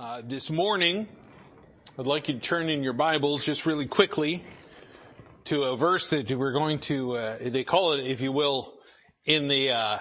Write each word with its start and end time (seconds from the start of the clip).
Uh, 0.00 0.22
this 0.24 0.48
morning, 0.48 1.06
I'd 1.98 2.06
like 2.06 2.28
you 2.28 2.34
to 2.34 2.40
turn 2.40 2.70
in 2.70 2.82
your 2.82 2.94
Bibles 2.94 3.44
just 3.44 3.66
really 3.66 3.84
quickly 3.84 4.42
to 5.44 5.64
a 5.64 5.76
verse 5.76 6.08
that 6.08 6.30
we're 6.30 6.54
going 6.54 6.78
to, 6.78 7.18
uh, 7.18 7.36
they 7.38 7.64
call 7.64 7.92
it, 7.92 8.06
if 8.06 8.22
you 8.22 8.32
will, 8.32 8.78
in 9.26 9.46
the 9.46 9.72
uh, 9.72 9.98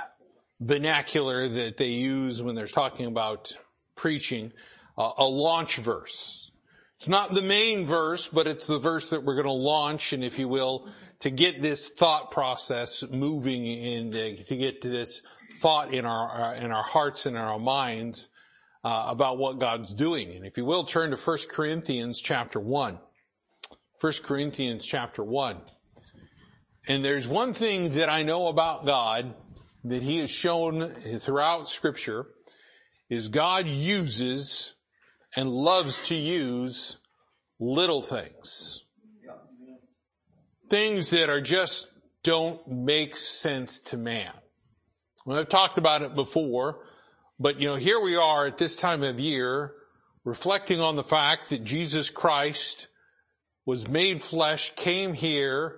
vernacular 0.61 1.49
that 1.49 1.75
they 1.75 1.87
use 1.87 2.41
when 2.41 2.55
they're 2.55 2.65
talking 2.65 3.07
about 3.07 3.51
preaching, 3.97 4.53
a 4.97 5.25
launch 5.25 5.75
verse. 5.75 6.49
It's 6.95 7.09
not 7.09 7.33
the 7.33 7.41
main 7.41 7.85
verse, 7.85 8.29
but 8.29 8.47
it's 8.47 8.67
the 8.67 8.79
verse 8.79 9.09
that 9.09 9.25
we're 9.25 9.35
going 9.35 9.47
to 9.47 9.51
launch, 9.51 10.13
and 10.13 10.23
if 10.23 10.39
you 10.39 10.47
will, 10.47 10.87
to 11.19 11.29
get 11.29 11.61
this 11.61 11.89
thought 11.89 12.31
process 12.31 13.03
moving 13.11 13.67
and 13.67 14.13
to 14.13 14.55
get 14.55 14.81
to 14.83 14.87
this 14.87 15.21
thought 15.59 15.93
in 15.93 16.05
our 16.05 16.55
in 16.55 16.71
our 16.71 16.83
hearts 16.83 17.25
and 17.25 17.35
in 17.35 17.41
our 17.41 17.59
minds 17.59 18.29
uh, 18.83 19.05
about 19.07 19.37
what 19.37 19.59
God's 19.59 19.93
doing. 19.93 20.31
And 20.35 20.45
if 20.45 20.57
you 20.57 20.65
will, 20.65 20.83
turn 20.83 21.11
to 21.11 21.17
1 21.17 21.37
Corinthians 21.49 22.21
chapter 22.21 22.59
1. 22.59 22.99
1 23.99 24.13
Corinthians 24.23 24.85
chapter 24.85 25.23
1. 25.23 25.57
And 26.87 27.03
there's 27.03 27.27
one 27.27 27.53
thing 27.53 27.95
that 27.95 28.09
I 28.09 28.23
know 28.23 28.47
about 28.47 28.85
God 28.85 29.35
that 29.83 30.01
he 30.01 30.19
has 30.19 30.29
shown 30.29 30.93
throughout 31.19 31.69
scripture 31.69 32.25
is 33.09 33.27
God 33.27 33.67
uses 33.67 34.73
and 35.35 35.49
loves 35.49 35.99
to 36.07 36.15
use 36.15 36.97
little 37.59 38.01
things. 38.01 38.85
Things 40.69 41.09
that 41.09 41.29
are 41.29 41.41
just 41.41 41.87
don't 42.23 42.65
make 42.67 43.15
sense 43.17 43.79
to 43.79 43.97
man. 43.97 44.31
Well, 45.25 45.39
I've 45.39 45.49
talked 45.49 45.77
about 45.77 46.01
it 46.01 46.15
before, 46.15 46.85
but 47.39 47.59
you 47.59 47.69
know, 47.69 47.75
here 47.75 47.99
we 47.99 48.15
are 48.15 48.45
at 48.45 48.57
this 48.57 48.75
time 48.75 49.03
of 49.03 49.19
year 49.19 49.73
reflecting 50.25 50.81
on 50.81 50.95
the 50.95 51.03
fact 51.03 51.49
that 51.49 51.63
Jesus 51.63 52.09
Christ 52.09 52.87
was 53.65 53.87
made 53.87 54.21
flesh, 54.21 54.73
came 54.75 55.13
here, 55.13 55.77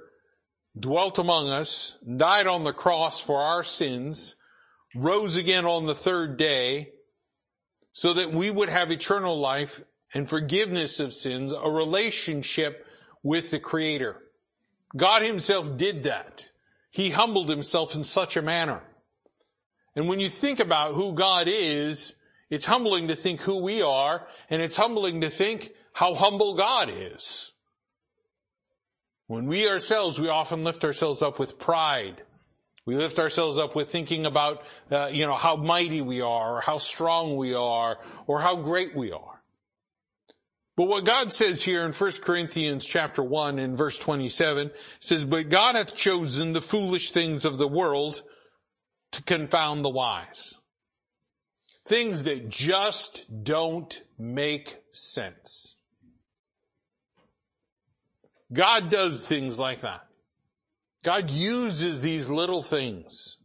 dwelt 0.78 1.20
among 1.20 1.50
us, 1.50 1.98
died 2.18 2.48
on 2.48 2.64
the 2.64 2.74
cross 2.74 3.20
for 3.20 3.38
our 3.38 3.64
sins, 3.64 4.36
rose 4.96 5.36
again 5.36 5.66
on 5.66 5.86
the 5.86 5.96
third 5.96 6.38
day, 6.38 6.90
so 7.94 8.14
that 8.14 8.34
we 8.34 8.50
would 8.50 8.70
have 8.70 8.92
eternal 8.92 9.38
life 9.38 9.84
and 10.14 10.30
forgiveness 10.30 11.00
of 11.00 11.14
sins, 11.14 11.54
a 11.54 11.70
relationship 11.70 12.86
with 13.24 13.52
the 13.52 13.60
Creator. 13.60 14.18
God 14.96 15.22
Himself 15.22 15.78
did 15.78 16.04
that. 16.04 16.50
He 16.90 17.12
humbled 17.12 17.50
Himself 17.50 17.96
in 17.96 18.04
such 18.04 18.36
a 18.36 18.42
manner. 18.42 18.84
And 19.96 20.08
when 20.08 20.20
you 20.20 20.30
think 20.30 20.60
about 20.60 20.94
who 20.94 21.14
God 21.14 21.48
is, 21.48 22.16
it's 22.50 22.66
humbling 22.66 23.08
to 23.10 23.16
think 23.16 23.42
who 23.42 23.58
we 23.58 23.82
are, 23.82 24.28
and 24.50 24.62
it's 24.62 24.76
humbling 24.76 25.22
to 25.22 25.30
think 25.30 25.72
how 25.94 26.16
humble 26.16 26.56
God 26.56 26.90
is. 26.94 27.54
When 29.28 29.48
we 29.48 29.68
ourselves, 29.68 30.20
we 30.20 30.28
often 30.28 30.64
lift 30.64 30.84
ourselves 30.84 31.22
up 31.22 31.40
with 31.40 31.58
pride. 31.58 32.22
We 32.86 32.96
lift 32.96 33.20
ourselves 33.20 33.58
up 33.58 33.76
with 33.76 33.90
thinking 33.90 34.26
about, 34.26 34.64
uh, 34.90 35.10
you 35.12 35.26
know, 35.26 35.36
how 35.36 35.56
mighty 35.56 36.02
we 36.02 36.22
are, 36.22 36.58
or 36.58 36.62
how 36.62 36.80
strong 36.80 37.38
we 37.38 37.54
are, 37.54 38.00
or 38.28 38.42
how 38.42 38.58
great 38.58 38.96
we 38.96 39.12
are. 39.12 39.42
But 40.76 40.88
what 40.88 41.06
God 41.06 41.32
says 41.32 41.62
here 41.62 41.86
in 41.86 41.94
1 41.94 42.12
Corinthians 42.22 42.86
chapter 42.86 43.22
1 43.22 43.60
in 43.60 43.76
verse 43.76 44.00
27 44.00 44.72
says, 45.00 45.26
But 45.26 45.50
God 45.50 45.76
hath 45.76 45.96
chosen 45.96 46.54
the 46.54 46.62
foolish 46.62 47.12
things 47.12 47.46
of 47.46 47.58
the 47.58 47.68
world 47.68 48.24
to 49.12 49.24
confound 49.24 49.84
the 49.84 49.90
wise. 49.90 50.56
Things 51.88 52.24
that 52.24 52.50
just 52.50 53.26
don't 53.44 54.02
make 54.18 54.78
sense. 54.92 55.76
God 58.54 58.90
does 58.90 59.26
things 59.26 59.58
like 59.58 59.82
that. 59.82 60.02
God 61.04 61.30
uses 61.30 62.02
these 62.02 62.30
little 62.30 62.62
things. 62.62 63.38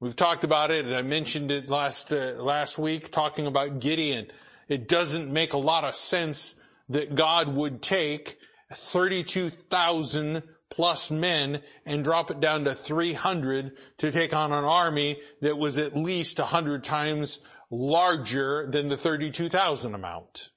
We've 0.00 0.16
talked 0.16 0.44
about 0.44 0.70
it, 0.70 0.84
and 0.84 0.94
I 0.94 1.02
mentioned 1.02 1.50
it 1.50 1.70
last 1.70 2.12
uh, 2.12 2.34
last 2.42 2.76
week, 2.76 3.12
talking 3.12 3.46
about 3.46 3.78
Gideon. 3.78 4.26
It 4.68 4.88
doesn't 4.88 5.32
make 5.32 5.52
a 5.52 5.58
lot 5.58 5.84
of 5.84 5.94
sense 5.94 6.56
that 6.88 7.14
God 7.14 7.54
would 7.54 7.82
take 7.82 8.36
32,000 8.74 10.42
plus 10.70 11.10
men 11.10 11.62
and 11.84 12.04
drop 12.04 12.30
it 12.30 12.40
down 12.40 12.64
to 12.64 12.74
300 12.74 13.72
to 13.98 14.12
take 14.12 14.32
on 14.32 14.52
an 14.52 14.64
army 14.64 15.20
that 15.40 15.58
was 15.58 15.78
at 15.78 15.96
least 15.96 16.38
100 16.38 16.84
times 16.84 17.38
larger 17.70 18.68
than 18.70 18.88
the 18.88 18.96
32,000 18.96 19.94
amount. 19.94 20.50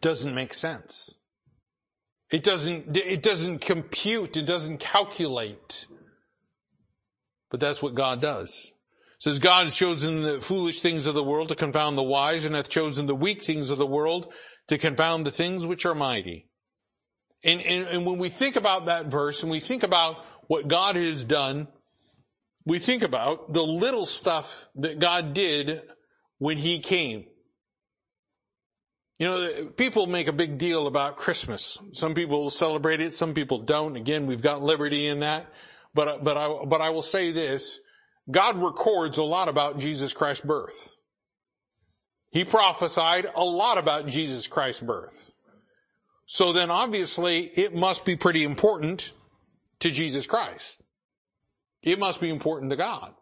Doesn't 0.00 0.34
make 0.34 0.54
sense. 0.54 1.14
It 2.30 2.42
doesn't, 2.42 2.96
it 2.96 3.22
doesn't 3.22 3.60
compute. 3.60 4.36
It 4.36 4.46
doesn't 4.46 4.78
calculate. 4.78 5.86
But 7.50 7.60
that's 7.60 7.82
what 7.82 7.94
God 7.94 8.20
does. 8.20 8.72
Says 9.18 9.38
God 9.38 9.64
has 9.64 9.74
chosen 9.74 10.22
the 10.22 10.38
foolish 10.38 10.82
things 10.82 11.06
of 11.06 11.14
the 11.14 11.22
world 11.22 11.48
to 11.48 11.54
confound 11.54 11.96
the 11.96 12.02
wise 12.02 12.44
and 12.44 12.54
hath 12.54 12.68
chosen 12.68 13.06
the 13.06 13.14
weak 13.14 13.42
things 13.42 13.70
of 13.70 13.78
the 13.78 13.86
world 13.86 14.32
to 14.66 14.76
confound 14.76 15.24
the 15.24 15.30
things 15.30 15.64
which 15.64 15.86
are 15.86 15.94
mighty. 15.94 16.48
And, 17.44 17.60
and, 17.60 17.88
and 17.88 18.06
when 18.06 18.18
we 18.18 18.30
think 18.30 18.56
about 18.56 18.86
that 18.86 19.06
verse 19.06 19.42
and 19.42 19.50
we 19.50 19.60
think 19.60 19.82
about 19.82 20.24
what 20.46 20.66
God 20.66 20.96
has 20.96 21.24
done, 21.24 21.68
we 22.64 22.78
think 22.78 23.02
about 23.02 23.52
the 23.52 23.62
little 23.62 24.06
stuff 24.06 24.68
that 24.76 24.98
God 24.98 25.34
did 25.34 25.82
when 26.38 26.56
He 26.56 26.78
came. 26.78 27.26
You 29.18 29.26
know, 29.28 29.64
people 29.76 30.06
make 30.06 30.26
a 30.26 30.32
big 30.32 30.58
deal 30.58 30.86
about 30.86 31.18
Christmas. 31.18 31.78
Some 31.92 32.14
people 32.14 32.50
celebrate 32.50 33.00
it, 33.00 33.12
some 33.12 33.34
people 33.34 33.58
don't. 33.58 33.96
Again, 33.96 34.26
we've 34.26 34.42
got 34.42 34.62
liberty 34.62 35.06
in 35.06 35.20
that. 35.20 35.46
But, 35.94 36.24
but 36.24 36.36
I, 36.36 36.64
but 36.64 36.80
I 36.80 36.90
will 36.90 37.02
say 37.02 37.30
this. 37.30 37.78
God 38.30 38.56
records 38.56 39.18
a 39.18 39.22
lot 39.22 39.48
about 39.48 39.78
Jesus 39.78 40.12
Christ's 40.12 40.44
birth. 40.44 40.96
He 42.30 42.44
prophesied 42.44 43.26
a 43.36 43.44
lot 43.44 43.78
about 43.78 44.08
Jesus 44.08 44.46
Christ's 44.48 44.82
birth. 44.82 45.33
So 46.26 46.52
then 46.52 46.70
obviously 46.70 47.40
it 47.54 47.74
must 47.74 48.04
be 48.04 48.16
pretty 48.16 48.44
important 48.44 49.12
to 49.80 49.90
Jesus 49.90 50.26
Christ. 50.26 50.82
It 51.82 51.98
must 51.98 52.20
be 52.20 52.30
important 52.30 52.70
to 52.70 52.76
God. 52.76 53.14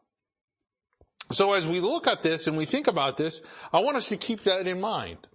So 1.32 1.54
as 1.54 1.66
we 1.66 1.80
look 1.80 2.06
at 2.06 2.22
this 2.22 2.46
and 2.46 2.56
we 2.56 2.64
think 2.64 2.86
about 2.86 3.16
this, 3.16 3.40
I 3.72 3.80
want 3.80 3.96
us 3.96 4.08
to 4.08 4.16
keep 4.16 4.42
that 4.42 4.66
in 4.68 4.80
mind. 4.80 5.26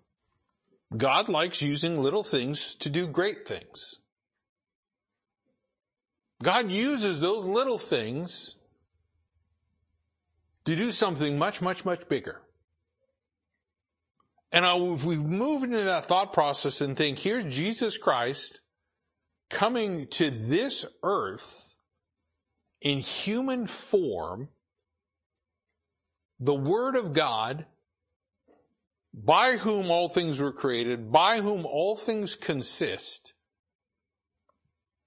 God 0.96 1.28
likes 1.28 1.62
using 1.62 1.98
little 1.98 2.24
things 2.24 2.76
to 2.76 2.90
do 2.90 3.08
great 3.08 3.48
things. 3.48 4.00
God 6.42 6.72
uses 6.72 7.20
those 7.20 7.44
little 7.44 7.78
things 7.78 8.56
to 10.66 10.76
do 10.76 10.92
something 10.92 11.38
much, 11.38 11.62
much, 11.62 11.84
much 11.84 12.08
bigger. 12.08 12.42
And 14.58 14.66
if 14.96 15.04
we 15.04 15.18
move 15.18 15.62
into 15.62 15.84
that 15.84 16.06
thought 16.06 16.34
process 16.34 16.82
and 16.82 16.98
think, 16.98 17.20
here's 17.20 17.44
Jesus 17.44 17.96
Christ 17.96 18.60
coming 19.52 20.08
to 20.08 20.32
this 20.32 20.84
earth 21.04 21.76
in 22.82 22.98
human 22.98 23.68
form, 23.68 24.50
the 26.40 26.56
Word 26.56 26.96
of 26.96 27.14
God, 27.14 27.68
by 29.14 29.58
whom 29.58 29.92
all 29.92 30.10
things 30.10 30.40
were 30.40 30.52
created, 30.52 31.12
by 31.12 31.40
whom 31.40 31.64
all 31.68 31.96
things 31.96 32.34
consist, 32.34 33.34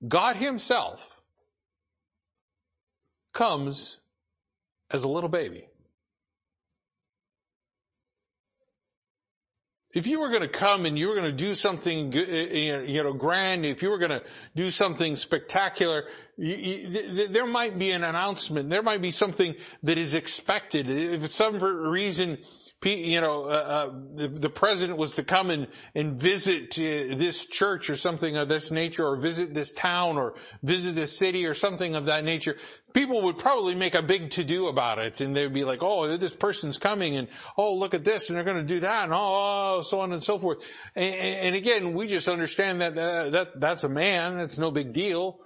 God 0.07 0.37
Himself 0.37 1.17
comes 3.33 3.99
as 4.93 5.03
a 5.03 5.09
little 5.09 5.29
baby. 5.29 5.70
If 9.93 10.07
you 10.07 10.21
were 10.21 10.29
going 10.29 10.43
to 10.43 10.49
come 10.49 10.87
and 10.87 10.97
you 10.97 11.09
were 11.09 11.15
going 11.15 11.27
to 11.27 11.33
do 11.33 11.53
something, 11.53 12.15
eh, 12.15 12.21
eh, 12.21 12.81
you 12.83 13.03
know, 13.03 13.13
grand, 13.13 13.67
if 13.67 13.83
you 13.83 13.91
were 13.91 13.99
going 13.99 14.13
to 14.13 14.23
do 14.55 14.71
something 14.71 15.17
spectacular, 15.17 16.05
there 16.39 17.47
might 17.47 17.77
be 17.77 17.91
an 17.91 18.05
announcement. 18.05 18.71
There 18.71 18.85
might 18.85 19.03
be 19.03 19.11
something 19.11 19.57
that 19.83 19.99
is 19.99 20.15
expected. 20.15 20.89
If 20.89 21.23
for 21.23 21.29
some 21.29 21.59
reason 21.59 22.39
you 22.83 23.21
know, 23.21 23.43
uh, 23.43 23.47
uh, 23.47 23.91
the, 24.15 24.29
the, 24.29 24.49
president 24.49 24.99
was 24.99 25.13
to 25.13 25.23
come 25.23 25.51
and, 25.51 25.67
and 25.95 26.19
visit 26.19 26.79
uh, 26.79 27.15
this 27.15 27.45
church 27.45 27.91
or 27.91 27.97
something 27.97 28.39
of 28.39 28.49
this 28.49 28.71
nature 28.71 29.07
or 29.07 29.17
visit 29.17 29.53
this 29.53 29.71
town 29.71 30.17
or 30.17 30.35
visit 30.63 30.95
this 30.95 31.17
city 31.17 31.45
or 31.45 31.53
something 31.53 31.95
of 31.95 32.07
that 32.07 32.25
nature, 32.25 32.57
people 32.95 33.21
would 33.23 33.37
probably 33.37 33.75
make 33.75 33.95
a 33.95 34.03
big 34.03 34.31
to-do 34.31 34.69
about 34.69 34.99
it 34.99 35.21
and 35.21 35.37
they'd 35.37 35.53
be 35.53 35.65
like, 35.65 35.83
oh, 35.83 36.17
this 36.17 36.31
person's 36.31 36.79
coming 36.79 37.17
and 37.17 37.29
oh, 37.59 37.75
look 37.75 37.93
at 37.93 38.03
this 38.03 38.31
and 38.31 38.37
they're 38.37 38.45
going 38.45 38.57
to 38.57 38.75
do 38.75 38.81
that 38.81 39.05
and 39.05 39.13
oh, 39.15 39.83
so 39.83 40.01
on 40.01 40.13
and 40.15 40.25
so 40.25 40.39
forth. 40.39 40.65
And, 40.97 41.15
and 41.15 41.55
again, 41.55 41.93
we 41.93 42.07
just 42.07 42.29
understand 42.29 42.81
that, 42.81 42.97
uh, 42.97 43.29
that 43.31 43.61
that's 43.61 43.85
a 43.85 43.91
man. 43.91 44.39
That's 44.39 44.59
no 44.59 44.71
big 44.71 44.95
deal. 44.95 45.41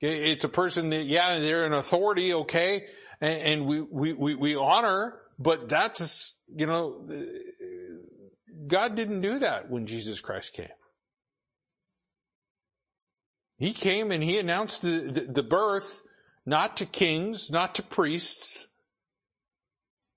It's 0.00 0.44
a 0.44 0.48
person 0.48 0.90
that, 0.90 1.06
yeah, 1.06 1.40
they're 1.40 1.64
an 1.64 1.72
authority, 1.72 2.34
okay, 2.34 2.84
and, 3.20 3.40
and 3.40 3.66
we, 3.66 3.80
we, 3.80 4.34
we 4.34 4.54
honor 4.54 5.18
But 5.38 5.68
that's, 5.68 6.36
you 6.54 6.66
know, 6.66 7.06
God 8.66 8.94
didn't 8.94 9.20
do 9.20 9.38
that 9.40 9.70
when 9.70 9.86
Jesus 9.86 10.20
Christ 10.20 10.54
came. 10.54 10.68
He 13.58 13.72
came 13.72 14.10
and 14.10 14.22
he 14.22 14.38
announced 14.38 14.82
the, 14.82 15.10
the, 15.10 15.20
the 15.20 15.42
birth 15.42 16.02
not 16.44 16.76
to 16.78 16.86
kings, 16.86 17.50
not 17.50 17.74
to 17.76 17.82
priests, 17.82 18.66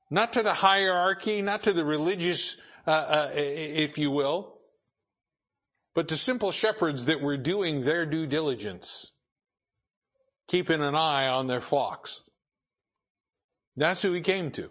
not 0.10 0.34
to 0.34 0.44
the 0.44 0.54
hierarchy, 0.54 1.42
not 1.42 1.64
to 1.64 1.74
the 1.74 1.86
religious, 1.86 2.58
uh, 2.88 2.90
uh, 2.90 3.32
if 3.36 3.98
you 3.98 4.12
will, 4.12 4.60
but 5.96 6.08
to 6.10 6.18
simple 6.18 6.52
shepherds 6.52 7.06
that 7.06 7.22
were 7.22 7.38
doing 7.38 7.82
their 7.82 8.06
due 8.06 8.28
diligence, 8.28 9.12
keeping 10.48 10.82
an 10.82 10.96
eye 10.96 11.28
on 11.28 11.48
their 11.48 11.62
flocks. 11.62 12.22
That's 13.76 14.02
who 14.02 14.12
he 14.14 14.22
came 14.22 14.52
to. 14.52 14.70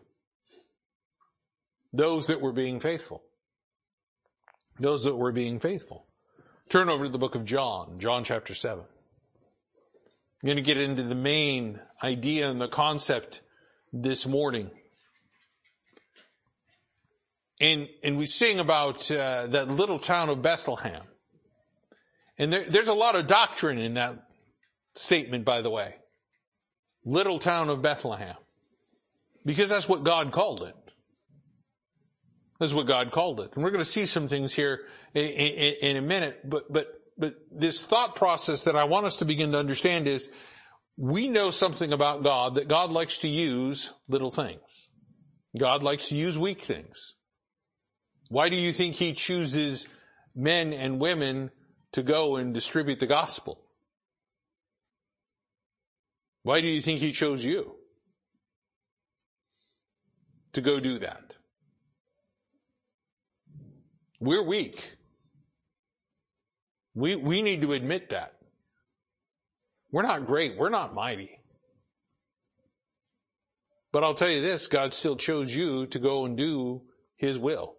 Those 1.92 2.26
that 2.26 2.40
were 2.40 2.52
being 2.52 2.80
faithful. 2.80 3.22
Those 4.78 5.04
that 5.04 5.16
were 5.16 5.32
being 5.32 5.58
faithful. 5.58 6.06
Turn 6.68 6.90
over 6.90 7.04
to 7.04 7.10
the 7.10 7.18
book 7.18 7.34
of 7.34 7.44
John, 7.44 7.98
John 7.98 8.24
chapter 8.24 8.54
7. 8.54 8.80
I'm 8.80 10.46
going 10.46 10.56
to 10.56 10.62
get 10.62 10.76
into 10.76 11.02
the 11.02 11.14
main 11.14 11.80
idea 12.02 12.48
and 12.50 12.60
the 12.60 12.68
concept 12.68 13.40
this 13.92 14.26
morning. 14.26 14.70
And, 17.60 17.88
and 18.04 18.16
we 18.18 18.26
sing 18.26 18.60
about 18.60 19.10
uh, 19.10 19.48
that 19.48 19.68
little 19.68 19.98
town 19.98 20.28
of 20.28 20.42
Bethlehem. 20.42 21.02
And 22.38 22.52
there, 22.52 22.64
there's 22.68 22.88
a 22.88 22.94
lot 22.94 23.16
of 23.16 23.26
doctrine 23.26 23.78
in 23.78 23.94
that 23.94 24.28
statement, 24.94 25.44
by 25.44 25.62
the 25.62 25.70
way. 25.70 25.96
Little 27.04 27.38
town 27.40 27.68
of 27.68 27.82
Bethlehem. 27.82 28.36
Because 29.44 29.68
that's 29.68 29.88
what 29.88 30.04
God 30.04 30.30
called 30.30 30.62
it. 30.62 30.76
That's 32.58 32.72
what 32.72 32.86
God 32.86 33.12
called 33.12 33.40
it. 33.40 33.52
And 33.54 33.62
we're 33.62 33.70
going 33.70 33.84
to 33.84 33.90
see 33.90 34.06
some 34.06 34.28
things 34.28 34.52
here 34.52 34.80
in, 35.14 35.24
in, 35.24 35.74
in, 35.80 35.96
a 35.96 36.02
minute, 36.02 36.40
but, 36.48 36.72
but, 36.72 36.88
but 37.16 37.34
this 37.52 37.84
thought 37.84 38.16
process 38.16 38.64
that 38.64 38.74
I 38.74 38.84
want 38.84 39.06
us 39.06 39.18
to 39.18 39.24
begin 39.24 39.52
to 39.52 39.58
understand 39.58 40.08
is 40.08 40.28
we 40.96 41.28
know 41.28 41.52
something 41.52 41.92
about 41.92 42.24
God 42.24 42.56
that 42.56 42.66
God 42.66 42.90
likes 42.90 43.18
to 43.18 43.28
use 43.28 43.92
little 44.08 44.32
things. 44.32 44.88
God 45.56 45.84
likes 45.84 46.08
to 46.08 46.16
use 46.16 46.36
weak 46.36 46.60
things. 46.60 47.14
Why 48.28 48.48
do 48.48 48.56
you 48.56 48.72
think 48.72 48.96
he 48.96 49.12
chooses 49.12 49.88
men 50.34 50.72
and 50.72 51.00
women 51.00 51.50
to 51.92 52.02
go 52.02 52.36
and 52.36 52.52
distribute 52.52 53.00
the 53.00 53.06
gospel? 53.06 53.60
Why 56.42 56.60
do 56.60 56.66
you 56.66 56.80
think 56.80 57.00
he 57.00 57.12
chose 57.12 57.44
you 57.44 57.76
to 60.52 60.60
go 60.60 60.80
do 60.80 60.98
that? 60.98 61.37
We're 64.20 64.44
weak. 64.44 64.92
We, 66.94 67.14
we 67.16 67.42
need 67.42 67.62
to 67.62 67.72
admit 67.72 68.10
that. 68.10 68.34
We're 69.92 70.02
not 70.02 70.26
great. 70.26 70.58
We're 70.58 70.68
not 70.68 70.94
mighty. 70.94 71.38
But 73.92 74.04
I'll 74.04 74.14
tell 74.14 74.30
you 74.30 74.42
this, 74.42 74.66
God 74.66 74.92
still 74.92 75.16
chose 75.16 75.54
you 75.54 75.86
to 75.86 75.98
go 75.98 76.24
and 76.24 76.36
do 76.36 76.82
His 77.16 77.38
will. 77.38 77.76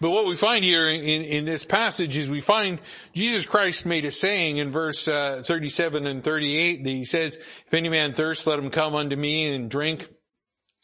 But 0.00 0.10
what 0.10 0.26
we 0.26 0.36
find 0.36 0.64
here 0.64 0.88
in, 0.88 1.22
in 1.22 1.44
this 1.44 1.64
passage 1.64 2.16
is 2.16 2.28
we 2.28 2.40
find 2.40 2.80
Jesus 3.14 3.46
Christ 3.46 3.86
made 3.86 4.04
a 4.04 4.10
saying 4.10 4.58
in 4.58 4.70
verse 4.70 5.08
uh, 5.08 5.42
37 5.44 6.06
and 6.06 6.22
38 6.22 6.84
that 6.84 6.90
he 6.90 7.04
says, 7.04 7.36
if 7.36 7.74
any 7.74 7.88
man 7.88 8.12
thirst, 8.12 8.46
let 8.46 8.58
him 8.58 8.70
come 8.70 8.94
unto 8.94 9.16
me 9.16 9.54
and 9.54 9.70
drink. 9.70 10.08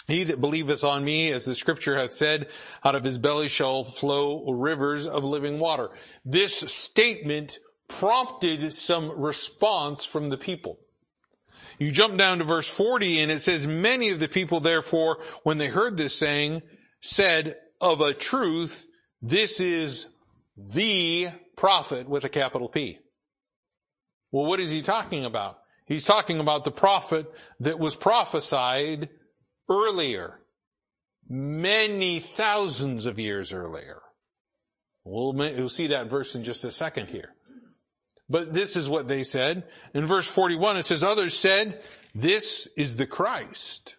He 0.06 0.24
that 0.24 0.40
believeth 0.40 0.84
on 0.84 1.04
me, 1.04 1.32
as 1.32 1.44
the 1.44 1.54
scripture 1.54 1.96
hath 1.96 2.12
said, 2.12 2.48
out 2.84 2.94
of 2.94 3.04
his 3.04 3.18
belly 3.18 3.48
shall 3.48 3.84
flow 3.84 4.44
rivers 4.52 5.06
of 5.06 5.24
living 5.24 5.58
water. 5.58 5.90
This 6.24 6.54
statement 6.54 7.58
prompted 7.88 8.72
some 8.72 9.10
response 9.18 10.04
from 10.04 10.28
the 10.28 10.36
people. 10.36 10.78
You 11.78 11.90
jump 11.90 12.18
down 12.18 12.38
to 12.38 12.44
verse 12.44 12.68
40 12.68 13.20
and 13.20 13.32
it 13.32 13.40
says, 13.40 13.66
many 13.66 14.10
of 14.10 14.20
the 14.20 14.28
people 14.28 14.60
therefore, 14.60 15.18
when 15.42 15.58
they 15.58 15.68
heard 15.68 15.96
this 15.96 16.14
saying, 16.14 16.62
said, 17.00 17.56
of 17.80 18.00
a 18.00 18.14
truth, 18.14 18.86
this 19.20 19.60
is 19.60 20.06
the 20.56 21.28
prophet 21.56 22.08
with 22.08 22.24
a 22.24 22.28
capital 22.28 22.68
P. 22.68 22.98
Well, 24.30 24.46
what 24.46 24.60
is 24.60 24.70
he 24.70 24.82
talking 24.82 25.24
about? 25.24 25.58
He's 25.86 26.04
talking 26.04 26.40
about 26.40 26.64
the 26.64 26.70
prophet 26.70 27.30
that 27.60 27.78
was 27.78 27.94
prophesied 27.94 29.10
earlier, 29.68 30.40
many 31.28 32.20
thousands 32.20 33.06
of 33.06 33.18
years 33.18 33.52
earlier. 33.52 34.02
We'll, 35.04 35.32
we'll 35.32 35.68
see 35.68 35.88
that 35.88 36.08
verse 36.08 36.34
in 36.34 36.44
just 36.44 36.64
a 36.64 36.70
second 36.70 37.08
here. 37.08 37.34
But 38.28 38.52
this 38.52 38.74
is 38.74 38.88
what 38.88 39.08
they 39.08 39.22
said. 39.22 39.64
In 39.92 40.06
verse 40.06 40.26
41 40.26 40.78
it 40.78 40.86
says, 40.86 41.02
others 41.02 41.36
said, 41.36 41.82
this 42.14 42.68
is 42.76 42.96
the 42.96 43.06
Christ. 43.06 43.96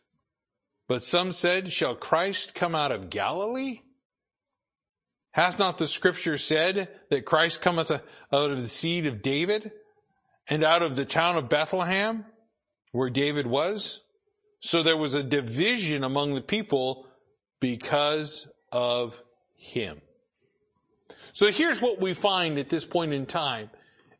But 0.88 1.04
some 1.04 1.32
said, 1.32 1.72
shall 1.72 1.96
Christ 1.96 2.56
come 2.56 2.76
out 2.76 2.92
of 2.92 3.10
Galilee? 3.10 3.82
Hath 5.32 5.60
not 5.60 5.78
the 5.78 5.88
scripture 5.88 6.38
said 6.38 6.90
that 7.10 7.26
Christ 7.26 7.62
cometh 7.62 7.92
uh, 7.92 8.00
out 8.32 8.52
of 8.52 8.62
the 8.62 8.70
seed 8.70 9.06
of 9.06 9.22
David 9.22 9.72
and 10.48 10.64
out 10.64 10.82
of 10.82 10.96
the 10.96 11.04
town 11.04 11.36
of 11.38 11.50
Bethlehem 11.50 12.26
where 12.94 13.10
David 13.10 13.46
was? 13.46 14.00
So 14.66 14.82
there 14.82 14.98
was 14.98 15.14
a 15.14 15.22
division 15.22 16.04
among 16.04 16.34
the 16.34 16.42
people 16.42 17.06
because 17.60 18.48
of 18.72 19.22
him. 19.56 20.02
So 21.34 21.52
here's 21.52 21.80
what 21.80 22.02
we 22.02 22.16
find 22.16 22.58
at 22.58 22.70
this 22.70 22.84
point 22.84 23.14
in 23.14 23.28
time. 23.28 23.70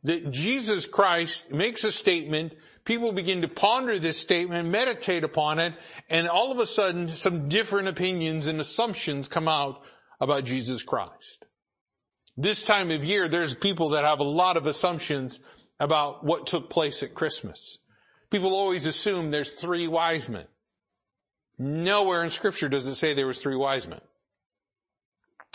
That 0.04 0.30
Jesus 0.30 0.86
Christ 0.86 1.50
makes 1.50 1.82
a 1.82 1.90
statement, 1.90 2.54
people 2.84 3.10
begin 3.10 3.42
to 3.42 3.48
ponder 3.48 3.98
this 3.98 4.20
statement, 4.20 4.68
meditate 4.68 5.24
upon 5.24 5.58
it, 5.58 5.74
and 6.08 6.28
all 6.28 6.52
of 6.52 6.60
a 6.60 6.66
sudden 6.66 7.08
some 7.08 7.48
different 7.48 7.88
opinions 7.88 8.46
and 8.46 8.60
assumptions 8.60 9.26
come 9.26 9.48
out 9.48 9.82
about 10.20 10.44
Jesus 10.44 10.84
Christ. 10.84 11.44
This 12.36 12.62
time 12.62 12.92
of 12.92 13.04
year, 13.04 13.26
there's 13.26 13.56
people 13.56 13.88
that 13.90 14.04
have 14.04 14.20
a 14.20 14.22
lot 14.22 14.56
of 14.56 14.66
assumptions 14.66 15.40
about 15.80 16.24
what 16.24 16.46
took 16.46 16.70
place 16.70 17.02
at 17.02 17.14
Christmas. 17.14 17.80
People 18.30 18.54
always 18.54 18.86
assume 18.86 19.30
there's 19.30 19.50
three 19.50 19.88
wise 19.88 20.28
men. 20.28 20.46
Nowhere 21.58 22.24
in 22.24 22.30
scripture 22.30 22.68
does 22.68 22.86
it 22.86 22.96
say 22.96 23.14
there 23.14 23.26
was 23.26 23.40
three 23.40 23.56
wise 23.56 23.86
men. 23.86 24.00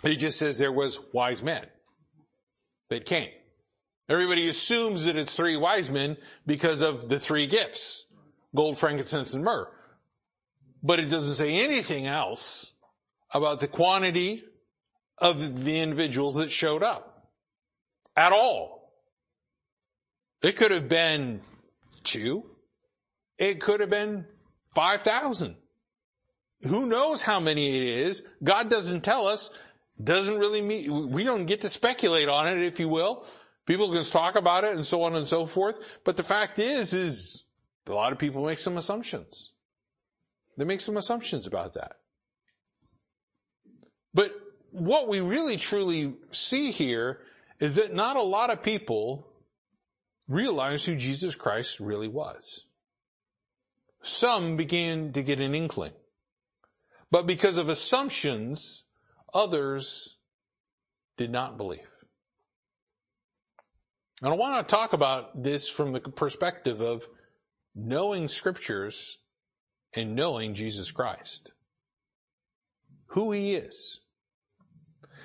It 0.03 0.15
just 0.15 0.39
says 0.39 0.57
there 0.57 0.71
was 0.71 0.99
wise 1.13 1.43
men 1.43 1.65
that 2.89 3.05
came. 3.05 3.29
Everybody 4.09 4.49
assumes 4.49 5.05
that 5.05 5.15
it's 5.15 5.33
three 5.33 5.57
wise 5.57 5.89
men 5.89 6.17
because 6.45 6.81
of 6.81 7.07
the 7.07 7.19
three 7.19 7.47
gifts. 7.47 8.05
Gold, 8.55 8.77
frankincense, 8.77 9.33
and 9.33 9.43
myrrh. 9.43 9.69
But 10.83 10.99
it 10.99 11.09
doesn't 11.09 11.35
say 11.35 11.63
anything 11.63 12.07
else 12.07 12.73
about 13.33 13.59
the 13.59 13.67
quantity 13.67 14.43
of 15.17 15.63
the 15.63 15.79
individuals 15.79 16.35
that 16.35 16.51
showed 16.51 16.83
up. 16.83 17.29
At 18.17 18.33
all. 18.33 18.91
It 20.41 20.57
could 20.57 20.71
have 20.71 20.89
been 20.89 21.41
two. 22.03 22.50
It 23.41 23.59
could 23.59 23.79
have 23.79 23.89
been 23.89 24.27
5,000. 24.75 25.55
Who 26.67 26.85
knows 26.85 27.23
how 27.23 27.39
many 27.39 27.75
it 27.75 28.05
is? 28.05 28.21
God 28.43 28.69
doesn't 28.69 29.01
tell 29.01 29.25
us. 29.25 29.49
Doesn't 30.01 30.37
really 30.37 30.61
mean, 30.61 31.09
we 31.09 31.23
don't 31.23 31.47
get 31.47 31.61
to 31.61 31.69
speculate 31.69 32.29
on 32.29 32.47
it, 32.47 32.61
if 32.61 32.79
you 32.79 32.87
will. 32.87 33.25
People 33.65 33.91
can 33.91 34.03
talk 34.03 34.35
about 34.35 34.63
it 34.63 34.75
and 34.75 34.85
so 34.85 35.01
on 35.01 35.15
and 35.15 35.25
so 35.25 35.47
forth. 35.47 35.79
But 36.03 36.17
the 36.17 36.23
fact 36.23 36.59
is, 36.59 36.93
is 36.93 37.43
a 37.87 37.93
lot 37.93 38.11
of 38.11 38.19
people 38.19 38.45
make 38.45 38.59
some 38.59 38.77
assumptions. 38.77 39.53
They 40.57 40.65
make 40.65 40.81
some 40.81 40.97
assumptions 40.97 41.47
about 41.47 41.73
that. 41.73 41.93
But 44.13 44.33
what 44.69 45.07
we 45.07 45.19
really 45.19 45.57
truly 45.57 46.13
see 46.29 46.69
here 46.69 47.21
is 47.59 47.73
that 47.73 47.91
not 47.91 48.17
a 48.17 48.21
lot 48.21 48.51
of 48.51 48.61
people 48.61 49.27
realize 50.27 50.85
who 50.85 50.95
Jesus 50.95 51.33
Christ 51.33 51.79
really 51.79 52.07
was. 52.07 52.65
Some 54.01 54.57
began 54.57 55.13
to 55.13 55.23
get 55.23 55.39
an 55.39 55.55
inkling. 55.55 55.93
But 57.09 57.27
because 57.27 57.57
of 57.57 57.69
assumptions, 57.69 58.83
others 59.33 60.17
did 61.17 61.31
not 61.31 61.57
believe. 61.57 61.87
And 64.21 64.33
I 64.33 64.35
want 64.35 64.67
to 64.67 64.75
talk 64.75 64.93
about 64.93 65.43
this 65.43 65.67
from 65.67 65.93
the 65.93 65.99
perspective 65.99 66.81
of 66.81 67.07
knowing 67.73 68.27
scriptures 68.27 69.17
and 69.93 70.15
knowing 70.15 70.53
Jesus 70.53 70.91
Christ. 70.91 71.51
Who 73.07 73.31
he 73.31 73.55
is. 73.55 74.00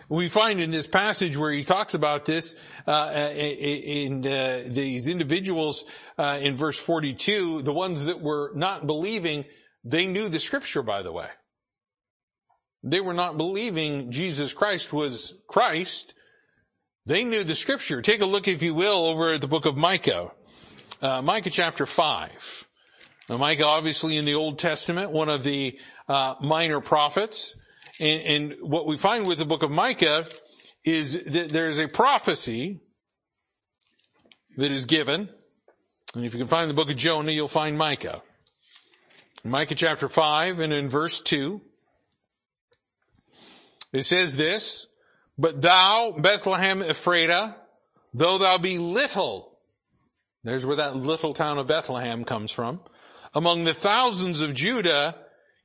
We 0.08 0.28
find 0.28 0.60
in 0.60 0.70
this 0.70 0.86
passage 0.86 1.36
where 1.36 1.50
he 1.50 1.64
talks 1.64 1.94
about 1.94 2.24
this, 2.24 2.54
uh, 2.86 3.30
in, 3.34 4.24
uh, 4.24 4.62
these 4.66 5.08
individuals, 5.08 5.84
uh, 6.16 6.38
in 6.40 6.56
verse 6.56 6.78
42, 6.78 7.62
the 7.62 7.72
ones 7.72 8.04
that 8.04 8.20
were 8.20 8.52
not 8.54 8.86
believing, 8.86 9.44
They 9.82 10.06
knew 10.06 10.28
the 10.28 10.40
scripture, 10.40 10.82
by 10.82 11.02
the 11.02 11.12
way. 11.12 11.28
They 12.82 13.00
were 13.00 13.14
not 13.14 13.36
believing 13.36 14.10
Jesus 14.10 14.52
Christ 14.52 14.92
was 14.92 15.34
Christ. 15.48 16.12
They 17.04 17.22
knew 17.22 17.44
the 17.44 17.54
scripture. 17.54 18.02
Take 18.02 18.20
a 18.20 18.26
look, 18.26 18.48
if 18.48 18.62
you 18.62 18.74
will, 18.74 19.06
over 19.06 19.32
at 19.32 19.40
the 19.40 19.46
book 19.46 19.64
of 19.64 19.76
Micah. 19.76 20.32
Uh, 21.00 21.22
Micah 21.22 21.50
chapter 21.50 21.86
5. 21.86 22.68
Now, 23.28 23.36
Micah, 23.38 23.64
obviously 23.64 24.16
in 24.16 24.24
the 24.24 24.34
Old 24.34 24.58
Testament, 24.58 25.10
one 25.10 25.28
of 25.28 25.42
the 25.42 25.78
uh, 26.08 26.34
minor 26.40 26.80
prophets. 26.80 27.56
And, 27.98 28.20
and 28.22 28.54
what 28.60 28.86
we 28.86 28.96
find 28.96 29.26
with 29.26 29.38
the 29.38 29.44
book 29.44 29.62
of 29.62 29.70
Micah 29.70 30.26
is 30.84 31.24
that 31.24 31.52
there's 31.52 31.78
a 31.78 31.88
prophecy 31.88 32.80
that 34.56 34.70
is 34.70 34.84
given. 34.84 35.28
And 36.14 36.24
if 36.24 36.32
you 36.32 36.38
can 36.38 36.48
find 36.48 36.70
the 36.70 36.74
book 36.74 36.90
of 36.90 36.96
Jonah, 36.96 37.32
you'll 37.32 37.48
find 37.48 37.76
Micah. 37.76 38.22
Micah 39.44 39.74
chapter 39.74 40.08
5 40.08 40.60
and 40.60 40.72
in 40.72 40.88
verse 40.88 41.20
2, 41.20 41.60
it 43.92 44.04
says 44.04 44.36
this, 44.36 44.86
But 45.38 45.62
thou, 45.62 46.12
Bethlehem 46.18 46.80
Ephratah, 46.80 47.54
though 48.12 48.38
thou 48.38 48.58
be 48.58 48.78
little, 48.78 49.58
there's 50.42 50.66
where 50.66 50.76
that 50.76 50.96
little 50.96 51.32
town 51.32 51.58
of 51.58 51.66
Bethlehem 51.66 52.24
comes 52.24 52.50
from, 52.50 52.80
among 53.34 53.64
the 53.64 53.74
thousands 53.74 54.40
of 54.40 54.54
Judah, 54.54 55.16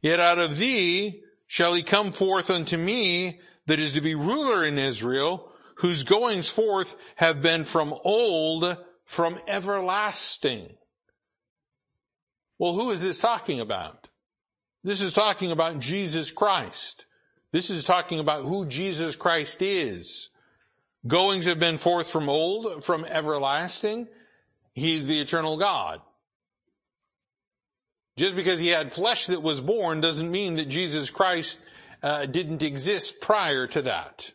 yet 0.02 0.20
out 0.20 0.40
of 0.40 0.58
thee 0.58 1.22
shall 1.52 1.74
he 1.74 1.84
come 1.84 2.14
forth 2.14 2.50
unto 2.50 2.78
me 2.78 3.38
that 3.66 3.78
is 3.78 3.92
to 3.92 4.00
be 4.00 4.16
ruler 4.16 4.64
in 4.64 4.78
Israel, 4.78 5.52
whose 5.76 6.04
goings 6.04 6.48
forth 6.48 6.96
have 7.18 7.42
been 7.42 7.66
from 7.66 7.94
old, 8.06 8.78
from 9.04 9.38
everlasting. 9.50 10.70
Well, 12.58 12.72
who 12.76 12.92
is 12.92 13.02
this 13.02 13.18
talking 13.18 13.60
about? 13.60 14.08
This 14.86 15.02
is 15.02 15.14
talking 15.14 15.52
about 15.52 15.80
Jesus 15.80 16.32
Christ. 16.32 17.06
This 17.52 17.70
is 17.70 17.84
talking 17.84 18.20
about 18.20 18.44
who 18.44 18.66
Jesus 18.66 19.18
Christ 19.18 19.62
is. 19.62 20.30
Goings 21.06 21.44
have 21.48 21.60
been 21.60 21.78
forth 21.78 22.10
from 22.10 22.30
old, 22.30 22.82
from 22.82 23.04
everlasting. 23.04 24.08
He's 24.72 25.06
the 25.06 25.20
eternal 25.20 25.58
God. 25.58 26.00
Just 28.18 28.36
because 28.36 28.60
he 28.60 28.68
had 28.68 28.94
flesh 28.94 29.28
that 29.28 29.42
was 29.42 29.62
born 29.62 30.02
doesn't 30.02 30.30
mean 30.30 30.56
that 30.56 30.68
Jesus 30.68 31.10
Christ 31.10 31.60
uh, 32.04 32.26
didn't 32.26 32.64
exist 32.64 33.22
prior 33.22 33.68
to 33.68 33.84
that. 33.84 34.32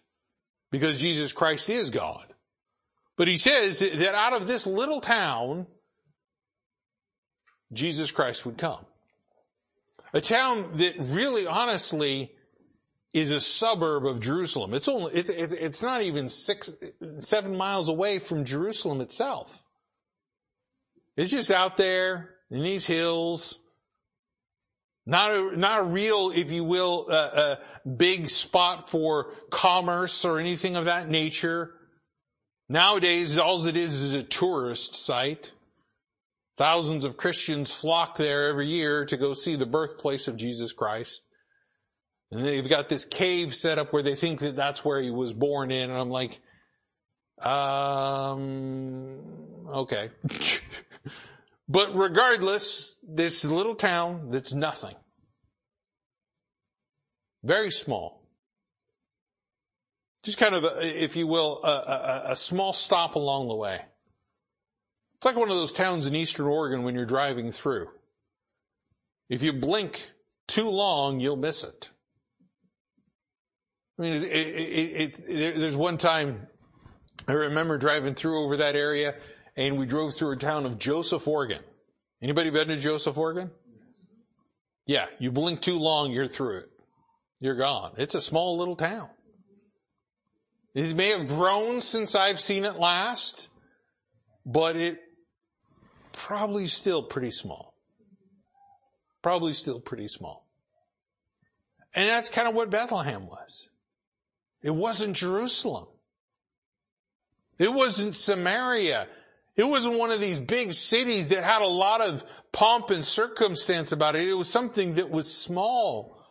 Because 0.70 0.98
Jesus 0.98 1.32
Christ 1.32 1.70
is 1.70 1.90
God. 1.90 2.26
But 3.16 3.28
he 3.28 3.36
says 3.36 3.78
that 3.78 4.14
out 4.14 4.34
of 4.34 4.46
this 4.46 4.66
little 4.66 5.00
town, 5.00 5.66
Jesus 7.72 8.10
Christ 8.10 8.44
would 8.44 8.58
come. 8.58 8.84
A 10.12 10.20
town 10.20 10.76
that 10.76 10.94
really 10.98 11.46
honestly 11.46 12.32
is 13.12 13.30
a 13.30 13.40
suburb 13.40 14.06
of 14.06 14.20
Jerusalem. 14.20 14.74
It's 14.74 14.88
only, 14.88 15.12
it's, 15.14 15.30
it's 15.30 15.82
not 15.82 16.02
even 16.02 16.28
six, 16.28 16.72
seven 17.20 17.56
miles 17.56 17.88
away 17.88 18.18
from 18.18 18.44
Jerusalem 18.44 19.00
itself. 19.00 19.62
It's 21.16 21.30
just 21.30 21.50
out 21.50 21.78
there 21.78 22.34
in 22.50 22.62
these 22.62 22.86
hills. 22.86 23.58
Not 25.06 25.30
a, 25.32 25.56
not 25.56 25.80
a 25.80 25.84
real, 25.84 26.32
if 26.34 26.50
you 26.50 26.64
will, 26.64 27.06
uh, 27.08 27.14
uh, 27.14 27.56
big 27.96 28.28
spot 28.28 28.90
for 28.90 29.32
commerce 29.50 30.24
or 30.24 30.40
anything 30.40 30.74
of 30.74 30.86
that 30.86 31.08
nature. 31.08 31.72
Nowadays, 32.68 33.38
all 33.38 33.64
it 33.66 33.76
is 33.76 34.02
is 34.02 34.12
a 34.12 34.24
tourist 34.24 34.96
site. 34.96 35.52
Thousands 36.56 37.04
of 37.04 37.16
Christians 37.16 37.72
flock 37.72 38.16
there 38.16 38.48
every 38.48 38.66
year 38.66 39.04
to 39.06 39.16
go 39.16 39.34
see 39.34 39.54
the 39.54 39.66
birthplace 39.66 40.26
of 40.26 40.36
Jesus 40.36 40.72
Christ. 40.72 41.22
And 42.32 42.44
they've 42.44 42.68
got 42.68 42.88
this 42.88 43.06
cave 43.06 43.54
set 43.54 43.78
up 43.78 43.92
where 43.92 44.02
they 44.02 44.16
think 44.16 44.40
that 44.40 44.56
that's 44.56 44.84
where 44.84 45.00
he 45.00 45.12
was 45.12 45.32
born 45.32 45.70
in. 45.70 45.90
And 45.90 45.98
I'm 45.98 46.10
like, 46.10 46.40
um, 47.40 49.18
okay. 49.68 50.10
but 51.68 51.94
regardless, 51.94 52.95
this 53.06 53.44
little 53.44 53.74
town 53.74 54.30
that's 54.30 54.52
nothing. 54.52 54.94
Very 57.44 57.70
small. 57.70 58.22
Just 60.24 60.38
kind 60.38 60.54
of, 60.54 60.64
a, 60.64 61.04
if 61.04 61.14
you 61.14 61.26
will, 61.26 61.60
a, 61.62 61.68
a, 61.68 62.32
a 62.32 62.36
small 62.36 62.72
stop 62.72 63.14
along 63.14 63.46
the 63.48 63.54
way. 63.54 63.80
It's 65.16 65.24
like 65.24 65.36
one 65.36 65.50
of 65.50 65.56
those 65.56 65.72
towns 65.72 66.06
in 66.06 66.14
eastern 66.14 66.46
Oregon 66.46 66.82
when 66.82 66.94
you're 66.94 67.06
driving 67.06 67.52
through. 67.52 67.88
If 69.28 69.42
you 69.42 69.52
blink 69.52 70.10
too 70.48 70.68
long, 70.68 71.20
you'll 71.20 71.36
miss 71.36 71.62
it. 71.62 71.90
I 73.98 74.02
mean, 74.02 74.12
it, 74.24 74.24
it, 74.24 75.20
it, 75.28 75.58
there's 75.58 75.76
one 75.76 75.96
time 75.96 76.48
I 77.26 77.32
remember 77.32 77.78
driving 77.78 78.14
through 78.14 78.44
over 78.44 78.58
that 78.58 78.76
area 78.76 79.14
and 79.56 79.78
we 79.78 79.86
drove 79.86 80.14
through 80.14 80.32
a 80.32 80.36
town 80.36 80.66
of 80.66 80.78
Joseph, 80.78 81.26
Oregon. 81.26 81.62
Anybody 82.22 82.50
been 82.50 82.68
to 82.68 82.76
Joseph, 82.76 83.16
Oregon? 83.18 83.50
Yeah, 84.86 85.06
you 85.18 85.30
blink 85.32 85.60
too 85.60 85.78
long, 85.78 86.12
you're 86.12 86.28
through 86.28 86.58
it. 86.58 86.70
You're 87.40 87.56
gone. 87.56 87.92
It's 87.98 88.14
a 88.14 88.20
small 88.20 88.56
little 88.56 88.76
town. 88.76 89.08
It 90.74 90.94
may 90.94 91.08
have 91.08 91.26
grown 91.26 91.80
since 91.80 92.14
I've 92.14 92.40
seen 92.40 92.64
it 92.64 92.76
last, 92.76 93.48
but 94.44 94.76
it 94.76 95.00
probably 96.12 96.66
still 96.66 97.02
pretty 97.02 97.30
small. 97.30 97.74
Probably 99.22 99.52
still 99.52 99.80
pretty 99.80 100.08
small. 100.08 100.46
And 101.94 102.08
that's 102.08 102.30
kind 102.30 102.46
of 102.46 102.54
what 102.54 102.70
Bethlehem 102.70 103.26
was. 103.26 103.68
It 104.62 104.74
wasn't 104.74 105.16
Jerusalem. 105.16 105.86
It 107.58 107.72
wasn't 107.72 108.14
Samaria. 108.14 109.08
It 109.56 109.64
wasn't 109.64 109.98
one 109.98 110.10
of 110.10 110.20
these 110.20 110.38
big 110.38 110.72
cities 110.72 111.28
that 111.28 111.42
had 111.42 111.62
a 111.62 111.66
lot 111.66 112.02
of 112.02 112.24
pomp 112.52 112.90
and 112.90 113.04
circumstance 113.04 113.90
about 113.92 114.14
it. 114.14 114.28
It 114.28 114.34
was 114.34 114.50
something 114.50 114.96
that 114.96 115.10
was 115.10 115.32
small. 115.32 116.22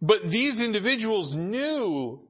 But 0.00 0.28
these 0.28 0.60
individuals 0.60 1.34
knew 1.34 2.26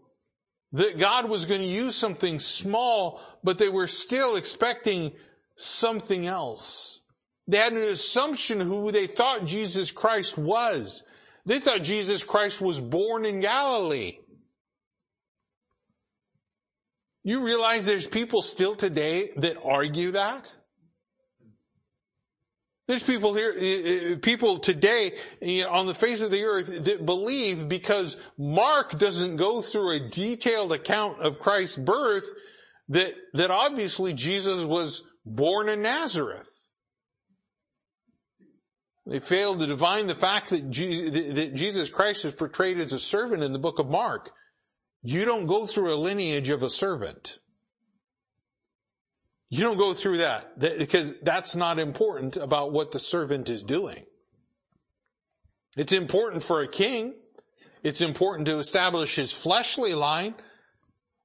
that 0.72 0.98
God 0.98 1.28
was 1.28 1.46
going 1.46 1.60
to 1.60 1.66
use 1.66 1.94
something 1.94 2.40
small, 2.40 3.20
but 3.44 3.58
they 3.58 3.68
were 3.68 3.86
still 3.86 4.36
expecting 4.36 5.12
something 5.56 6.26
else. 6.26 7.00
They 7.46 7.58
had 7.58 7.72
an 7.72 7.82
assumption 7.82 8.60
who 8.60 8.90
they 8.90 9.06
thought 9.06 9.46
Jesus 9.46 9.92
Christ 9.92 10.36
was. 10.36 11.04
They 11.44 11.60
thought 11.60 11.82
Jesus 11.82 12.25
Christ 12.25 12.60
was 12.60 12.80
born 12.80 13.25
in 13.25 13.38
Galilee. 13.38 14.18
You 17.26 17.42
realize 17.42 17.85
there's 17.85 18.06
people 18.06 18.40
still 18.40 18.76
today 18.76 19.33
that 19.38 19.56
argue 19.61 20.12
that? 20.12 20.54
There's 22.87 23.02
people 23.02 23.35
here, 23.35 23.52
uh, 23.52 24.12
uh, 24.12 24.18
people 24.18 24.59
today 24.59 25.14
on 25.68 25.87
the 25.87 25.95
face 25.95 26.21
of 26.21 26.30
the 26.30 26.45
earth 26.45 26.85
that 26.85 27.04
believe 27.04 27.68
because 27.68 28.16
Mark 28.38 28.97
doesn't 28.97 29.38
go 29.38 29.61
through 29.61 29.97
a 29.97 30.09
detailed 30.09 30.71
account 30.71 31.21
of 31.21 31.40
Christ's 31.40 31.78
birth 31.78 32.26
that, 32.90 33.14
that 33.33 33.50
obviously 33.50 34.12
Jesus 34.12 34.64
was 34.64 35.02
born 35.25 35.68
in 35.68 35.83
Nazareth. 35.83 36.68
They 39.04 39.18
fail 39.18 39.59
to 39.59 39.66
divine 39.66 40.06
the 40.06 40.14
fact 40.14 40.50
that 40.50 40.71
Jesus 40.71 41.90
Christ 41.90 42.25
is 42.25 42.35
portrayed 42.35 42.78
as 42.78 42.92
a 42.92 43.00
servant 43.00 43.42
in 43.42 43.52
the 43.52 43.59
book 43.59 43.80
of 43.80 43.88
Mark. 43.88 44.30
You 45.06 45.25
don't 45.25 45.46
go 45.46 45.66
through 45.66 45.94
a 45.94 45.96
lineage 45.96 46.48
of 46.48 46.64
a 46.64 46.68
servant. 46.68 47.38
You 49.48 49.60
don't 49.60 49.78
go 49.78 49.94
through 49.94 50.16
that 50.16 50.58
because 50.58 51.14
that's 51.22 51.54
not 51.54 51.78
important 51.78 52.36
about 52.36 52.72
what 52.72 52.90
the 52.90 52.98
servant 52.98 53.48
is 53.48 53.62
doing. 53.62 54.04
It's 55.76 55.92
important 55.92 56.42
for 56.42 56.60
a 56.60 56.66
king. 56.66 57.14
It's 57.84 58.00
important 58.00 58.46
to 58.46 58.58
establish 58.58 59.14
his 59.14 59.30
fleshly 59.30 59.94
line. 59.94 60.34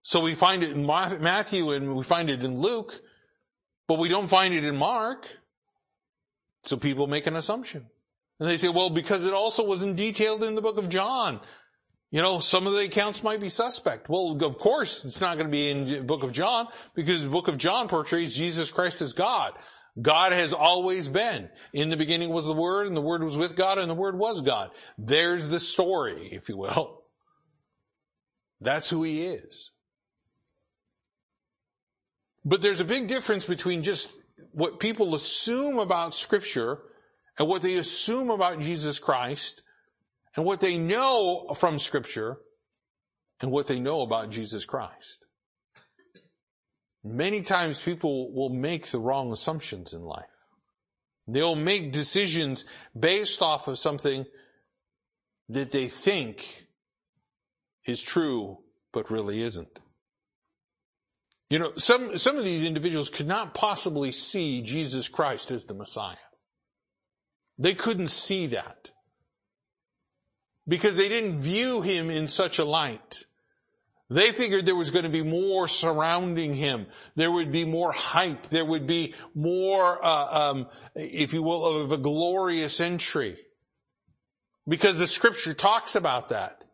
So 0.04 0.20
we 0.20 0.36
find 0.36 0.62
it 0.62 0.70
in 0.70 0.86
Matthew 0.86 1.72
and 1.72 1.96
we 1.96 2.04
find 2.04 2.30
it 2.30 2.44
in 2.44 2.60
Luke, 2.60 3.02
but 3.88 3.98
we 3.98 4.10
don't 4.10 4.28
find 4.28 4.54
it 4.54 4.64
in 4.64 4.78
Mark. 4.78 5.28
So 6.66 6.78
people 6.78 7.08
make 7.08 7.26
an 7.26 7.36
assumption. 7.36 7.88
And 8.40 8.48
they 8.48 8.58
say, 8.58 8.70
well, 8.70 8.92
because 8.92 9.26
it 9.26 9.34
also 9.34 9.66
wasn't 9.66 9.96
detailed 9.96 10.44
in 10.44 10.54
the 10.54 10.62
book 10.62 10.78
of 10.78 10.88
John. 10.88 11.40
You 12.12 12.22
know, 12.22 12.42
some 12.42 12.68
of 12.68 12.74
the 12.74 12.84
accounts 12.84 13.24
might 13.24 13.40
be 13.40 13.48
suspect. 13.48 14.10
Well, 14.10 14.38
of 14.44 14.58
course, 14.58 15.06
it's 15.06 15.22
not 15.22 15.38
going 15.38 15.48
to 15.48 15.52
be 15.52 15.70
in 15.70 15.86
the 15.86 16.02
book 16.02 16.24
of 16.24 16.34
John 16.34 16.68
because 16.94 17.24
the 17.24 17.30
book 17.30 17.48
of 17.48 17.58
John 17.58 17.88
portrays 17.88 18.36
Jesus 18.36 18.70
Christ 18.70 19.02
as 19.02 19.14
God. 19.14 19.54
God 20.00 20.34
has 20.34 20.52
always 20.52 21.08
been. 21.08 21.50
In 21.74 21.90
the 21.90 21.96
beginning 21.96 22.30
was 22.30 22.46
the 22.46 22.54
Word, 22.54 22.88
and 22.88 22.98
the 22.98 23.02
Word 23.02 23.24
was 23.24 23.38
with 23.38 23.56
God, 23.56 23.78
and 23.78 23.90
the 23.90 23.96
Word 23.96 24.18
was 24.18 24.42
God. 24.42 24.72
There's 24.98 25.48
the 25.48 25.60
story, 25.60 26.30
if 26.34 26.50
you 26.50 26.58
will. 26.58 27.02
That's 28.60 28.90
who 28.90 29.04
He 29.04 29.26
is. 29.26 29.72
But 32.44 32.62
there's 32.62 32.82
a 32.82 32.86
big 32.86 33.08
difference 33.08 33.46
between 33.46 33.84
just 33.84 34.10
what 34.52 34.80
people 34.80 35.16
assume 35.16 35.80
about 35.80 36.14
Scripture 36.14 36.80
and 37.40 37.48
what 37.48 37.62
they 37.62 37.76
assume 37.76 38.30
about 38.30 38.60
Jesus 38.60 39.00
Christ 39.00 39.62
and 40.36 40.46
what 40.46 40.60
they 40.60 40.78
know 40.78 41.54
from 41.56 41.80
scripture 41.80 42.38
and 43.42 43.52
what 43.52 43.68
they 43.68 43.80
know 43.80 44.02
about 44.02 44.30
Jesus 44.30 44.66
Christ. 44.66 45.26
Many 47.04 47.42
times 47.42 47.82
people 47.82 48.32
will 48.34 48.50
make 48.50 48.88
the 48.88 49.00
wrong 49.00 49.32
assumptions 49.32 49.94
in 49.94 50.02
life. 50.02 50.26
They'll 51.28 51.56
make 51.56 51.92
decisions 51.92 52.66
based 52.98 53.42
off 53.42 53.68
of 53.68 53.80
something 53.80 54.26
that 55.50 55.72
they 55.72 55.88
think 55.88 56.68
is 57.86 58.02
true, 58.02 58.60
but 58.94 59.10
really 59.10 59.42
isn't. 59.42 59.80
You 61.50 61.60
know, 61.60 61.74
some, 61.76 62.18
some 62.18 62.38
of 62.38 62.46
these 62.46 62.64
individuals 62.64 63.10
could 63.10 63.28
not 63.28 63.54
possibly 63.54 64.12
see 64.12 64.62
Jesus 64.62 65.10
Christ 65.10 65.52
as 65.52 65.66
the 65.66 65.74
Messiah. 65.74 66.16
They 67.58 67.74
couldn't 67.74 68.08
see 68.08 68.48
that. 68.48 68.92
Because 70.68 70.96
they 70.96 71.10
didn't 71.10 71.40
view 71.40 71.82
him 71.82 72.10
in 72.10 72.28
such 72.28 72.60
a 72.60 72.66
light. 72.66 73.26
They 74.12 74.34
figured 74.34 74.66
there 74.66 74.76
was 74.76 74.92
going 74.92 75.04
to 75.04 75.10
be 75.10 75.24
more 75.24 75.70
surrounding 75.70 76.54
him. 76.54 76.88
There 77.16 77.32
would 77.32 77.50
be 77.50 77.64
more 77.64 77.94
hype. 77.94 78.50
There 78.50 78.66
would 78.66 78.86
be 78.86 79.16
more, 79.34 80.04
uh, 80.06 80.52
um, 80.52 80.68
if 80.96 81.34
you 81.34 81.42
will, 81.42 81.66
of 81.66 81.94
a 81.94 81.98
glorious 81.98 82.82
entry. 82.82 83.38
Because 84.68 84.98
the 84.98 85.08
scripture 85.08 85.54
talks 85.54 85.96
about 85.96 86.28
that. 86.28 86.66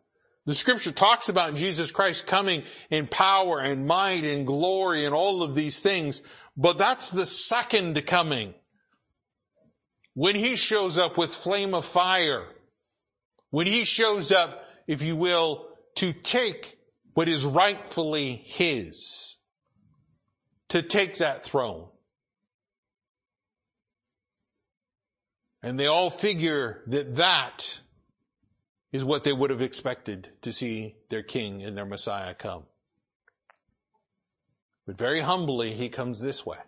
The 0.46 0.54
scripture 0.54 0.90
talks 0.90 1.28
about 1.28 1.54
Jesus 1.54 1.92
Christ 1.92 2.26
coming 2.26 2.64
in 2.90 3.06
power 3.06 3.60
and 3.60 3.86
might 3.86 4.24
and 4.24 4.46
glory 4.46 5.04
and 5.04 5.14
all 5.14 5.44
of 5.44 5.54
these 5.54 5.80
things. 5.80 6.22
But 6.56 6.76
that's 6.76 7.08
the 7.08 7.26
second 7.26 8.04
coming. 8.04 8.54
When 10.14 10.34
he 10.34 10.56
shows 10.56 10.98
up 10.98 11.16
with 11.16 11.32
flame 11.32 11.72
of 11.72 11.84
fire. 11.84 12.46
When 13.50 13.66
he 13.66 13.84
shows 13.84 14.30
up, 14.30 14.62
if 14.86 15.02
you 15.02 15.16
will, 15.16 15.68
to 15.96 16.12
take 16.12 16.78
what 17.14 17.28
is 17.28 17.44
rightfully 17.44 18.36
his 18.36 19.36
to 20.68 20.82
take 20.82 21.18
that 21.18 21.44
throne. 21.44 21.88
And 25.62 25.80
they 25.80 25.86
all 25.86 26.10
figure 26.10 26.82
that 26.86 27.16
that 27.16 27.80
is 28.92 29.04
what 29.04 29.24
they 29.24 29.32
would 29.32 29.50
have 29.50 29.62
expected 29.62 30.30
to 30.42 30.52
see 30.52 30.96
their 31.08 31.22
king 31.22 31.62
and 31.62 31.76
their 31.76 31.84
Messiah 31.84 32.34
come. 32.34 32.64
But 34.86 34.96
very 34.96 35.20
humbly, 35.20 35.74
he 35.74 35.88
comes 35.88 36.20
this 36.20 36.46
way. 36.46 36.58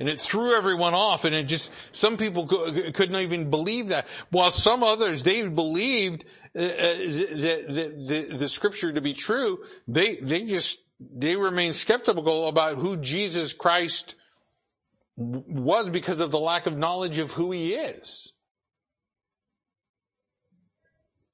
And 0.00 0.08
it 0.08 0.18
threw 0.18 0.56
everyone 0.56 0.92
off 0.92 1.24
and 1.24 1.34
it 1.34 1.44
just, 1.44 1.70
some 1.92 2.16
people 2.16 2.46
couldn't 2.46 3.16
even 3.16 3.48
believe 3.50 3.88
that. 3.88 4.06
While 4.30 4.50
some 4.50 4.82
others, 4.82 5.22
they 5.22 5.46
believed 5.46 6.24
uh, 6.56 6.62
uh, 6.62 6.96
the, 6.96 7.64
the, 7.68 8.28
the, 8.28 8.36
the 8.38 8.48
scripture 8.48 8.92
to 8.92 9.00
be 9.00 9.12
true, 9.12 9.60
they, 9.86 10.16
they 10.16 10.44
just, 10.44 10.80
they 10.98 11.36
remain 11.36 11.72
skeptical 11.74 12.48
about 12.48 12.76
who 12.76 12.96
Jesus 12.96 13.52
Christ 13.52 14.16
was 15.16 15.88
because 15.90 16.18
of 16.18 16.32
the 16.32 16.40
lack 16.40 16.66
of 16.66 16.76
knowledge 16.76 17.18
of 17.18 17.30
who 17.30 17.52
he 17.52 17.74
is. 17.74 18.32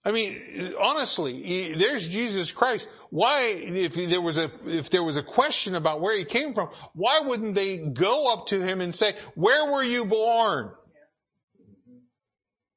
I 0.05 0.13
mean, 0.13 0.75
honestly, 0.81 1.75
there's 1.75 2.09
Jesus 2.09 2.53
Christ. 2.53 2.89
Why, 3.11 3.47
if 3.49 3.95
there 3.95 4.21
was 4.21 4.39
a, 4.39 4.51
if 4.67 4.89
there 4.91 5.03
was 5.03 5.17
a 5.17 5.23
question 5.23 5.75
about 5.75 6.01
where 6.01 6.17
he 6.17 6.25
came 6.25 6.55
from, 6.55 6.71
why 6.95 7.21
wouldn't 7.21 7.57
they 7.57 7.77
go 7.77 8.33
up 8.33 8.47
to 8.47 8.61
him 8.61 8.81
and 8.81 8.95
say, 8.95 9.17
where 9.35 9.71
were 9.71 9.83
you 9.83 10.05
born? 10.05 10.71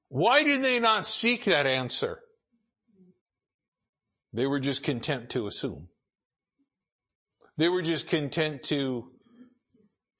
Why 0.09 0.43
did 0.43 0.63
they 0.63 0.79
not 0.79 1.05
seek 1.05 1.45
that 1.45 1.67
answer? 1.67 2.19
They 4.33 4.47
were 4.47 4.59
just 4.59 4.83
content 4.83 5.29
to 5.31 5.45
assume. 5.45 5.89
They 7.57 7.69
were 7.69 7.83
just 7.83 8.07
content 8.07 8.63
to 8.63 9.11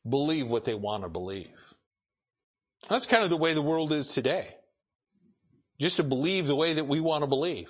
believe 0.08 0.50
what 0.50 0.66
they 0.66 0.76
want 0.76 1.04
to 1.04 1.10
believe. 1.10 1.58
That's 2.88 3.08
kind 3.08 3.24
of 3.24 3.32
the 3.32 3.38
way 3.38 3.54
the 3.54 3.62
world 3.62 3.92
is 3.92 4.08
today. 4.08 4.56
Just 5.80 5.98
to 5.98 6.04
believe 6.04 6.46
the 6.46 6.56
way 6.56 6.74
that 6.74 6.88
we 6.88 7.00
want 7.00 7.24
to 7.24 7.28
believe. 7.28 7.70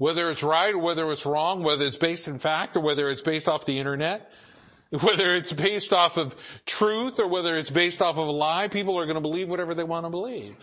Whether 0.00 0.30
it's 0.30 0.42
right 0.42 0.74
or 0.74 0.78
whether 0.78 1.12
it's 1.12 1.26
wrong, 1.26 1.62
whether 1.62 1.84
it's 1.84 1.98
based 1.98 2.26
in 2.26 2.38
fact 2.38 2.74
or 2.74 2.80
whether 2.80 3.10
it's 3.10 3.20
based 3.20 3.46
off 3.46 3.66
the 3.66 3.78
internet, 3.78 4.32
whether 5.02 5.34
it's 5.34 5.52
based 5.52 5.92
off 5.92 6.16
of 6.16 6.34
truth 6.64 7.20
or 7.20 7.28
whether 7.28 7.54
it's 7.54 7.68
based 7.68 8.00
off 8.00 8.16
of 8.16 8.26
a 8.26 8.30
lie, 8.30 8.68
people 8.68 8.98
are 8.98 9.04
going 9.04 9.16
to 9.16 9.20
believe 9.20 9.50
whatever 9.50 9.74
they 9.74 9.84
want 9.84 10.06
to 10.06 10.10
believe. 10.10 10.56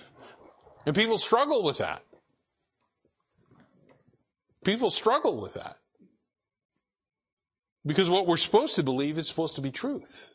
And 0.87 0.95
people 0.95 1.19
struggle 1.19 1.61
with 1.61 1.77
that. 1.77 2.01
People 4.65 4.89
struggle 4.89 5.39
with 5.39 5.53
that. 5.53 5.77
Because 7.85 8.09
what 8.09 8.25
we're 8.25 8.37
supposed 8.37 8.73
to 8.77 8.83
believe 8.83 9.19
is 9.19 9.27
supposed 9.27 9.53
to 9.57 9.61
be 9.61 9.69
truth. 9.69 10.31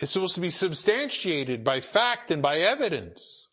It's 0.00 0.10
supposed 0.10 0.34
to 0.34 0.40
be 0.40 0.50
substantiated 0.50 1.62
by 1.62 1.80
fact 1.80 2.32
and 2.32 2.42
by 2.42 2.58
evidence. 2.58 3.46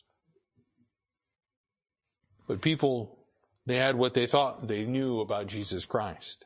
But 2.48 2.60
people, 2.60 3.19
they 3.66 3.76
had 3.76 3.96
what 3.96 4.14
they 4.14 4.26
thought 4.26 4.66
they 4.66 4.84
knew 4.84 5.20
about 5.20 5.46
Jesus 5.46 5.84
Christ. 5.84 6.44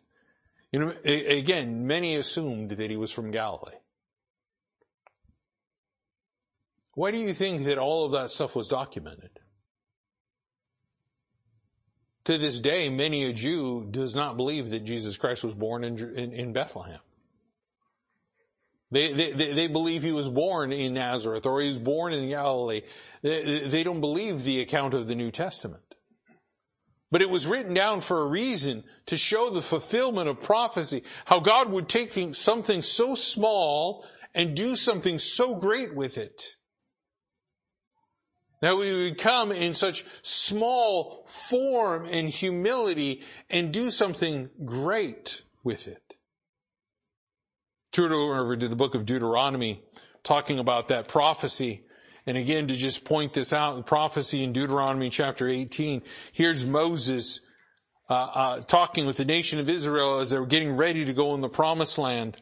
You 0.73 0.81
know, 0.81 0.95
again, 1.05 1.87
many 1.87 2.17
assumed 2.17 2.73
that 2.73 2.91
he 2.91 2.97
was 2.97 3.13
from 3.13 3.31
Galilee. 3.31 3.77
Why 6.95 7.11
do 7.11 7.19
you 7.19 7.33
think 7.33 7.65
that 7.65 7.79
all 7.79 8.05
of 8.07 8.13
that 8.13 8.31
stuff 8.31 8.57
was 8.57 8.69
documented? 8.69 9.31
To 12.25 12.39
this 12.39 12.59
day, 12.59 12.89
many 12.89 13.25
a 13.25 13.33
Jew 13.33 13.87
does 13.91 14.15
not 14.15 14.37
believe 14.37 14.71
that 14.71 14.85
Jesus 14.85 15.17
Christ 15.17 15.45
was 15.45 15.55
born 15.55 15.85
in, 15.85 15.99
in, 16.17 16.33
in 16.33 16.53
Bethlehem. 16.53 17.01
They, 18.91 19.13
they, 19.13 19.53
they 19.53 19.67
believe 19.67 20.03
he 20.03 20.13
was 20.13 20.29
born 20.29 20.73
in 20.73 20.95
Nazareth 20.95 21.47
or 21.47 21.61
he 21.61 21.69
was 21.69 21.79
born 21.79 22.13
in 22.13 22.29
Galilee. 22.29 22.83
They, 23.23 23.69
they 23.69 23.83
don't 23.83 24.01
believe 24.01 24.43
the 24.43 24.61
account 24.61 24.95
of 24.95 25.07
the 25.07 25.15
New 25.15 25.31
Testament. 25.31 25.84
But 27.15 27.23
it 27.23 27.31
was 27.31 27.47
written 27.47 27.75
down 27.75 28.01
for 28.01 28.23
a 28.23 28.27
reason 28.27 28.83
to 29.07 29.17
show 29.17 29.49
the 29.49 29.63
fulfillment 29.63 30.29
of 30.29 30.43
prophecy, 30.43 31.05
how 31.27 31.39
God 31.39 31.71
would 31.71 31.89
take 31.89 32.35
something 32.35 32.83
so 32.83 33.15
small 33.15 34.05
and 34.35 34.57
do 34.57 34.75
something 34.75 35.21
so 35.21 35.55
great 35.55 35.95
with 35.95 36.19
it. 36.19 36.57
That 38.63 38.77
we 38.77 38.93
would 39.05 39.19
come 39.19 39.53
in 39.53 39.75
such 39.75 40.05
small 40.23 41.25
form 41.29 42.05
and 42.07 42.29
humility 42.29 43.23
and 43.49 43.73
do 43.73 43.93
something 43.93 44.51
great 44.65 45.43
with 45.63 45.87
it. 45.87 46.03
Turn 47.93 48.11
over 48.11 48.57
to 48.57 48.67
the 48.67 48.75
book 48.75 48.97
of 48.97 49.07
Deuteronomy, 49.07 49.85
talking 50.25 50.59
about 50.59 50.89
that 50.89 51.07
prophecy. 51.07 51.87
And 52.27 52.39
again, 52.39 52.69
to 52.69 52.77
just 52.77 53.05
point 53.05 53.35
this 53.35 53.53
out, 53.53 53.77
the 53.77 53.83
prophecy 53.83 54.43
in 54.43 54.53
Deuteronomy 54.53 55.11
chapter 55.11 55.49
18, 55.49 56.03
here's 56.33 56.65
Moses 56.65 57.41
uh, 58.09 58.15
uh, 58.15 58.61
talking 58.61 59.07
with 59.07 59.17
the 59.17 59.25
nation 59.25 59.59
of 59.59 59.69
Israel 59.69 60.21
as 60.21 60.31
they 60.31 60.39
were 60.39 60.47
getting 60.47 60.77
ready 60.77 61.05
to 61.05 61.13
go 61.13 61.35
in 61.35 61.41
the 61.41 61.49
promised 61.49 61.99
land. 61.99 62.37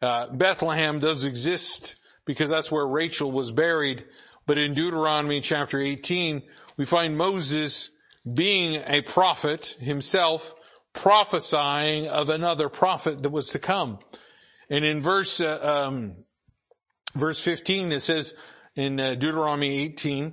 Uh, 0.00 0.28
Bethlehem 0.28 1.00
does 1.00 1.24
exist 1.24 1.96
because 2.24 2.50
that's 2.50 2.70
where 2.70 2.86
Rachel 2.86 3.30
was 3.30 3.50
buried. 3.50 4.04
But 4.46 4.58
in 4.58 4.74
Deuteronomy 4.74 5.40
chapter 5.40 5.80
18, 5.80 6.42
we 6.76 6.84
find 6.84 7.16
Moses 7.16 7.90
being 8.32 8.82
a 8.86 9.02
prophet 9.02 9.76
himself, 9.80 10.54
prophesying 10.92 12.06
of 12.08 12.28
another 12.28 12.68
prophet 12.68 13.22
that 13.22 13.30
was 13.30 13.48
to 13.50 13.58
come. 13.58 13.98
And 14.70 14.84
in 14.84 15.00
verse, 15.00 15.40
uh, 15.40 15.86
um, 15.88 16.16
verse 17.14 17.40
15, 17.42 17.92
it 17.92 18.00
says 18.00 18.34
in 18.74 18.98
uh, 18.98 19.14
Deuteronomy 19.14 19.80
18, 19.84 20.32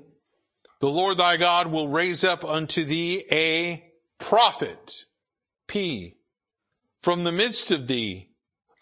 the 0.80 0.90
Lord 0.90 1.18
thy 1.18 1.38
God 1.38 1.68
will 1.68 1.90
raise 1.90 2.24
up 2.24 2.46
unto 2.46 2.86
thee 2.86 3.26
a 3.32 3.84
prophet, 4.18 5.06
P, 5.68 6.18
from 7.00 7.24
the 7.24 7.32
midst 7.32 7.72
of 7.72 7.88
thee, 7.88 8.30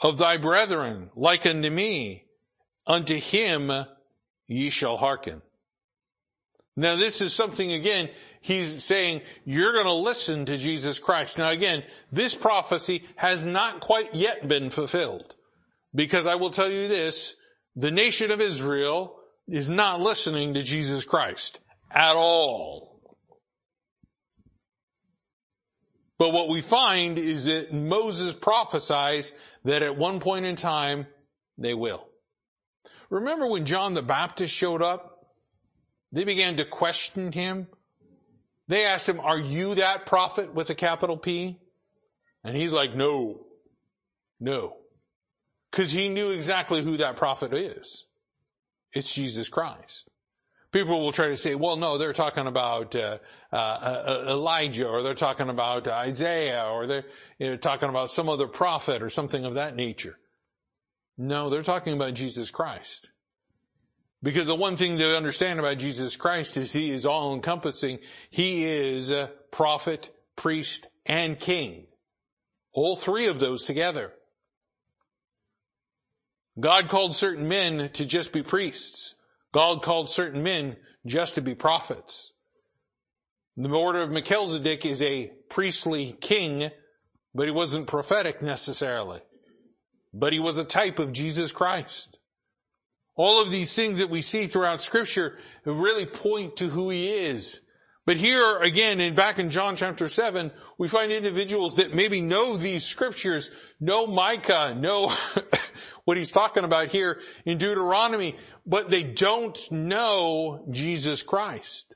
of 0.02 0.18
thy 0.18 0.38
brethren, 0.38 1.10
like 1.16 1.46
unto 1.46 1.70
me, 1.70 2.26
unto 2.86 3.16
him 3.16 3.72
ye 4.48 4.70
shall 4.70 4.98
hearken. 4.98 5.42
Now 6.76 6.96
this 6.96 7.22
is 7.22 7.34
something 7.34 7.72
again, 7.72 8.10
he's 8.42 8.84
saying 8.84 9.22
you're 9.44 9.74
going 9.74 9.86
to 9.86 9.94
listen 9.94 10.46
to 10.46 10.58
Jesus 10.58 11.00
Christ. 11.00 11.40
Now 11.40 11.50
again, 11.50 11.84
this 12.12 12.36
prophecy 12.36 13.04
has 13.16 13.46
not 13.46 13.80
quite 13.80 14.14
yet 14.14 14.48
been 14.48 14.70
fulfilled. 14.70 15.36
Because 15.96 16.28
I 16.28 16.36
will 16.36 16.52
tell 16.52 16.70
you 16.70 16.88
this, 16.88 17.36
the 17.76 17.90
nation 17.90 18.30
of 18.30 18.40
Israel 18.40 19.17
is 19.48 19.70
not 19.70 20.02
listening 20.02 20.54
to 20.56 20.64
Jesus 20.64 21.06
Christ 21.06 21.60
at 21.90 22.16
all. 22.16 23.02
But 26.20 26.34
what 26.34 26.50
we 26.50 26.62
find 26.62 27.18
is 27.18 27.46
that 27.46 27.74
Moses 27.74 28.34
prophesies 28.34 29.32
that 29.66 29.84
at 29.84 29.98
one 29.98 30.20
point 30.20 30.46
in 30.46 30.56
time 30.56 31.06
they 31.58 31.74
will. 31.74 32.08
Remember 33.10 33.48
when 33.48 33.66
John 33.66 33.94
the 33.94 34.02
Baptist 34.02 34.54
showed 34.54 34.82
up? 34.82 35.26
They 36.12 36.24
began 36.24 36.58
to 36.58 36.66
question 36.66 37.32
him. 37.32 37.68
They 38.68 38.86
asked 38.86 39.08
him, 39.08 39.20
are 39.20 39.40
you 39.40 39.76
that 39.76 40.06
prophet 40.06 40.54
with 40.54 40.70
a 40.70 40.76
capital 40.76 41.18
P? 41.18 41.60
And 42.44 42.58
he's 42.58 42.74
like, 42.74 42.96
no, 42.96 43.46
no. 44.40 44.78
Cause 45.72 45.92
he 45.92 46.10
knew 46.10 46.32
exactly 46.32 46.82
who 46.82 46.98
that 46.98 47.18
prophet 47.18 47.54
is. 47.54 48.07
It's 48.94 49.14
Jesus 49.14 49.50
Christ. 49.50 50.10
People 50.72 51.00
will 51.00 51.12
try 51.14 51.30
to 51.30 51.38
say, 51.38 51.56
well, 51.56 51.78
no, 51.78 51.98
they're 51.98 52.14
talking 52.14 52.46
about 52.46 52.96
uh, 52.96 53.20
uh, 53.52 53.56
uh, 53.56 54.26
Elijah, 54.28 54.88
or 54.88 55.02
they're 55.02 55.16
talking 55.16 55.50
about 55.50 55.88
Isaiah, 55.88 56.68
or 56.70 56.88
they're 56.88 57.06
you 57.40 57.52
know, 57.52 57.58
talking 57.58 57.90
about 57.90 58.12
some 58.12 58.28
other 58.28 58.48
prophet, 58.48 59.02
or 59.02 59.10
something 59.10 59.46
of 59.46 59.56
that 59.56 59.76
nature. 59.76 60.18
No, 61.18 61.50
they're 61.50 61.64
talking 61.64 61.94
about 61.94 62.14
Jesus 62.16 62.52
Christ. 62.52 63.10
Because 64.22 64.46
the 64.46 64.56
one 64.56 64.78
thing 64.78 64.98
to 64.98 65.16
understand 65.16 65.60
about 65.60 65.78
Jesus 65.78 66.18
Christ 66.18 66.58
is 66.58 66.74
He 66.74 66.92
is 66.92 67.06
all 67.06 67.34
encompassing. 67.34 68.00
He 68.30 68.66
is 68.66 69.12
prophet, 69.52 70.12
priest, 70.36 70.88
and 71.06 71.40
king. 71.40 71.86
All 72.74 72.98
three 72.98 73.28
of 73.28 73.40
those 73.40 73.64
together. 73.64 74.14
God 76.60 76.90
called 76.90 77.16
certain 77.16 77.48
men 77.48 77.90
to 77.94 78.06
just 78.06 78.32
be 78.32 78.44
priests. 78.44 79.16
God 79.52 79.82
called 79.82 80.10
certain 80.10 80.44
men 80.44 80.78
just 81.06 81.36
to 81.36 81.42
be 81.42 81.56
prophets. 81.56 82.34
The 83.56 83.70
order 83.70 84.02
of 84.02 84.12
Melchizedek 84.12 84.86
is 84.86 85.02
a 85.02 85.32
priestly 85.50 86.16
king, 86.20 86.70
but 87.34 87.48
he 87.48 87.52
wasn't 87.52 87.88
prophetic 87.88 88.42
necessarily. 88.42 89.22
But 90.14 90.34
he 90.34 90.40
was 90.40 90.58
a 90.58 90.66
type 90.66 91.00
of 91.00 91.12
Jesus 91.12 91.52
Christ. 91.52 92.20
All 93.16 93.42
of 93.42 93.50
these 93.50 93.76
things 93.76 93.98
that 93.98 94.12
we 94.12 94.22
see 94.22 94.46
throughout 94.46 94.82
scripture 94.82 95.38
really 95.66 96.06
point 96.06 96.58
to 96.58 96.68
who 96.68 96.90
he 96.90 97.10
is. 97.10 97.62
But 98.06 98.18
here 98.18 98.60
again, 98.60 99.02
in 99.02 99.16
back 99.16 99.38
in 99.38 99.50
John 99.50 99.76
chapter 99.76 100.08
7, 100.08 100.52
we 100.78 100.88
find 100.88 101.12
individuals 101.12 101.76
that 101.76 101.96
maybe 101.96 102.22
know 102.22 102.56
these 102.56 102.86
scriptures, 102.86 103.52
know 103.80 104.08
Micah, 104.08 104.76
no 104.78 105.12
what 106.06 106.18
he's 106.18 106.32
talking 106.32 106.64
about 106.64 106.88
here 106.88 107.20
in 107.46 107.58
Deuteronomy, 107.58 108.36
but 108.66 108.90
they 108.90 109.04
don't 109.04 109.60
know 109.72 110.66
Jesus 110.72 111.24
Christ. 111.24 111.96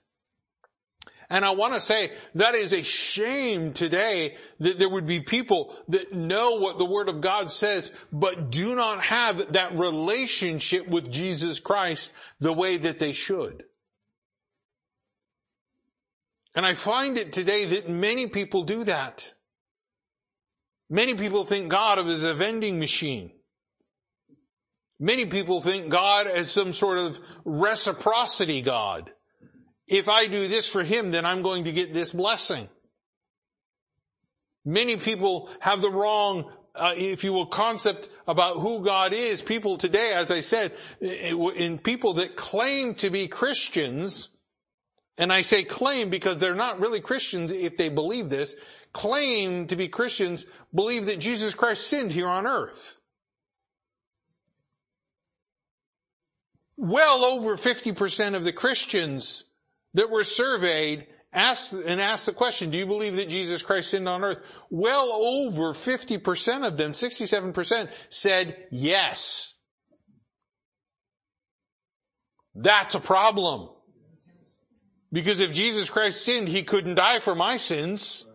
And 1.31 1.45
I 1.45 1.51
want 1.51 1.73
to 1.75 1.79
say 1.79 2.11
that 2.35 2.55
is 2.55 2.73
a 2.73 2.83
shame 2.83 3.71
today 3.71 4.35
that 4.59 4.77
there 4.77 4.89
would 4.89 5.07
be 5.07 5.21
people 5.21 5.73
that 5.87 6.11
know 6.11 6.57
what 6.57 6.77
the 6.77 6.83
Word 6.83 7.07
of 7.07 7.21
God 7.21 7.49
says, 7.49 7.93
but 8.11 8.51
do 8.51 8.75
not 8.75 9.01
have 9.05 9.53
that 9.53 9.79
relationship 9.79 10.89
with 10.89 11.09
Jesus 11.09 11.61
Christ 11.61 12.11
the 12.41 12.51
way 12.51 12.75
that 12.75 12.99
they 12.99 13.13
should. 13.13 13.63
And 16.53 16.65
I 16.65 16.73
find 16.73 17.17
it 17.17 17.31
today 17.31 17.65
that 17.65 17.89
many 17.89 18.27
people 18.27 18.63
do 18.63 18.83
that. 18.83 19.33
Many 20.91 21.15
people 21.15 21.45
think 21.45 21.69
God 21.69 21.99
of 21.99 22.09
as 22.09 22.23
a 22.23 22.33
vending 22.33 22.77
machine. 22.77 23.31
Many 24.99 25.25
people 25.25 25.61
think 25.61 25.87
God 25.87 26.27
as 26.27 26.51
some 26.51 26.73
sort 26.73 26.97
of 26.97 27.17
reciprocity 27.45 28.61
God. 28.61 29.09
If 29.87 30.09
I 30.09 30.27
do 30.27 30.49
this 30.49 30.67
for 30.67 30.83
Him, 30.83 31.11
then 31.11 31.25
I'm 31.25 31.43
going 31.43 31.63
to 31.63 31.71
get 31.71 31.93
this 31.93 32.11
blessing. 32.11 32.67
Many 34.65 34.97
people 34.97 35.49
have 35.61 35.81
the 35.81 35.89
wrong, 35.89 36.51
uh, 36.75 36.93
if 36.97 37.23
you 37.23 37.31
will, 37.31 37.45
concept 37.45 38.09
about 38.27 38.57
who 38.57 38.83
God 38.83 39.13
is. 39.13 39.41
People 39.41 39.77
today, 39.77 40.11
as 40.11 40.29
I 40.29 40.41
said, 40.41 40.73
in 40.99 41.79
people 41.79 42.15
that 42.15 42.35
claim 42.35 42.95
to 42.95 43.09
be 43.09 43.29
Christians, 43.29 44.27
and 45.17 45.31
I 45.31 45.41
say 45.41 45.63
claim 45.63 46.09
because 46.09 46.37
they're 46.37 46.53
not 46.53 46.81
really 46.81 46.99
Christians 46.99 47.49
if 47.51 47.77
they 47.77 47.87
believe 47.87 48.29
this, 48.29 48.55
claim 48.93 49.67
to 49.67 49.75
be 49.75 49.87
Christians, 49.87 50.45
believe 50.73 51.05
that 51.05 51.19
Jesus 51.19 51.53
Christ 51.53 51.87
sinned 51.87 52.11
here 52.11 52.27
on 52.27 52.45
earth. 52.45 52.99
Well 56.77 57.23
over 57.23 57.57
50% 57.57 58.35
of 58.35 58.43
the 58.43 58.53
Christians 58.53 59.45
that 59.93 60.09
were 60.09 60.23
surveyed 60.23 61.07
asked 61.33 61.73
and 61.73 62.01
asked 62.01 62.25
the 62.25 62.33
question, 62.33 62.71
do 62.71 62.77
you 62.77 62.85
believe 62.85 63.15
that 63.17 63.29
Jesus 63.29 63.61
Christ 63.61 63.91
sinned 63.91 64.09
on 64.09 64.23
earth? 64.23 64.39
Well 64.69 65.11
over 65.11 65.73
50% 65.73 66.67
of 66.67 66.77
them, 66.77 66.93
67% 66.93 67.89
said 68.09 68.57
yes. 68.71 69.53
That's 72.55 72.95
a 72.95 72.99
problem. 72.99 73.69
Because 75.13 75.39
if 75.39 75.53
Jesus 75.53 75.89
Christ 75.89 76.23
sinned, 76.23 76.47
he 76.47 76.63
couldn't 76.63 76.95
die 76.95 77.19
for 77.19 77.35
my 77.35 77.57
sins. 77.57 78.25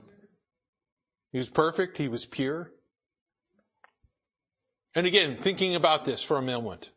He 1.37 1.39
was 1.39 1.51
perfect. 1.51 1.99
He 1.99 2.09
was 2.09 2.25
pure. 2.25 2.73
And 4.95 5.07
again, 5.07 5.37
thinking 5.37 5.75
about 5.75 6.07
this 6.07 6.23
for 6.23 6.39
a 6.39 6.43
moment. 6.43 6.93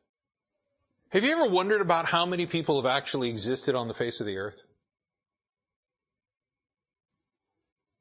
Have 1.10 1.26
you 1.26 1.32
ever 1.34 1.52
wondered 1.52 1.82
about 1.82 2.06
how 2.06 2.26
many 2.26 2.46
people 2.46 2.82
have 2.82 2.90
actually 2.90 3.30
existed 3.30 3.76
on 3.76 3.90
the 3.90 3.94
face 3.94 4.22
of 4.22 4.26
the 4.26 4.38
earth? 4.38 4.64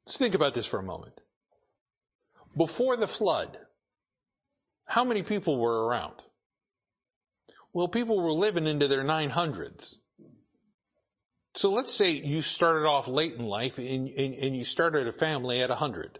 Let's 0.05 0.17
think 0.17 0.33
about 0.33 0.53
this 0.53 0.65
for 0.65 0.79
a 0.79 0.81
moment. 0.81 1.19
Before 2.55 2.95
the 2.95 3.05
flood, 3.05 3.57
how 4.85 5.03
many 5.03 5.23
people 5.23 5.59
were 5.59 5.87
around? 5.87 6.21
Well, 7.73 7.89
people 7.89 8.23
were 8.23 8.31
living 8.31 8.65
into 8.65 8.87
their 8.87 9.03
900s. 9.03 9.97
So 11.53 11.69
let's 11.69 11.93
say 11.93 12.11
you 12.11 12.41
started 12.41 12.87
off 12.87 13.09
late 13.09 13.33
in 13.33 13.43
life 13.43 13.77
and, 13.77 14.07
and, 14.07 14.33
and 14.35 14.55
you 14.55 14.63
started 14.63 15.05
a 15.05 15.11
family 15.11 15.61
at 15.61 15.67
100. 15.67 16.19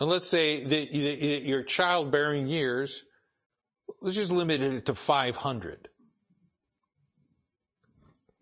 And 0.00 0.08
let's 0.08 0.26
say 0.26 0.62
that 0.64 0.94
your 0.94 1.62
childbearing 1.64 2.46
years, 2.46 3.04
let's 4.00 4.14
just 4.14 4.30
limit 4.30 4.60
it 4.62 4.86
to 4.86 4.94
500. 4.94 5.88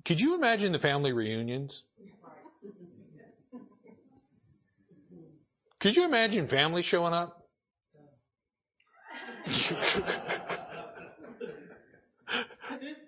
Could 0.05 0.21
you 0.21 0.35
imagine 0.35 0.73
the 0.73 0.79
family 0.79 1.13
reunions? 1.13 1.85
Could 5.81 5.97
you 5.97 6.05
imagine 6.05 6.47
family 6.47 6.83
showing 6.83 7.15
up? 7.15 7.49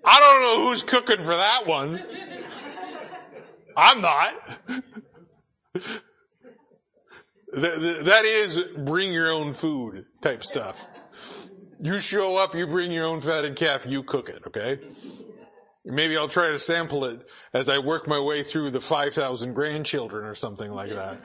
I 0.05 0.21
don't 0.21 0.43
know 0.43 0.69
who's 0.69 0.83
cooking 0.83 1.19
for 1.19 1.37
that 1.37 1.67
one. 1.67 2.03
I'm 3.77 4.01
not. 4.01 4.35
that 7.53 8.23
is 8.25 8.63
bring 8.77 9.13
your 9.13 9.31
own 9.31 9.53
food 9.53 10.07
type 10.21 10.45
stuff. 10.45 10.87
You 11.81 12.01
show 12.01 12.37
up, 12.37 12.55
you 12.55 12.67
bring 12.67 12.91
your 12.91 13.07
own 13.07 13.21
fatted 13.21 13.57
calf, 13.57 13.87
you 13.87 14.03
cook 14.03 14.29
it, 14.29 14.43
okay? 14.49 14.81
Maybe 15.85 16.17
I'll 16.17 16.29
try 16.29 16.49
to 16.49 16.59
sample 16.59 17.05
it 17.05 17.27
as 17.55 17.69
I 17.69 17.79
work 17.79 18.09
my 18.09 18.19
way 18.19 18.43
through 18.43 18.73
the 18.73 18.81
5,000 18.81 19.55
grandchildren 19.55 20.27
or 20.27 20.35
something 20.35 20.71
like 20.71 20.91
that. 20.91 21.21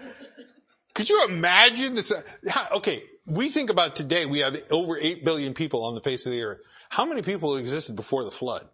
Could 0.93 1.09
you 1.09 1.25
imagine 1.25 1.95
this? 1.95 2.13
Okay, 2.71 3.03
we 3.25 3.49
think 3.49 3.69
about 3.69 3.95
today, 3.95 4.25
we 4.25 4.39
have 4.39 4.55
over 4.69 4.97
8 4.97 5.25
billion 5.25 5.53
people 5.53 5.83
on 5.83 5.95
the 5.95 6.01
face 6.01 6.25
of 6.25 6.31
the 6.31 6.41
earth. 6.43 6.59
How 6.89 7.05
many 7.05 7.23
people 7.23 7.57
existed 7.57 7.95
before 7.95 8.23
the 8.23 8.31
flood? 8.31 8.69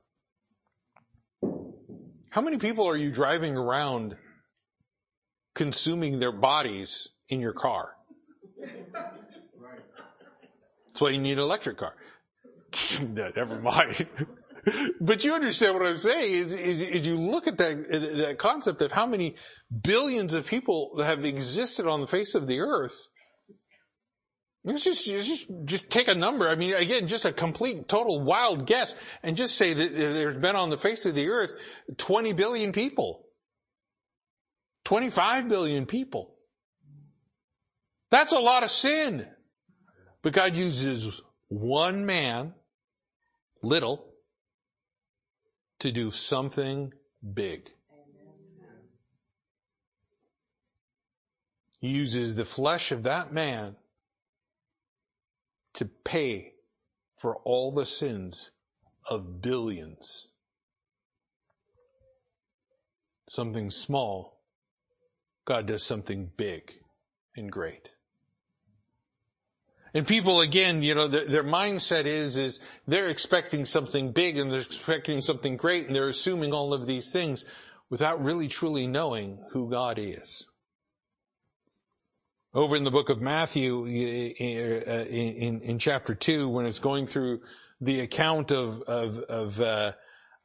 How 2.29 2.41
many 2.41 2.57
people 2.57 2.85
are 2.85 2.97
you 2.97 3.09
driving 3.09 3.57
around 3.57 4.17
consuming 5.55 6.19
their 6.19 6.33
bodies 6.33 7.07
in 7.29 7.39
your 7.39 7.53
car? 7.53 7.95
That's 10.87 11.01
why 11.01 11.09
you 11.09 11.19
need 11.19 11.33
an 11.33 11.39
electric 11.39 11.77
car. 11.77 11.93
never 13.01 13.59
mind. 13.59 14.07
but 15.01 15.23
you 15.23 15.33
understand 15.33 15.75
what 15.75 15.85
I'm 15.85 15.97
saying 15.97 16.33
is, 16.33 16.53
is, 16.53 16.81
is, 16.81 17.07
you 17.07 17.15
look 17.15 17.47
at 17.47 17.57
that, 17.57 17.89
that 17.89 18.37
concept 18.37 18.81
of 18.81 18.91
how 18.91 19.05
many 19.05 19.35
billions 19.81 20.33
of 20.33 20.45
people 20.45 21.01
have 21.01 21.23
existed 21.25 21.87
on 21.87 22.01
the 22.01 22.07
face 22.07 22.35
of 22.35 22.47
the 22.47 22.59
earth 22.59 23.07
Let's 24.63 24.83
just, 24.83 25.05
just, 25.05 25.47
just 25.63 25.89
take 25.89 26.09
a 26.09 26.15
number. 26.15 26.49
I 26.49 26.55
mean, 26.55 26.73
again, 26.73 27.07
just 27.07 27.25
a 27.25 27.31
complete, 27.31 27.87
total 27.87 28.21
wild 28.21 28.65
guess 28.65 28.93
and 29.23 29.37
just 29.37 29.57
say 29.57 29.73
that 29.73 29.95
there's 29.95 30.35
been 30.35 30.55
on 30.55 30.69
the 30.69 30.77
face 30.77 31.05
of 31.05 31.15
the 31.15 31.29
earth 31.29 31.51
20 31.97 32.33
billion 32.33 32.71
people. 32.73 33.25
25 34.83 35.47
billion 35.47 35.85
people. 35.85 36.35
That's 38.11 38.33
a 38.33 38.39
lot 38.39 38.63
of 38.63 38.71
sin. 38.71 39.27
But 40.21 40.33
God 40.33 40.55
uses 40.55 41.21
one 41.47 42.05
man, 42.05 42.53
little, 43.61 44.05
to 45.79 45.91
do 45.91 46.11
something 46.11 46.93
big. 47.33 47.71
He 51.79 51.87
uses 51.87 52.35
the 52.35 52.45
flesh 52.45 52.91
of 52.91 53.03
that 53.03 53.31
man 53.31 53.77
to 55.75 55.85
pay 55.85 56.53
for 57.15 57.37
all 57.37 57.71
the 57.71 57.85
sins 57.85 58.51
of 59.09 59.41
billions. 59.41 60.27
Something 63.29 63.69
small, 63.69 64.41
God 65.45 65.67
does 65.67 65.83
something 65.83 66.31
big 66.35 66.73
and 67.35 67.49
great. 67.49 67.91
And 69.93 70.05
people, 70.05 70.41
again, 70.41 70.83
you 70.83 70.93
know, 70.93 71.07
their, 71.07 71.25
their, 71.25 71.43
mindset 71.43 72.05
is, 72.05 72.37
is 72.37 72.59
they're 72.87 73.07
expecting 73.07 73.65
something 73.65 74.11
big 74.11 74.37
and 74.37 74.51
they're 74.51 74.59
expecting 74.59 75.21
something 75.21 75.57
great 75.57 75.87
and 75.87 75.95
they're 75.95 76.09
assuming 76.09 76.53
all 76.53 76.73
of 76.73 76.85
these 76.85 77.11
things 77.11 77.43
without 77.89 78.23
really 78.23 78.47
truly 78.47 78.85
knowing 78.85 79.39
who 79.51 79.69
God 79.69 79.97
is. 79.99 80.45
Over 82.53 82.75
in 82.75 82.83
the 82.83 82.91
book 82.91 83.09
of 83.09 83.21
Matthew, 83.21 83.85
in, 83.85 84.31
in, 85.07 85.61
in 85.61 85.79
chapter 85.79 86.13
two, 86.15 86.49
when 86.49 86.65
it's 86.65 86.79
going 86.79 87.07
through 87.07 87.41
the 87.81 88.01
account 88.01 88.51
of, 88.51 88.81
of, 88.83 89.17
of, 89.19 89.59
uh, 89.59 89.93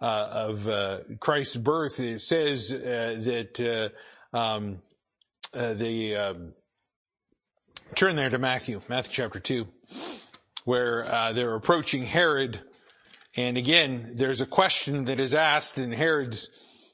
uh, 0.00 0.28
of 0.30 0.68
uh, 0.68 0.98
Christ's 1.20 1.56
birth, 1.56 2.00
it 2.00 2.20
says 2.20 2.70
uh, 2.70 3.16
that 3.22 3.92
uh, 4.34 4.36
um, 4.36 4.82
uh, 5.54 5.74
the 5.74 6.16
um, 6.16 6.52
turn 7.94 8.16
there 8.16 8.30
to 8.30 8.38
Matthew, 8.38 8.80
Matthew 8.88 9.12
chapter 9.12 9.38
2, 9.38 9.66
where 10.64 11.04
uh, 11.04 11.32
they're 11.32 11.54
approaching 11.54 12.04
Herod. 12.04 12.60
And 13.36 13.56
again, 13.56 14.12
there's 14.14 14.40
a 14.40 14.46
question 14.46 15.04
that 15.06 15.20
is 15.20 15.34
asked 15.34 15.78
and 15.78 15.94
Herod's 15.94 16.50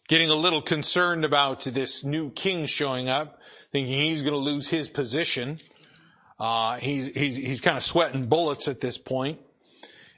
getting 0.09 0.31
a 0.31 0.35
little 0.35 0.61
concerned 0.61 1.25
about 1.25 1.63
this 1.63 2.05
new 2.05 2.31
king 2.31 2.67
showing 2.67 3.09
up, 3.09 3.39
thinking 3.73 4.01
he's 4.01 4.23
going 4.23 4.35
to 4.35 4.41
lose 4.41 4.69
his 4.69 4.89
position. 4.89 5.61
Uh, 6.39 6.77
he's, 6.77 7.07
he's, 7.07 7.37
he's 7.37 7.61
kind 7.61 7.77
of 7.77 7.83
sweating 7.83 8.27
bullets 8.27 8.69
at 8.69 8.81
this 8.81 8.99
point. 8.99 9.39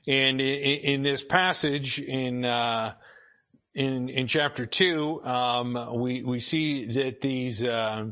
And 0.09 0.41
in, 0.41 0.95
in 0.95 1.03
this 1.03 1.23
passage 1.23 2.01
in, 2.01 2.45
uh, 2.45 2.95
in, 3.75 4.09
in 4.09 4.27
chapter 4.27 4.67
two, 4.67 5.23
um, 5.25 6.01
we, 6.01 6.23
we 6.23 6.41
see 6.41 6.87
that 6.87 7.21
these, 7.21 7.63
uh, 7.63 8.07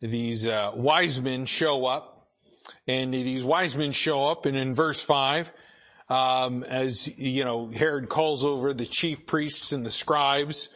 these 0.00 0.46
uh, 0.46 0.72
wise 0.74 1.20
men 1.20 1.46
show 1.46 1.86
up, 1.86 2.28
and 2.86 3.12
these 3.12 3.44
wise 3.44 3.76
men 3.76 3.92
show 3.92 4.26
up, 4.26 4.46
and 4.46 4.56
in 4.56 4.74
verse 4.74 5.00
five, 5.00 5.50
um, 6.08 6.62
as 6.64 7.08
you 7.18 7.44
know, 7.44 7.70
Herod 7.70 8.08
calls 8.08 8.44
over 8.44 8.72
the 8.72 8.86
chief 8.86 9.26
priests 9.26 9.72
and 9.72 9.84
the 9.84 9.90
scribes, 9.90 10.68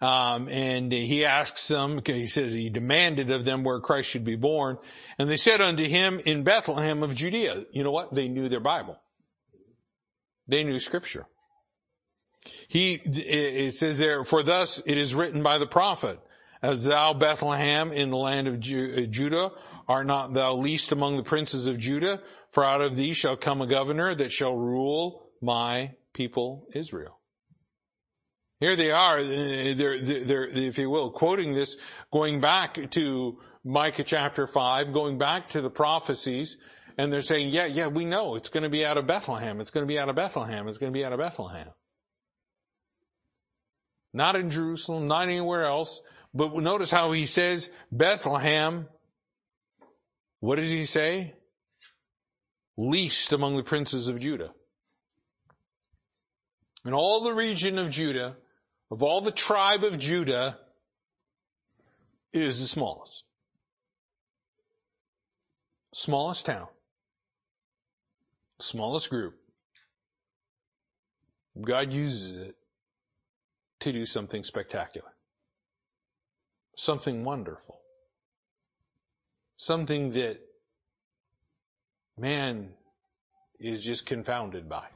um, 0.00 0.48
and 0.48 0.90
he 0.90 1.24
asks 1.24 1.68
them. 1.68 2.00
He 2.04 2.26
says 2.26 2.52
he 2.52 2.70
demanded 2.70 3.30
of 3.30 3.44
them 3.44 3.62
where 3.62 3.80
Christ 3.80 4.08
should 4.08 4.24
be 4.24 4.36
born, 4.36 4.78
and 5.18 5.28
they 5.28 5.36
said 5.36 5.60
unto 5.60 5.84
him 5.84 6.20
in 6.24 6.42
Bethlehem 6.42 7.02
of 7.02 7.14
Judea. 7.14 7.64
You 7.72 7.84
know 7.84 7.92
what? 7.92 8.14
They 8.14 8.28
knew 8.28 8.48
their 8.48 8.60
Bible. 8.60 8.98
They 10.48 10.64
knew 10.64 10.80
Scripture. 10.80 11.26
He 12.66 12.94
it 12.94 13.74
says 13.74 13.98
there, 13.98 14.24
for 14.24 14.42
thus 14.42 14.82
it 14.84 14.98
is 14.98 15.14
written 15.14 15.42
by 15.42 15.58
the 15.58 15.66
prophet. 15.66 16.18
As 16.62 16.84
thou, 16.84 17.12
Bethlehem, 17.12 17.92
in 17.92 18.10
the 18.10 18.16
land 18.16 18.46
of 18.46 18.54
uh, 18.54 19.06
Judah, 19.06 19.50
art 19.88 20.06
not 20.06 20.32
thou 20.32 20.54
least 20.54 20.92
among 20.92 21.16
the 21.16 21.24
princes 21.24 21.66
of 21.66 21.78
Judah, 21.78 22.22
for 22.50 22.64
out 22.64 22.80
of 22.80 22.96
thee 22.96 23.14
shall 23.14 23.36
come 23.36 23.60
a 23.60 23.66
governor 23.66 24.14
that 24.14 24.30
shall 24.30 24.56
rule 24.56 25.26
my 25.40 25.92
people 26.12 26.68
Israel. 26.72 27.18
Here 28.60 28.76
they 28.76 28.92
are, 28.92 29.18
uh, 29.18 29.74
they're, 29.74 29.98
they're, 29.98 30.44
if 30.44 30.78
you 30.78 30.88
will, 30.88 31.10
quoting 31.10 31.52
this, 31.52 31.76
going 32.12 32.40
back 32.40 32.90
to 32.92 33.38
Micah 33.64 34.04
chapter 34.04 34.46
5, 34.46 34.92
going 34.92 35.18
back 35.18 35.48
to 35.48 35.60
the 35.60 35.70
prophecies, 35.70 36.58
and 36.96 37.12
they're 37.12 37.22
saying, 37.22 37.48
yeah, 37.48 37.66
yeah, 37.66 37.88
we 37.88 38.04
know 38.04 38.36
it's 38.36 38.50
going 38.50 38.62
to 38.62 38.68
be 38.68 38.84
out 38.84 38.98
of 38.98 39.06
Bethlehem. 39.06 39.60
It's 39.60 39.70
going 39.70 39.84
to 39.84 39.92
be 39.92 39.98
out 39.98 40.08
of 40.08 40.14
Bethlehem. 40.14 40.68
It's 40.68 40.78
going 40.78 40.92
to 40.92 40.96
be 40.96 41.04
out 41.04 41.12
of 41.12 41.18
Bethlehem. 41.18 41.68
Not 44.12 44.36
in 44.36 44.50
Jerusalem, 44.50 45.08
not 45.08 45.28
anywhere 45.28 45.64
else. 45.64 46.00
But 46.34 46.54
notice 46.54 46.90
how 46.90 47.12
he 47.12 47.26
says 47.26 47.68
Bethlehem. 47.90 48.88
What 50.40 50.56
does 50.56 50.70
he 50.70 50.86
say? 50.86 51.34
Least 52.76 53.32
among 53.32 53.56
the 53.56 53.62
princes 53.62 54.06
of 54.06 54.18
Judah. 54.18 54.52
In 56.84 56.94
all 56.94 57.20
the 57.22 57.34
region 57.34 57.78
of 57.78 57.90
Judah, 57.90 58.36
of 58.90 59.02
all 59.02 59.20
the 59.20 59.30
tribe 59.30 59.84
of 59.84 59.98
Judah, 59.98 60.58
is 62.32 62.60
the 62.60 62.66
smallest. 62.66 63.24
Smallest 65.92 66.46
town. 66.46 66.68
Smallest 68.58 69.10
group. 69.10 69.34
God 71.60 71.92
uses 71.92 72.36
it 72.36 72.56
to 73.80 73.92
do 73.92 74.06
something 74.06 74.42
spectacular 74.42 75.11
something 76.76 77.24
wonderful. 77.24 77.80
Something 79.56 80.12
that 80.12 80.40
man 82.16 82.70
is 83.58 83.82
just 83.82 84.06
confounded 84.06 84.68
by. 84.68 84.86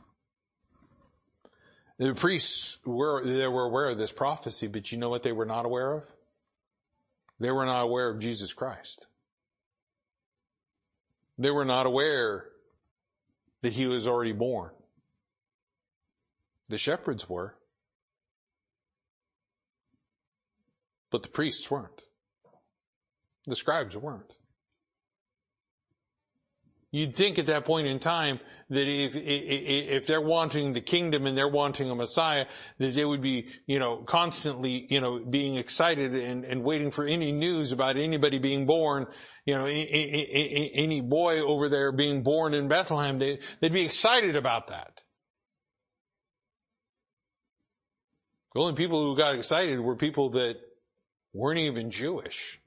The 1.99 2.15
priests 2.15 2.79
were, 2.85 3.25
they 3.25 3.49
were 3.49 3.65
aware 3.65 3.89
of 3.89 3.99
this 3.99 4.13
prophecy, 4.13 4.67
but 4.67 4.93
you 4.93 4.99
know 4.99 5.09
what 5.09 5.23
they 5.23 5.33
were 5.33 5.47
not 5.47 5.65
aware 5.65 5.93
of? 5.93 6.05
They 7.41 7.51
were 7.51 7.65
not 7.65 7.83
aware 7.83 8.09
of 8.09 8.19
Jesus 8.19 8.53
Christ. 8.53 9.07
They 11.39 11.51
were 11.51 11.65
not 11.65 11.87
aware 11.87 12.47
that 13.63 13.73
he 13.73 13.87
was 13.87 14.07
already 14.07 14.33
born. 14.33 14.71
The 16.69 16.79
shepherds 16.79 17.29
were. 17.29 17.55
But 21.11 21.23
the 21.23 21.29
priests 21.29 21.71
weren't. 21.71 22.03
The 23.47 23.57
scribes 23.57 23.97
weren't. 23.97 24.33
You'd 26.93 27.15
think 27.15 27.39
at 27.39 27.47
that 27.47 27.65
point 27.65 27.89
in 27.89 27.99
time 27.99 28.41
that 28.71 28.89
if, 28.89 29.15
if 29.17 30.07
they're 30.07 30.21
wanting 30.21 30.73
the 30.73 30.81
kingdom 30.81 31.27
and 31.27 31.37
they're 31.37 31.49
wanting 31.49 31.91
a 31.91 31.95
Messiah, 31.95 32.47
that 32.79 32.95
they 32.95 33.05
would 33.05 33.21
be, 33.21 33.49
you 33.67 33.79
know, 33.79 33.99
constantly, 33.99 34.87
you 34.89 35.01
know, 35.01 35.19
being 35.19 35.57
excited 35.57 36.15
and, 36.15 36.45
and 36.45 36.63
waiting 36.65 36.91
for 36.91 37.05
any 37.05 37.33
news 37.33 37.73
about 37.73 37.97
anybody 37.97 38.39
being 38.39 38.67
born, 38.67 39.07
you 39.45 39.55
know, 39.55 39.67
any 39.67 41.03
boy 41.03 41.41
over 41.41 41.69
there 41.69 41.93
being 41.93 42.23
born 42.23 42.55
in 42.55 42.67
Bethlehem. 42.67 43.19
They, 43.19 43.41
they'd 43.61 43.73
be 43.73 43.85
excited 43.85 44.35
about 44.35 44.69
that. 44.69 45.03
The 48.55 48.61
only 48.61 48.75
people 48.75 49.05
who 49.05 49.17
got 49.17 49.35
excited 49.35 49.81
were 49.81 49.97
people 49.97 50.31
that 50.31 50.57
weren't 51.37 51.61
even 51.61 51.91
Jewish. 51.91 52.61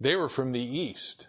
They 0.00 0.16
were 0.16 0.28
from 0.28 0.52
the 0.52 0.62
East. 0.62 1.26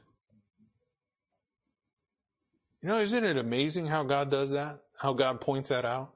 You 2.82 2.90
know, 2.90 3.00
isn't 3.00 3.24
it 3.24 3.38
amazing 3.38 3.88
how 3.88 4.04
God 4.04 4.32
does 4.32 4.52
that? 4.52 4.80
How 4.98 5.14
God 5.14 5.42
points 5.42 5.70
that 5.70 5.86
out? 5.86 6.14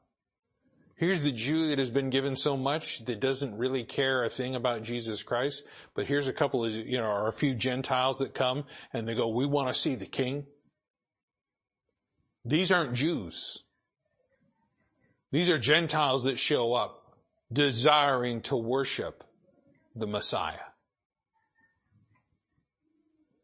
Here's 0.95 1.21
the 1.21 1.31
Jew 1.31 1.67
that 1.67 1.79
has 1.79 1.89
been 1.89 2.09
given 2.09 2.35
so 2.35 2.55
much 2.55 3.03
that 3.05 3.19
doesn't 3.19 3.57
really 3.57 3.83
care 3.83 4.23
a 4.23 4.29
thing 4.29 4.55
about 4.55 4.83
Jesus 4.83 5.23
Christ. 5.23 5.63
But 5.95 6.05
here's 6.05 6.27
a 6.27 6.33
couple 6.33 6.63
of, 6.63 6.71
you 6.71 6.97
know, 6.97 7.07
or 7.07 7.27
a 7.27 7.33
few 7.33 7.55
Gentiles 7.55 8.19
that 8.19 8.33
come 8.33 8.63
and 8.93 9.07
they 9.07 9.15
go, 9.15 9.27
we 9.27 9.45
want 9.45 9.73
to 9.73 9.79
see 9.79 9.95
the 9.95 10.05
king. 10.05 10.45
These 12.45 12.71
aren't 12.71 12.93
Jews. 12.93 13.63
These 15.31 15.49
are 15.49 15.57
Gentiles 15.57 16.25
that 16.25 16.39
show 16.39 16.73
up 16.73 17.02
desiring 17.53 18.41
to 18.41 18.55
worship 18.55 19.23
the 19.95 20.07
Messiah. 20.07 20.57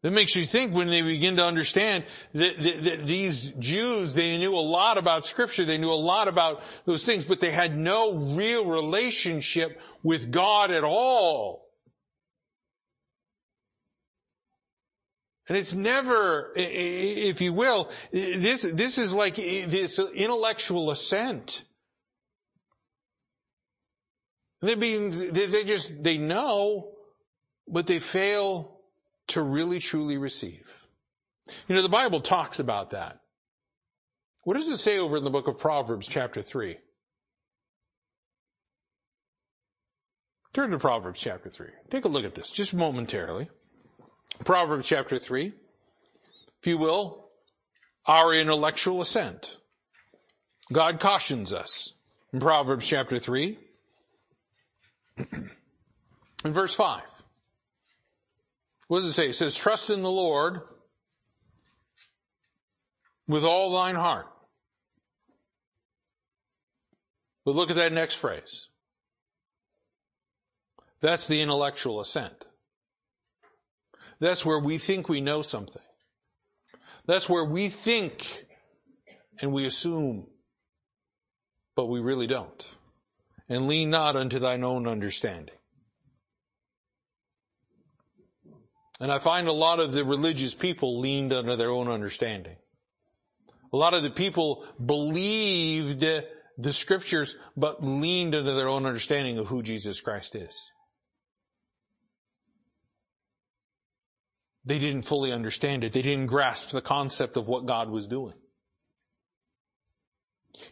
That 0.01 0.11
makes 0.11 0.35
you 0.35 0.45
think 0.45 0.73
when 0.73 0.87
they 0.87 1.01
begin 1.01 1.35
to 1.35 1.45
understand 1.45 2.05
that, 2.33 2.57
that, 2.57 2.83
that, 2.85 3.07
these 3.07 3.51
Jews, 3.59 4.13
they 4.13 4.37
knew 4.37 4.55
a 4.55 4.57
lot 4.59 4.97
about 4.97 5.25
scripture, 5.25 5.65
they 5.65 5.77
knew 5.77 5.91
a 5.91 5.93
lot 5.93 6.29
about 6.29 6.63
those 6.85 7.05
things, 7.05 7.25
but 7.25 7.41
they 7.41 7.51
had 7.51 7.77
no 7.77 8.13
real 8.13 8.65
relationship 8.65 9.79
with 10.01 10.31
God 10.31 10.71
at 10.71 10.85
all. 10.85 11.67
And 15.49 15.57
it's 15.57 15.75
never, 15.75 16.53
if 16.55 17.41
you 17.41 17.51
will, 17.51 17.89
this, 18.11 18.61
this 18.61 18.97
is 18.97 19.11
like 19.11 19.35
this 19.35 19.99
intellectual 19.99 20.91
assent. 20.91 21.63
That 24.61 24.77
means 24.77 25.19
they 25.19 25.63
just, 25.63 26.03
they 26.03 26.17
know, 26.17 26.91
but 27.67 27.87
they 27.87 27.99
fail 27.99 28.79
to 29.27 29.41
really 29.41 29.79
truly 29.79 30.17
receive. 30.17 30.67
You 31.67 31.75
know, 31.75 31.81
the 31.81 31.89
Bible 31.89 32.19
talks 32.19 32.59
about 32.59 32.91
that. 32.91 33.19
What 34.43 34.55
does 34.55 34.67
it 34.67 34.77
say 34.77 34.99
over 34.99 35.17
in 35.17 35.23
the 35.23 35.29
book 35.29 35.47
of 35.47 35.59
Proverbs 35.59 36.07
chapter 36.07 36.41
3? 36.41 36.77
Turn 40.51 40.71
to 40.71 40.79
Proverbs 40.79 41.21
chapter 41.21 41.49
3. 41.49 41.67
Take 41.89 42.05
a 42.05 42.09
look 42.09 42.25
at 42.25 42.35
this 42.35 42.49
just 42.49 42.73
momentarily. 42.73 43.49
Proverbs 44.43 44.87
chapter 44.87 45.19
3. 45.19 45.53
If 46.61 46.67
you 46.67 46.77
will, 46.77 47.29
our 48.05 48.33
intellectual 48.33 49.01
assent. 49.01 49.57
God 50.73 50.99
cautions 50.99 51.53
us 51.53 51.93
in 52.33 52.39
Proverbs 52.39 52.87
chapter 52.87 53.19
3 53.19 53.57
in 56.45 56.53
verse 56.53 56.73
5. 56.73 57.01
What 58.87 58.99
does 59.01 59.09
it 59.09 59.13
say? 59.13 59.29
It 59.29 59.33
says, 59.33 59.55
trust 59.55 59.89
in 59.89 60.01
the 60.01 60.11
Lord 60.11 60.61
with 63.27 63.43
all 63.43 63.73
thine 63.73 63.95
heart. 63.95 64.27
But 67.45 67.55
look 67.55 67.69
at 67.69 67.75
that 67.77 67.93
next 67.93 68.15
phrase. 68.15 68.67
That's 71.01 71.27
the 71.27 71.41
intellectual 71.41 72.01
assent. 72.01 72.45
That's 74.19 74.45
where 74.45 74.59
we 74.59 74.77
think 74.77 75.07
we 75.07 75.21
know 75.21 75.41
something. 75.41 75.81
That's 77.05 77.29
where 77.29 77.45
we 77.45 77.69
think 77.69 78.45
and 79.39 79.53
we 79.53 79.65
assume, 79.65 80.27
but 81.75 81.85
we 81.85 82.01
really 82.01 82.27
don't. 82.27 82.67
And 83.49 83.67
lean 83.67 83.89
not 83.89 84.15
unto 84.15 84.37
thine 84.37 84.63
own 84.63 84.87
understanding. 84.87 85.55
And 88.99 89.11
I 89.11 89.19
find 89.19 89.47
a 89.47 89.53
lot 89.53 89.79
of 89.79 89.91
the 89.91 90.05
religious 90.05 90.53
people 90.53 90.99
leaned 90.99 91.33
under 91.33 91.55
their 91.55 91.71
own 91.71 91.87
understanding. 91.87 92.57
A 93.71 93.77
lot 93.77 93.93
of 93.93 94.03
the 94.03 94.09
people 94.09 94.65
believed 94.83 96.01
the 96.01 96.73
scriptures, 96.73 97.37
but 97.55 97.83
leaned 97.83 98.35
into 98.35 98.53
their 98.53 98.67
own 98.67 98.85
understanding 98.85 99.39
of 99.39 99.47
who 99.47 99.63
Jesus 99.63 100.01
Christ 100.01 100.35
is. 100.35 100.71
They 104.65 104.77
didn't 104.77 105.03
fully 105.03 105.31
understand 105.31 105.83
it. 105.83 105.93
They 105.93 106.01
didn't 106.01 106.27
grasp 106.27 106.69
the 106.69 106.81
concept 106.81 107.37
of 107.37 107.47
what 107.47 107.65
God 107.65 107.89
was 107.89 108.05
doing. 108.05 108.35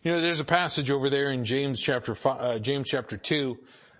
You 0.03 0.11
know, 0.11 0.21
there's 0.21 0.39
a 0.39 0.45
passage 0.45 0.91
over 0.91 1.09
there 1.09 1.31
in 1.31 1.43
James 1.43 1.81
chapter 1.81 2.15
five, 2.15 2.37
uh, 2.39 2.59
James 2.59 2.87
chapter 2.87 3.17
two, 3.17 3.57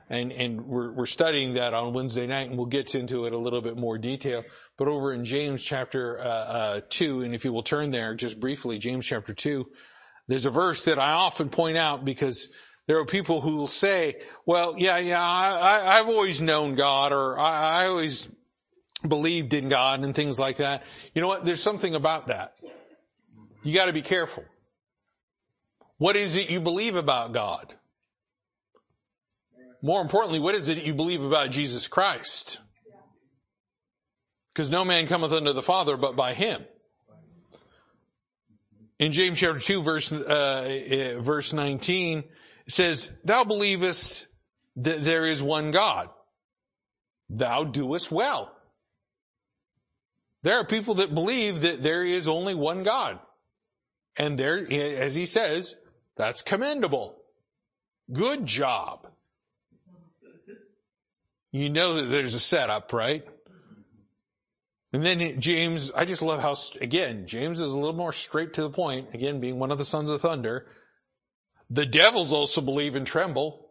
and 0.10 0.32
and 0.32 0.66
we're 0.66 0.92
we're 0.92 1.06
studying 1.06 1.56
that 1.56 1.74
on 1.74 1.94
Wednesday 1.94 2.28
night, 2.28 2.50
and 2.50 2.58
we'll 2.58 2.68
get 2.68 2.96
into 2.96 3.26
it 3.26 3.34
a 3.34 3.38
little 3.38 3.62
bit 3.62 3.78
more 3.78 3.98
detail. 3.98 4.44
But 4.78 4.88
over 4.88 5.14
in 5.14 5.26
James 5.26 5.64
chapter 5.64 6.20
uh, 6.20 6.24
uh, 6.24 6.82
two, 6.90 7.22
and 7.22 7.34
if 7.34 7.46
you 7.46 7.54
will 7.54 7.64
turn 7.64 7.92
there 7.92 8.16
just 8.16 8.40
briefly, 8.40 8.78
James 8.78 9.06
chapter 9.06 9.34
two, 9.34 9.68
there's 10.28 10.46
a 10.46 10.50
verse 10.50 10.84
that 10.84 11.00
I 11.00 11.12
often 11.12 11.50
point 11.50 11.78
out 11.78 12.06
because 12.06 12.50
there 12.88 13.00
are 13.00 13.06
people 13.06 13.42
who 13.42 13.56
will 13.56 13.68
say, 13.68 14.22
"Well, 14.46 14.76
yeah, 14.78 14.98
yeah, 14.98 15.22
I, 15.22 15.98
have 15.98 16.08
always 16.08 16.42
known 16.42 16.76
God, 16.76 17.12
or 17.12 17.40
I, 17.40 17.84
I 17.84 17.88
always 17.88 18.28
believed 19.08 19.54
in 19.54 19.68
God, 19.70 20.04
and 20.04 20.16
things 20.16 20.40
like 20.40 20.58
that." 20.58 20.84
You 21.14 21.22
know 21.22 21.28
what? 21.28 21.46
There's 21.46 21.64
something 21.64 21.96
about 21.96 22.28
that. 22.28 22.56
You 23.64 23.74
got 23.74 23.86
to 23.86 23.94
be 23.94 24.02
careful. 24.02 24.44
What 25.98 26.16
is 26.16 26.36
it 26.36 26.50
you 26.50 26.62
believe 26.62 26.96
about 26.96 27.32
God? 27.32 27.74
More 29.82 30.02
importantly, 30.02 30.40
what 30.40 30.56
is 30.56 30.70
it 30.70 30.84
you 30.84 30.94
believe 30.94 31.24
about 31.24 31.52
Jesus 31.52 31.88
Christ? 31.88 32.60
Because 34.54 34.70
no 34.70 34.84
man 34.84 35.08
cometh 35.08 35.32
unto 35.32 35.54
the 35.54 35.62
Father 35.62 35.98
but 35.98 36.16
by 36.16 36.34
him. 36.34 36.64
In 39.00 39.12
James 39.12 39.40
chapter 39.40 39.60
2 39.60 39.84
verse, 39.84 40.12
uh, 40.12 41.16
uh, 41.18 41.22
verse 41.22 41.54
19, 41.54 42.20
it 42.20 42.26
says, 42.68 43.12
Thou 43.24 43.44
believest 43.44 44.28
that 44.78 45.04
there 45.04 45.26
is 45.26 45.42
one 45.42 45.72
God. 45.72 46.10
Thou 47.30 47.64
doest 47.64 48.12
well. 48.12 48.52
There 50.44 50.58
are 50.60 50.66
people 50.66 50.96
that 50.96 51.14
believe 51.14 51.62
that 51.62 51.84
there 51.84 52.04
is 52.04 52.28
only 52.28 52.56
one 52.56 52.84
God. 52.84 53.20
And 54.16 54.38
there, 54.38 54.66
as 54.72 55.14
he 55.14 55.26
says, 55.26 55.76
that's 56.18 56.42
commendable. 56.42 57.22
Good 58.12 58.46
job. 58.46 59.08
You 61.52 61.70
know 61.70 61.96
that 61.96 62.04
there's 62.04 62.34
a 62.34 62.40
setup, 62.40 62.92
right? 62.94 63.26
And 64.94 65.06
then 65.06 65.40
James, 65.40 65.92
I 65.92 66.06
just 66.06 66.22
love 66.22 66.42
how, 66.42 66.56
again, 66.82 67.28
James 67.28 67.60
is 67.60 67.72
a 67.72 67.76
little 67.76 67.94
more 67.94 68.14
straight 68.14 68.54
to 68.54 68.62
the 68.62 68.70
point, 68.70 69.14
again, 69.14 69.40
being 69.40 69.60
one 69.60 69.72
of 69.72 69.78
the 69.78 69.86
sons 69.86 70.10
of 70.10 70.22
thunder. 70.22 70.68
The 71.70 71.86
devils 71.86 72.32
also 72.32 72.62
believe 72.62 72.96
and 72.96 73.06
tremble. 73.06 73.68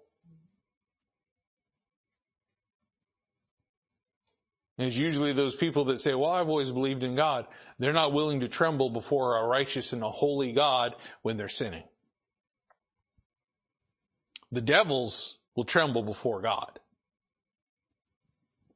And 4.78 4.86
it's 4.86 4.96
usually 4.96 5.32
those 5.32 5.56
people 5.56 5.86
that 5.86 6.02
say, 6.02 6.14
well, 6.14 6.30
I've 6.30 6.50
always 6.50 6.70
believed 6.70 7.02
in 7.02 7.16
God. 7.16 7.46
They're 7.78 7.94
not 7.94 8.12
willing 8.12 8.40
to 8.40 8.48
tremble 8.48 8.90
before 8.90 9.38
a 9.38 9.46
righteous 9.46 9.94
and 9.94 10.02
a 10.02 10.10
holy 10.10 10.52
God 10.52 10.94
when 11.22 11.38
they're 11.38 11.48
sinning. 11.48 11.84
The 14.52 14.60
devils 14.60 15.38
will 15.54 15.64
tremble 15.64 16.02
before 16.02 16.40
God. 16.42 16.78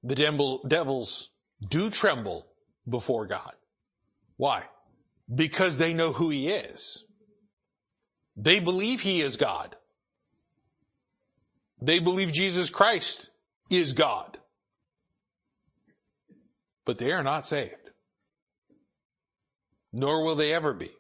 The 0.03 0.61
devils 0.67 1.31
do 1.67 1.91
tremble 1.91 2.47
before 2.89 3.27
God. 3.27 3.53
Why? 4.37 4.65
Because 5.33 5.77
they 5.77 5.95
know 5.95 6.13
who 6.13 6.31
he 6.31 6.49
is. 6.49 7.05
They 8.37 8.59
believe 8.59 9.01
he 9.01 9.21
is 9.21 9.37
God. 9.37 9.77
They 11.83 11.99
believe 11.99 12.33
Jesus 12.33 12.71
Christ 12.71 13.31
is 13.71 13.93
God. 13.93 14.39
But 16.87 16.99
they 16.99 17.13
are 17.13 17.23
not 17.23 17.45
saved. 17.45 17.75
Nor 19.93 20.25
will 20.25 20.35
they 20.35 20.53
ever 20.55 20.73
be. 20.73 20.91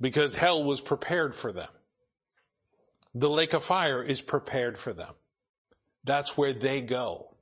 Because 0.00 0.34
hell 0.34 0.62
was 0.62 0.80
prepared 0.80 1.34
for 1.34 1.52
them. 1.52 1.68
The 3.18 3.30
lake 3.30 3.54
of 3.54 3.64
fire 3.64 4.02
is 4.02 4.20
prepared 4.20 4.76
for 4.76 4.92
them. 4.92 5.14
That's 6.04 6.36
where 6.36 6.52
they 6.52 6.82
go. 6.82 7.34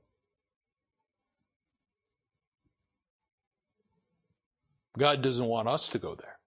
God 4.97 5.21
doesn't 5.21 5.45
want 5.45 5.67
us 5.67 5.89
to 5.89 5.99
go 5.99 6.15
there. 6.15 6.39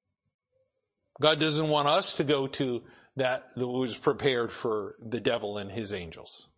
God 1.21 1.39
doesn't 1.39 1.69
want 1.69 1.89
us 1.89 2.15
to 2.15 2.25
go 2.25 2.47
to 2.47 2.83
that 3.17 3.49
that 3.55 3.67
was 3.67 3.99
prepared 3.99 4.51
for 4.51 4.95
the 4.99 5.21
devil 5.21 5.59
and 5.59 5.71
his 5.71 5.93
angels. 5.93 6.49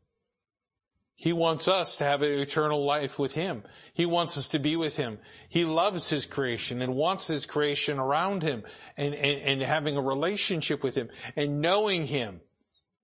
He 1.16 1.33
wants 1.33 1.66
us 1.66 1.96
to 1.96 2.04
have 2.04 2.22
an 2.22 2.33
eternal 2.33 2.85
life 2.85 3.18
with 3.18 3.35
Him. 3.35 3.64
He 3.92 4.06
wants 4.06 4.38
us 4.38 4.48
to 4.50 4.59
be 4.59 4.76
with 4.76 4.96
Him. 4.96 5.18
He 5.50 5.66
loves 5.66 6.09
His 6.09 6.24
creation 6.24 6.80
and 6.80 6.94
wants 6.94 7.26
His 7.26 7.44
creation 7.44 7.98
around 7.98 8.42
Him 8.42 8.62
and, 8.96 9.14
and, 9.14 9.42
and 9.42 9.61
having 9.61 9.98
a 9.98 10.02
relationship 10.02 10.83
with 10.83 10.94
Him 10.94 11.11
and 11.37 11.61
knowing 11.61 12.06
Him 12.06 12.40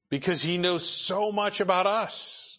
because 0.09 0.43
He 0.43 0.59
knows 0.59 0.89
so 0.89 1.33
much 1.33 1.61
about 1.61 1.87
us. 1.87 2.59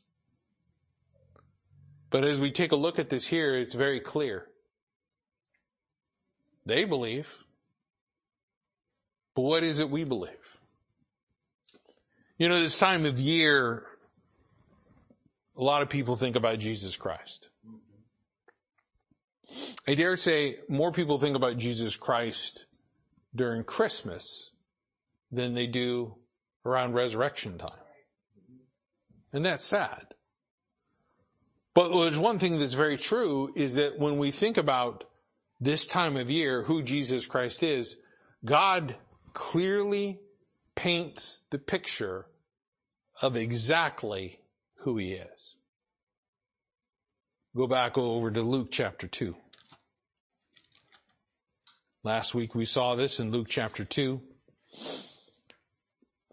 But 2.10 2.24
as 2.24 2.40
we 2.40 2.52
take 2.52 2.72
a 2.72 2.78
look 2.78 3.00
at 3.00 3.10
this 3.10 3.26
here, 3.26 3.56
it's 3.56 3.76
very 3.76 4.00
clear. 4.00 4.48
They 6.66 6.86
believe. 6.86 7.44
But 9.36 9.42
what 9.44 9.64
is 9.64 9.80
it 9.80 9.90
we 9.90 10.04
believe? 10.04 10.32
You 12.38 12.50
know, 12.50 12.60
this 12.60 12.78
time 12.78 13.06
of 13.06 13.20
year, 13.20 13.86
a 15.56 15.64
lot 15.64 15.82
of 15.82 15.90
people 15.90 16.16
think 16.16 16.36
about 16.36 16.60
Jesus 16.60 16.96
Christ. 16.96 17.50
I 19.88 19.96
dare 19.96 20.16
say 20.18 20.58
more 20.68 20.92
people 20.92 21.20
think 21.20 21.36
about 21.36 21.58
Jesus 21.58 21.96
Christ 21.96 22.66
during 23.36 23.64
Christmas 23.64 24.52
than 25.32 25.54
they 25.54 25.68
do 25.68 26.16
around 26.68 26.94
resurrection 26.94 27.58
time. 27.58 27.72
And 29.34 29.46
that's 29.46 29.66
sad. 29.66 30.14
But 31.74 31.90
there's 31.90 32.18
one 32.18 32.40
thing 32.40 32.60
that's 32.60 32.74
very 32.74 32.98
true 32.98 33.54
is 33.56 33.76
that 33.76 34.00
when 34.00 34.18
we 34.18 34.32
think 34.32 34.58
about 34.58 35.04
this 35.60 35.86
time 35.86 36.18
of 36.18 36.30
year 36.30 36.64
who 36.64 36.82
Jesus 36.82 37.26
Christ 37.26 37.62
is, 37.64 37.98
God 38.44 38.96
clearly 39.34 40.20
paints 40.76 41.42
the 41.52 41.60
picture 41.60 42.26
of 43.22 43.36
exactly 43.36 44.40
who 44.80 44.98
he 44.98 45.14
is. 45.14 45.56
Go 47.56 47.68
back 47.68 47.98
over 47.98 48.30
to 48.32 48.42
Luke 48.42 48.70
chapter 48.72 49.08
2. 49.08 49.36
Last 52.04 52.34
week 52.36 52.56
we 52.56 52.66
saw 52.66 52.96
this 52.96 53.20
in 53.20 53.32
Luke 53.32 53.48
chapter 53.50 53.84
2. 53.84 54.22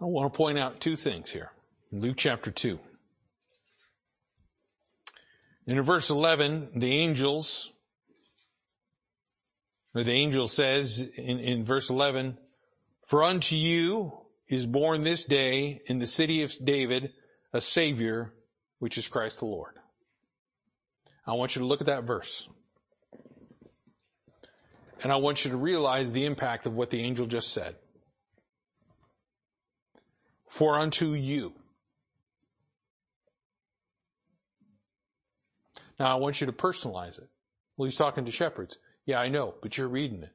I 0.01 0.07
want 0.07 0.33
to 0.33 0.37
point 0.37 0.59
out 0.59 0.81
two 0.81 0.97
things 0.97 1.31
here. 1.31 1.51
Luke 1.93 2.17
chapter 2.17 2.51
2. 2.51 2.79
In 5.67 5.81
verse 5.83 6.11
11, 6.11 6.73
the 6.77 6.93
angels 6.93 7.73
or 9.95 10.03
the 10.03 10.13
angel 10.13 10.49
says 10.49 11.01
in, 11.01 11.39
in 11.39 11.65
verse 11.65 11.89
11, 11.89 12.37
For 13.07 13.23
unto 13.23 13.55
you 13.57 14.13
is 14.49 14.67
born 14.67 15.05
this 15.05 15.25
day 15.25 15.81
in 15.87 16.01
the 16.01 16.07
city 16.07 16.43
of 16.43 16.53
David 16.63 17.13
a 17.53 17.61
Savior, 17.61 18.33
which 18.81 18.99
is 18.99 19.07
Christ 19.07 19.39
the 19.39 19.47
Lord. 19.47 19.75
I 21.27 21.35
want 21.35 21.55
you 21.55 21.61
to 21.61 21.67
look 21.67 21.81
at 21.81 21.87
that 21.87 22.05
verse. 22.05 22.49
And 25.03 25.13
I 25.13 25.17
want 25.17 25.45
you 25.45 25.51
to 25.53 25.57
realize 25.57 26.13
the 26.13 26.25
impact 26.25 26.67
of 26.67 26.75
what 26.75 26.91
the 26.91 27.01
angel 27.01 27.27
just 27.27 27.53
said. 27.53 27.77
For 30.55 30.79
unto 30.79 31.15
you. 31.15 31.53
Now 35.99 36.13
I 36.13 36.21
want 36.21 36.41
you 36.41 36.47
to 36.47 36.53
personalize 36.53 37.19
it. 37.19 37.29
Well, 37.77 37.87
he's 37.87 37.97
talking 37.97 38.25
to 38.25 38.31
shepherds. 38.31 38.79
Yeah, 39.05 39.19
I 39.19 39.31
know, 39.31 39.57
but 39.63 39.77
you're 39.77 39.89
reading 39.89 40.23
it. 40.23 40.31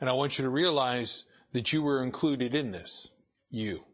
And 0.00 0.10
I 0.10 0.12
want 0.14 0.40
you 0.40 0.44
to 0.44 0.50
realize 0.50 1.22
that 1.52 1.72
you 1.72 1.84
were 1.84 2.02
included 2.02 2.52
in 2.52 2.72
this. 2.72 3.10
You. 3.48 3.84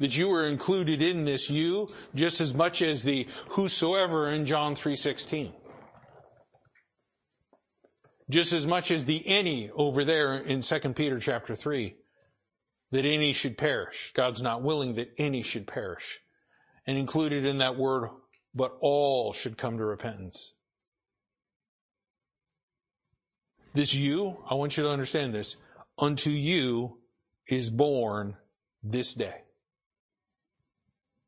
That 0.00 0.16
you 0.16 0.30
were 0.30 0.48
included 0.48 1.00
in 1.00 1.24
this 1.24 1.48
you 1.48 1.94
just 2.16 2.40
as 2.40 2.54
much 2.54 2.82
as 2.82 3.04
the 3.04 3.28
whosoever 3.50 4.30
in 4.30 4.46
John 4.46 4.74
3.16. 4.74 5.52
Just 8.30 8.52
as 8.52 8.66
much 8.66 8.90
as 8.90 9.04
the 9.04 9.26
any 9.26 9.70
over 9.70 10.04
there 10.04 10.36
in 10.36 10.60
2 10.60 10.78
Peter 10.94 11.18
chapter 11.18 11.56
3. 11.56 11.96
That 12.90 13.04
any 13.04 13.34
should 13.34 13.58
perish. 13.58 14.12
God's 14.14 14.40
not 14.40 14.62
willing 14.62 14.94
that 14.94 15.12
any 15.18 15.42
should 15.42 15.66
perish. 15.66 16.20
And 16.86 16.96
included 16.96 17.44
in 17.44 17.58
that 17.58 17.76
word, 17.76 18.08
but 18.54 18.76
all 18.80 19.34
should 19.34 19.58
come 19.58 19.76
to 19.76 19.84
repentance. 19.84 20.54
This 23.74 23.94
you, 23.94 24.38
I 24.48 24.54
want 24.54 24.76
you 24.76 24.84
to 24.84 24.90
understand 24.90 25.34
this. 25.34 25.56
Unto 25.98 26.30
you 26.30 26.98
is 27.46 27.70
born 27.70 28.36
this 28.82 29.12
day. 29.12 29.42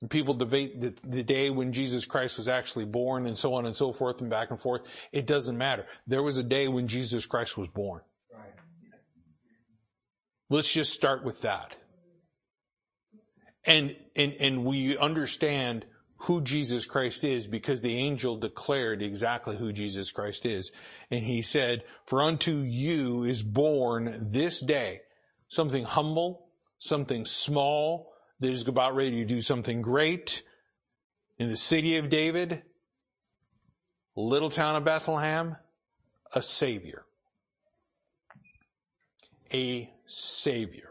And 0.01 0.11
people 0.11 0.35
debate 0.35 0.81
the, 0.81 0.95
the, 1.05 1.23
day 1.23 1.51
when 1.51 1.73
Jesus 1.73 2.07
Christ 2.07 2.39
was 2.39 2.49
actually 2.49 2.87
born 2.87 3.27
and 3.27 3.37
so 3.37 3.55
on 3.55 3.67
and 3.67 3.77
so 3.77 3.93
forth 3.93 4.21
and 4.21 4.31
back 4.31 4.51
and 4.51 4.59
forth. 4.59 4.83
It 5.13 5.27
doesn't 5.27 5.59
matter. 5.59 5.87
There 6.07 6.23
was 6.23 6.39
a 6.39 6.43
day 6.43 6.69
when 6.69 6.89
Jesus 6.89 7.27
Christ 7.27 7.59
was 7.59 7.69
born. 7.69 8.01
Right. 8.33 8.55
Let's 10.49 10.73
just 10.73 10.93
start 10.93 11.23
with 11.23 11.43
that. 11.43 11.77
And, 13.65 13.95
and, 14.17 14.33
and 14.41 14.65
we 14.65 14.97
understand 14.97 15.85
who 16.21 16.41
Jesus 16.41 16.87
Christ 16.87 17.25
is 17.25 17.47
because 17.47 17.81
the 17.81 17.97
angel 17.97 18.37
declared 18.37 19.03
exactly 19.03 19.57
who 19.57 19.73
Jesus 19.73 20.11
Christ 20.13 20.47
is. 20.47 20.71
And 21.11 21.25
he 21.25 21.43
said, 21.43 21.83
for 22.07 22.23
unto 22.23 22.53
you 22.53 23.25
is 23.25 23.43
born 23.43 24.29
this 24.31 24.61
day 24.61 25.01
something 25.49 25.85
humble, 25.85 26.47
something 26.79 27.25
small 27.25 28.10
that 28.41 28.51
is 28.51 28.66
about 28.66 28.95
ready 28.95 29.20
to 29.20 29.24
do 29.24 29.41
something 29.41 29.82
great 29.82 30.43
in 31.38 31.49
the 31.49 31.57
city 31.57 31.97
of 31.97 32.09
David, 32.09 32.62
little 34.16 34.51
town 34.51 34.76
of 34.76 34.84
Bethlehem, 34.84 35.57
a 36.34 36.43
savior. 36.43 37.05
A 39.53 39.91
savior. 40.07 40.91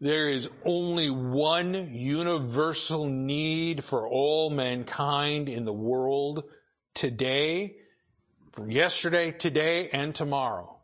There 0.00 0.28
is 0.30 0.48
only 0.64 1.10
one 1.10 1.88
universal 1.92 3.06
need 3.06 3.82
for 3.82 4.06
all 4.06 4.50
mankind 4.50 5.48
in 5.48 5.64
the 5.64 5.72
world 5.72 6.44
today, 6.94 7.76
from 8.52 8.70
yesterday, 8.70 9.32
today, 9.32 9.88
and 9.90 10.14
tomorrow. 10.14 10.77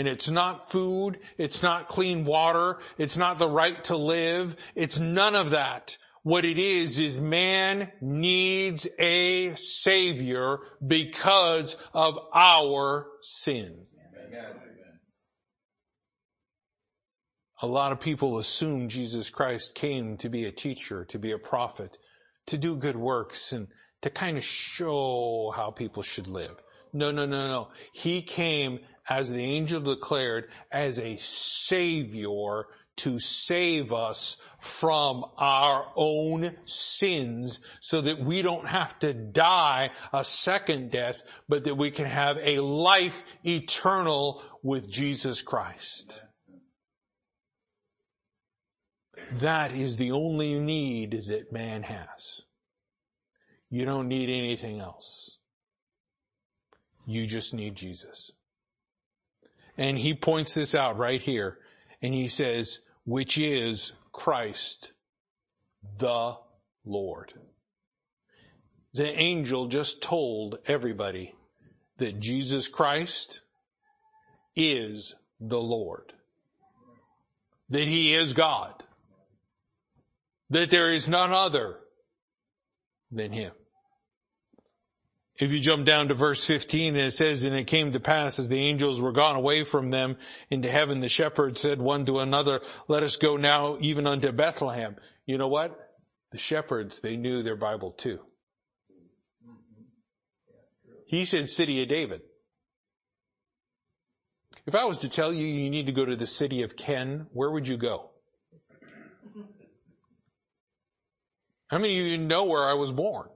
And 0.00 0.08
it's 0.08 0.30
not 0.30 0.72
food, 0.72 1.18
it's 1.36 1.62
not 1.62 1.86
clean 1.86 2.24
water, 2.24 2.78
it's 2.96 3.18
not 3.18 3.38
the 3.38 3.50
right 3.50 3.84
to 3.84 3.96
live, 3.96 4.56
it's 4.74 4.98
none 4.98 5.34
of 5.34 5.50
that. 5.50 5.98
What 6.22 6.46
it 6.46 6.56
is, 6.56 6.98
is 6.98 7.20
man 7.20 7.92
needs 8.00 8.86
a 8.98 9.54
savior 9.56 10.60
because 10.86 11.76
of 11.92 12.18
our 12.34 13.08
sin. 13.20 13.84
A 17.60 17.66
lot 17.66 17.92
of 17.92 18.00
people 18.00 18.38
assume 18.38 18.88
Jesus 18.88 19.28
Christ 19.28 19.74
came 19.74 20.16
to 20.16 20.30
be 20.30 20.46
a 20.46 20.50
teacher, 20.50 21.04
to 21.10 21.18
be 21.18 21.32
a 21.32 21.38
prophet, 21.38 21.98
to 22.46 22.56
do 22.56 22.74
good 22.74 22.96
works 22.96 23.52
and 23.52 23.68
to 24.00 24.08
kind 24.08 24.38
of 24.38 24.44
show 24.44 25.52
how 25.54 25.70
people 25.70 26.02
should 26.02 26.26
live. 26.26 26.56
No, 26.92 27.10
no, 27.10 27.26
no, 27.26 27.48
no. 27.48 27.68
He 27.92 28.22
came, 28.22 28.80
as 29.08 29.30
the 29.30 29.42
angel 29.42 29.80
declared, 29.80 30.48
as 30.70 30.98
a 30.98 31.16
savior 31.16 32.66
to 32.96 33.18
save 33.18 33.92
us 33.92 34.36
from 34.58 35.24
our 35.38 35.90
own 35.96 36.54
sins 36.66 37.60
so 37.80 38.02
that 38.02 38.20
we 38.20 38.42
don't 38.42 38.66
have 38.66 38.98
to 38.98 39.14
die 39.14 39.90
a 40.12 40.22
second 40.22 40.90
death, 40.90 41.22
but 41.48 41.64
that 41.64 41.76
we 41.76 41.90
can 41.90 42.04
have 42.04 42.36
a 42.42 42.60
life 42.60 43.24
eternal 43.42 44.42
with 44.62 44.90
Jesus 44.90 45.40
Christ. 45.40 46.20
That 49.40 49.72
is 49.72 49.96
the 49.96 50.12
only 50.12 50.58
need 50.58 51.24
that 51.28 51.52
man 51.52 51.84
has. 51.84 52.42
You 53.70 53.86
don't 53.86 54.08
need 54.08 54.28
anything 54.28 54.80
else. 54.80 55.38
You 57.06 57.26
just 57.26 57.54
need 57.54 57.76
Jesus. 57.76 58.32
And 59.80 59.98
he 59.98 60.14
points 60.14 60.54
this 60.54 60.74
out 60.74 60.98
right 60.98 61.20
here 61.20 61.58
and 62.02 62.14
he 62.14 62.28
says, 62.28 62.80
which 63.04 63.38
is 63.38 63.94
Christ 64.12 64.92
the 65.98 66.36
Lord. 66.84 67.32
The 68.92 69.18
angel 69.18 69.66
just 69.66 70.02
told 70.02 70.58
everybody 70.66 71.34
that 71.96 72.20
Jesus 72.20 72.68
Christ 72.68 73.40
is 74.54 75.14
the 75.40 75.60
Lord. 75.60 76.12
That 77.70 77.88
he 77.88 78.14
is 78.14 78.34
God 78.34 78.84
that 80.50 80.68
there 80.68 80.92
is 80.92 81.08
none 81.08 81.32
other 81.32 81.78
than 83.10 83.32
him. 83.32 83.52
If 85.40 85.50
you 85.50 85.58
jump 85.58 85.86
down 85.86 86.08
to 86.08 86.14
verse 86.14 86.46
15 86.46 86.96
and 86.96 87.06
it 87.06 87.12
says, 87.12 87.44
and 87.44 87.56
it 87.56 87.66
came 87.66 87.92
to 87.92 88.00
pass 88.00 88.38
as 88.38 88.50
the 88.50 88.58
angels 88.58 89.00
were 89.00 89.12
gone 89.12 89.36
away 89.36 89.64
from 89.64 89.90
them 89.90 90.18
into 90.50 90.70
heaven, 90.70 91.00
the 91.00 91.08
shepherds 91.08 91.62
said 91.62 91.80
one 91.80 92.04
to 92.06 92.18
another, 92.18 92.60
let 92.88 93.02
us 93.02 93.16
go 93.16 93.38
now 93.38 93.78
even 93.80 94.06
unto 94.06 94.32
Bethlehem. 94.32 94.96
You 95.24 95.38
know 95.38 95.48
what? 95.48 95.74
The 96.30 96.36
shepherds, 96.36 97.00
they 97.00 97.16
knew 97.16 97.42
their 97.42 97.56
Bible 97.56 97.90
too. 97.90 98.20
He 101.06 101.24
said 101.24 101.48
city 101.48 101.82
of 101.82 101.88
David. 101.88 102.20
If 104.66 104.74
I 104.74 104.84
was 104.84 104.98
to 104.98 105.08
tell 105.08 105.32
you 105.32 105.46
you 105.46 105.70
need 105.70 105.86
to 105.86 105.92
go 105.92 106.04
to 106.04 106.16
the 106.16 106.26
city 106.26 106.62
of 106.62 106.76
Ken, 106.76 107.28
where 107.32 107.50
would 107.50 107.66
you 107.66 107.78
go? 107.78 108.10
How 111.68 111.78
many 111.78 111.98
of 111.98 112.06
you 112.06 112.18
know 112.18 112.44
where 112.44 112.68
I 112.68 112.74
was 112.74 112.92
born? 112.92 113.30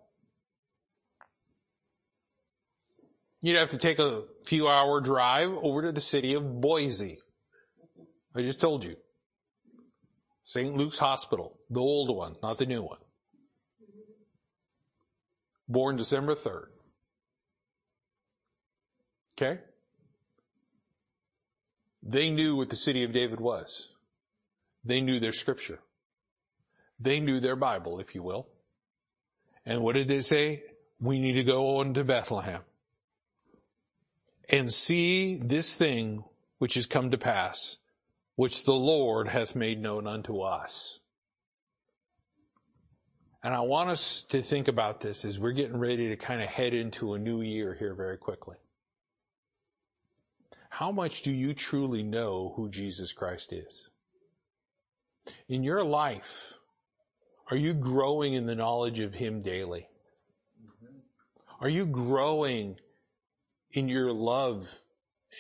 You'd 3.45 3.59
have 3.59 3.69
to 3.71 3.79
take 3.79 3.99
a 3.99 4.23
few 4.47 4.69
hour 4.69 5.03
drive 5.03 5.51
over 5.51 5.83
to 5.83 5.93
the 5.93 6.01
city 6.01 6.33
of 6.33 6.63
Boise. 6.63 7.19
I 8.35 8.41
just 8.41 8.59
told 8.59 8.85
you. 8.85 8.97
St. 10.45 10.75
Luke's 10.75 10.99
Hospital, 10.99 11.59
the 11.69 11.81
old 11.81 12.17
one, 12.17 12.37
not 12.43 12.57
the 12.57 12.65
new 12.65 12.83
one. 12.83 13.01
Born 15.69 15.97
December 15.97 16.35
3rd. 16.35 16.69
Okay? 19.37 19.61
They 22.03 22.31
knew 22.31 22.57
what 22.57 22.71
the 22.71 22.77
city 22.77 23.05
of 23.05 23.13
David 23.13 23.41
was. 23.41 23.91
They 24.85 25.03
knew 25.03 25.21
their 25.21 25.33
scripture. 25.33 25.81
They 26.99 27.21
knew 27.21 27.41
their 27.41 27.57
Bible, 27.57 28.01
if 28.01 28.15
you 28.15 28.23
will. 28.23 28.49
And 29.67 29.83
what 29.83 29.97
did 29.97 30.09
they 30.09 30.23
say? 30.23 30.63
We 30.99 31.19
need 31.19 31.35
to 31.35 31.45
go 31.45 31.77
on 31.81 31.93
to 31.93 32.05
Bethlehem 32.05 32.63
and 34.49 34.73
see 34.73 35.37
this 35.37 35.75
thing 35.75 36.25
which 36.59 36.75
has 36.75 36.87
come 36.87 37.11
to 37.11 37.19
pass, 37.19 37.77
which 38.37 38.65
the 38.65 38.75
Lord 38.75 39.29
hath 39.29 39.55
made 39.55 39.81
known 39.81 40.07
unto 40.07 40.41
us. 40.41 40.99
And 43.43 43.53
I 43.53 43.61
want 43.61 43.91
us 43.91 44.25
to 44.31 44.41
think 44.41 44.69
about 44.69 45.01
this 45.01 45.25
as 45.25 45.39
we're 45.39 45.53
getting 45.53 45.77
ready 45.77 46.09
to 46.09 46.17
kind 46.17 46.43
of 46.43 46.49
head 46.49 46.73
into 46.73 47.13
a 47.13 47.19
new 47.19 47.43
year 47.43 47.75
here 47.75 47.95
very 47.95 48.17
quickly. 48.17 48.57
How 50.71 50.91
much 50.91 51.23
do 51.23 51.31
you 51.31 51.55
truly 51.55 52.03
know 52.03 52.55
who 52.57 52.69
Jesus 52.69 53.13
Christ 53.13 53.53
is? 53.53 53.89
In 55.49 55.63
your 55.63 55.85
life, 55.85 56.55
are 57.51 57.57
you 57.57 57.75
growing 57.75 58.33
in 58.33 58.47
the 58.47 58.55
knowledge 58.55 58.99
of 58.99 59.15
Him 59.15 59.43
daily? 59.43 59.89
Are 61.61 61.69
you 61.69 61.87
growing 61.87 62.77
in 63.75 63.89
your 63.89 64.13
love 64.13 64.69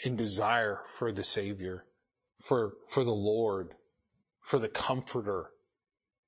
and 0.04 0.18
desire 0.18 0.80
for 0.98 1.10
the 1.10 1.24
Savior, 1.24 1.86
for, 2.42 2.74
for 2.88 3.04
the 3.04 3.14
Lord, 3.14 3.74
for 4.40 4.58
the 4.58 4.68
Comforter? 4.68 5.50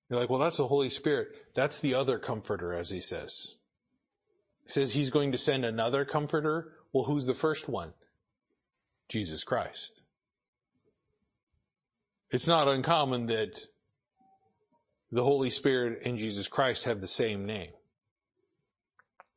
You're 0.08 0.20
like, 0.20 0.30
well, 0.30 0.38
that's 0.38 0.56
the 0.56 0.68
Holy 0.68 0.88
Spirit. 0.88 1.28
That's 1.54 1.80
the 1.80 1.94
other 1.94 2.18
Comforter, 2.18 2.72
as 2.72 2.90
He 2.90 3.00
says. 3.00 3.56
says 4.66 4.92
he's 4.92 5.10
going 5.10 5.32
to 5.32 5.38
send 5.38 5.64
another 5.64 6.04
comforter. 6.04 6.72
Well, 6.92 7.04
who's 7.04 7.26
the 7.26 7.34
first 7.34 7.68
one? 7.68 7.92
Jesus 9.08 9.44
Christ. 9.44 10.00
It's 12.30 12.46
not 12.46 12.68
uncommon 12.68 13.26
that 13.26 13.66
the 15.12 15.22
Holy 15.22 15.50
Spirit 15.50 16.02
and 16.04 16.18
Jesus 16.18 16.48
Christ 16.48 16.84
have 16.84 17.00
the 17.00 17.06
same 17.06 17.46
name. 17.46 17.70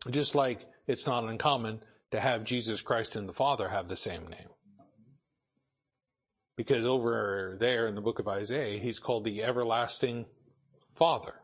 Just 0.09 0.33
like 0.33 0.65
it's 0.87 1.05
not 1.05 1.23
uncommon 1.23 1.81
to 2.11 2.19
have 2.19 2.43
Jesus 2.43 2.81
Christ 2.81 3.15
and 3.15 3.27
the 3.27 3.33
Father 3.33 3.69
have 3.69 3.87
the 3.87 3.95
same 3.95 4.27
name. 4.27 4.49
Because 6.57 6.85
over 6.85 7.55
there 7.59 7.87
in 7.87 7.95
the 7.95 8.01
book 8.01 8.19
of 8.19 8.27
Isaiah, 8.27 8.79
he's 8.79 8.99
called 8.99 9.23
the 9.23 9.43
everlasting 9.43 10.25
Father. 10.95 11.35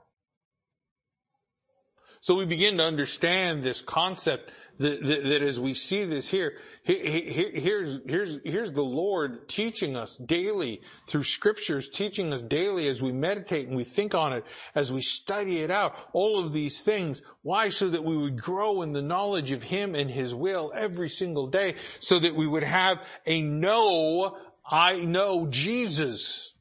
So 2.19 2.35
we 2.35 2.45
begin 2.45 2.77
to 2.77 2.83
understand 2.83 3.61
this 3.61 3.81
concept 3.81 4.51
that, 4.79 5.03
that, 5.03 5.23
that 5.23 5.41
as 5.41 5.59
we 5.59 5.73
see 5.73 6.05
this 6.05 6.27
here, 6.27 6.57
here's, 6.83 7.99
here's, 8.05 8.39
here's 8.43 8.71
the 8.71 8.83
Lord 8.83 9.47
teaching 9.47 9.95
us 9.95 10.17
daily 10.17 10.81
through 11.07 11.23
scriptures, 11.23 11.89
teaching 11.89 12.31
us 12.33 12.41
daily 12.41 12.87
as 12.87 13.01
we 13.01 13.11
meditate 13.11 13.67
and 13.67 13.75
we 13.75 13.83
think 13.83 14.13
on 14.13 14.33
it, 14.33 14.43
as 14.75 14.91
we 14.91 15.01
study 15.01 15.59
it 15.59 15.71
out, 15.71 15.95
all 16.13 16.39
of 16.39 16.53
these 16.53 16.81
things. 16.81 17.21
Why? 17.41 17.69
So 17.69 17.89
that 17.89 18.03
we 18.03 18.17
would 18.17 18.41
grow 18.41 18.81
in 18.81 18.93
the 18.93 19.01
knowledge 19.01 19.51
of 19.51 19.63
Him 19.63 19.95
and 19.95 20.09
His 20.09 20.35
will 20.35 20.71
every 20.75 21.09
single 21.09 21.47
day, 21.47 21.75
so 21.99 22.19
that 22.19 22.35
we 22.35 22.47
would 22.47 22.63
have 22.63 22.99
a 23.25 23.41
know, 23.41 24.37
I 24.69 24.97
know 24.99 25.47
Jesus. 25.47 26.53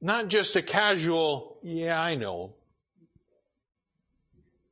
Not 0.00 0.28
just 0.28 0.56
a 0.56 0.62
casual, 0.62 1.58
yeah, 1.62 2.00
I 2.00 2.16
know. 2.16 2.54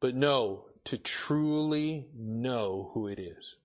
But 0.01 0.15
no, 0.15 0.65
to 0.85 0.97
truly 0.97 2.09
know 2.17 2.91
who 2.95 3.07
it 3.07 3.19
is. 3.19 3.57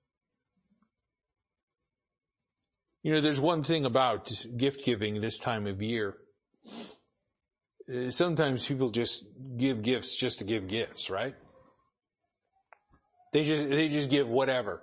You 3.03 3.13
know, 3.13 3.21
there's 3.21 3.39
one 3.39 3.63
thing 3.63 3.85
about 3.85 4.31
gift 4.57 4.83
giving 4.83 5.21
this 5.21 5.37
time 5.37 5.67
of 5.67 5.81
year. 5.81 6.17
Sometimes 8.09 8.65
people 8.65 8.89
just 8.89 9.25
give 9.57 9.83
gifts 9.83 10.15
just 10.15 10.39
to 10.39 10.45
give 10.45 10.67
gifts, 10.67 11.09
right? 11.09 11.35
They 13.31 13.43
just, 13.43 13.69
they 13.69 13.89
just 13.89 14.09
give 14.09 14.29
whatever. 14.29 14.81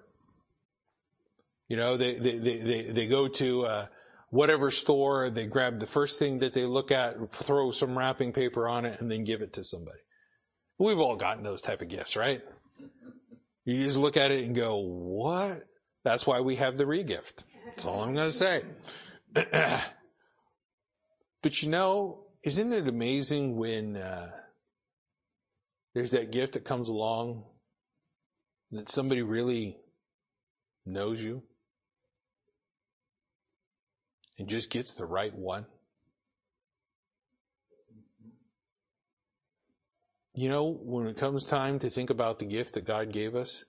You 1.69 1.77
know, 1.77 1.97
they, 1.97 2.15
they, 2.15 2.39
they, 2.39 2.59
they, 2.59 2.83
they 2.83 3.07
go 3.07 3.27
to, 3.27 3.63
uh, 3.67 3.87
whatever 4.31 4.71
store, 4.71 5.29
they 5.29 5.47
grab 5.47 5.81
the 5.81 5.87
first 5.87 6.19
thing 6.19 6.39
that 6.39 6.53
they 6.55 6.65
look 6.65 6.91
at, 6.91 7.35
throw 7.35 7.71
some 7.71 7.99
wrapping 7.99 8.33
paper 8.33 8.69
on 8.69 8.85
it, 8.85 9.01
and 9.01 9.11
then 9.11 9.25
give 9.25 9.43
it 9.43 9.53
to 9.55 9.65
somebody. 9.65 9.99
We've 10.83 10.99
all 10.99 11.17
gotten 11.17 11.45
those 11.45 11.63
type 11.63 11.81
of 11.81 11.89
gifts, 11.89 12.17
right? 12.17 12.43
You 13.65 13.85
just 13.85 13.97
look 13.97 14.17
at 14.17 14.31
it 14.31 14.45
and 14.45 14.55
go, 14.55 14.79
what? 14.79 15.65
That's 16.05 16.27
why 16.27 16.41
we 16.41 16.57
have 16.57 16.77
the 16.77 16.85
regift. 16.85 17.45
That's 17.67 17.85
all 17.85 18.03
I'm 18.03 18.15
going 18.15 18.31
to 18.31 18.37
say. 18.37 18.65
but 21.43 21.63
you 21.63 21.69
know, 21.69 22.25
isn't 22.43 22.73
it 22.73 22.89
amazing 22.89 23.57
when 23.57 23.97
uh, 23.97 24.31
there's 25.95 26.11
that 26.11 26.33
gift 26.33 26.55
that 26.55 26.65
comes 26.65 26.89
along 26.89 27.45
that 28.73 28.89
somebody 28.89 29.23
really 29.23 29.77
knows 30.85 31.23
you? 31.23 31.43
and 34.39 34.49
just 34.49 34.71
gets 34.71 34.95
the 34.95 35.07
right 35.07 35.35
one? 35.35 35.67
You 40.35 40.49
know, 40.49 40.79
when 40.83 41.07
it 41.07 41.19
comes 41.19 41.45
time 41.45 41.79
to 41.81 41.91
think 41.91 42.09
about 42.09 42.39
the 42.39 42.47
gift 42.47 42.75
that 42.75 42.87
God 42.87 43.13
gave 43.13 43.37
us, 43.37 43.65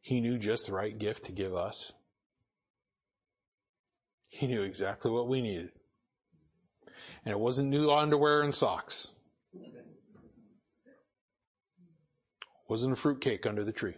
He 0.00 0.20
knew 0.20 0.38
just 0.38 0.66
the 0.66 0.72
right 0.72 0.96
gift 0.96 1.26
to 1.26 1.32
give 1.32 1.54
us. 1.54 1.92
He 4.28 4.46
knew 4.46 4.62
exactly 4.62 5.10
what 5.10 5.28
we 5.28 5.42
needed. 5.42 5.70
And 7.24 7.32
it 7.32 7.38
wasn't 7.38 7.68
new 7.68 7.90
underwear 7.90 8.42
and 8.42 8.54
socks. 8.54 9.12
It 9.54 9.74
wasn't 12.68 12.94
a 12.94 12.96
fruitcake 12.96 13.46
under 13.46 13.64
the 13.64 13.72
tree. 13.72 13.94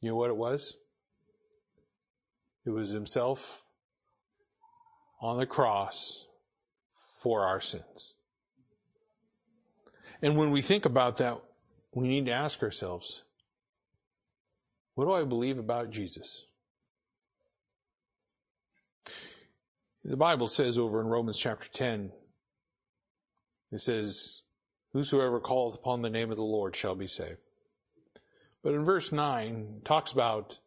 You 0.00 0.10
know 0.10 0.16
what 0.16 0.30
it 0.30 0.36
was? 0.36 0.76
It 2.66 2.70
was 2.70 2.90
himself 2.90 3.62
on 5.20 5.38
the 5.38 5.46
cross 5.46 6.24
for 7.20 7.46
our 7.46 7.60
sins. 7.60 8.14
And 10.24 10.38
when 10.38 10.50
we 10.52 10.62
think 10.62 10.86
about 10.86 11.18
that, 11.18 11.38
we 11.92 12.08
need 12.08 12.24
to 12.26 12.32
ask 12.32 12.62
ourselves, 12.62 13.24
what 14.94 15.04
do 15.04 15.12
I 15.12 15.22
believe 15.22 15.58
about 15.58 15.90
Jesus? 15.90 16.46
The 20.02 20.16
Bible 20.16 20.46
says 20.46 20.78
over 20.78 21.02
in 21.02 21.08
Romans 21.08 21.38
chapter 21.38 21.68
10, 21.68 22.10
it 23.70 23.82
says, 23.82 24.40
whosoever 24.94 25.40
calleth 25.40 25.74
upon 25.74 26.00
the 26.00 26.08
name 26.08 26.30
of 26.30 26.38
the 26.38 26.42
Lord 26.42 26.74
shall 26.74 26.94
be 26.94 27.06
saved. 27.06 27.36
But 28.62 28.72
in 28.72 28.82
verse 28.82 29.12
9, 29.12 29.74
it 29.76 29.84
talks 29.84 30.10
about 30.10 30.58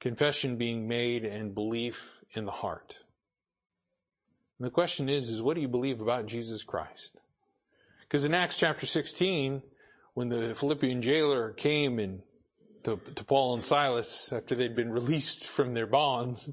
confession 0.00 0.56
being 0.56 0.88
made 0.88 1.26
and 1.26 1.54
belief 1.54 2.10
in 2.32 2.46
the 2.46 2.52
heart. 2.52 3.00
And 4.58 4.66
the 4.66 4.72
question 4.72 5.10
is, 5.10 5.28
is 5.28 5.42
what 5.42 5.56
do 5.56 5.60
you 5.60 5.68
believe 5.68 6.00
about 6.00 6.24
Jesus 6.24 6.62
Christ? 6.62 7.18
Because 8.08 8.24
in 8.24 8.32
Acts 8.32 8.56
chapter 8.56 8.86
16, 8.86 9.62
when 10.14 10.28
the 10.30 10.54
Philippian 10.54 11.02
jailer 11.02 11.52
came 11.52 11.98
and 11.98 12.22
to, 12.84 12.98
to 13.14 13.24
Paul 13.24 13.54
and 13.54 13.64
Silas 13.64 14.32
after 14.32 14.54
they'd 14.54 14.74
been 14.74 14.90
released 14.90 15.44
from 15.44 15.74
their 15.74 15.86
bonds, 15.86 16.48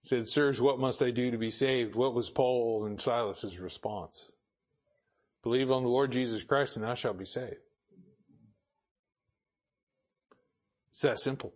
said, 0.00 0.28
Sirs, 0.28 0.60
what 0.60 0.78
must 0.78 1.02
I 1.02 1.10
do 1.10 1.30
to 1.30 1.36
be 1.36 1.50
saved? 1.50 1.94
What 1.94 2.14
was 2.14 2.30
Paul 2.30 2.86
and 2.86 3.00
Silas's 3.00 3.58
response? 3.58 4.32
Believe 5.42 5.70
on 5.70 5.82
the 5.82 5.90
Lord 5.90 6.10
Jesus 6.10 6.42
Christ 6.42 6.76
and 6.76 6.84
thou 6.84 6.94
shalt 6.94 7.18
be 7.18 7.26
saved. 7.26 7.56
It's 10.90 11.02
that 11.02 11.18
simple. 11.20 11.52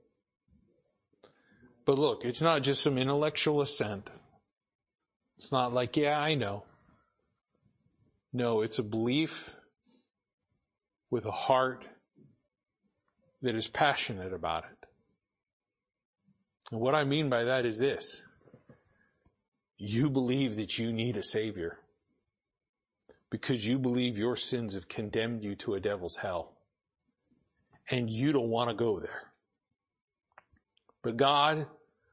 But 1.85 1.99
look, 1.99 2.25
it's 2.25 2.43
not 2.43 2.62
just 2.62 2.83
some 2.83 2.99
intellectual 2.99 3.61
assent. 3.61 4.11
It's 5.37 5.51
not 5.51 5.73
like, 5.73 5.97
yeah, 5.97 6.20
I 6.20 6.35
know. 6.35 6.64
No, 8.33 8.62
it's 8.62 8.78
a 8.78 8.83
belief 8.83 9.55
with 11.11 11.26
a 11.26 11.33
heart 11.33 11.85
that 13.43 13.55
is 13.55 13.68
passionate 13.68 14.33
about 14.33 14.64
it. 14.64 14.87
And 16.70 16.80
what 16.80 16.95
I 16.95 17.05
mean 17.05 17.28
by 17.28 17.45
that 17.45 17.66
is 17.66 17.78
this. 17.78 18.22
You 19.76 20.09
believe 20.09 20.57
that 20.57 20.78
you 20.78 20.93
need 20.93 21.16
a 21.16 21.22
savior 21.22 21.78
because 23.30 23.66
you 23.66 23.78
believe 23.78 24.16
your 24.16 24.37
sins 24.37 24.74
have 24.74 24.89
condemned 24.89 25.43
you 25.43 25.55
to 25.57 25.74
a 25.74 25.80
devil's 25.80 26.16
hell 26.16 26.53
and 27.91 28.09
you 28.09 28.33
don't 28.33 28.49
want 28.49 28.70
to 28.70 28.74
go 28.74 29.01
there. 29.01 29.33
But 31.03 31.16
God, 31.16 31.66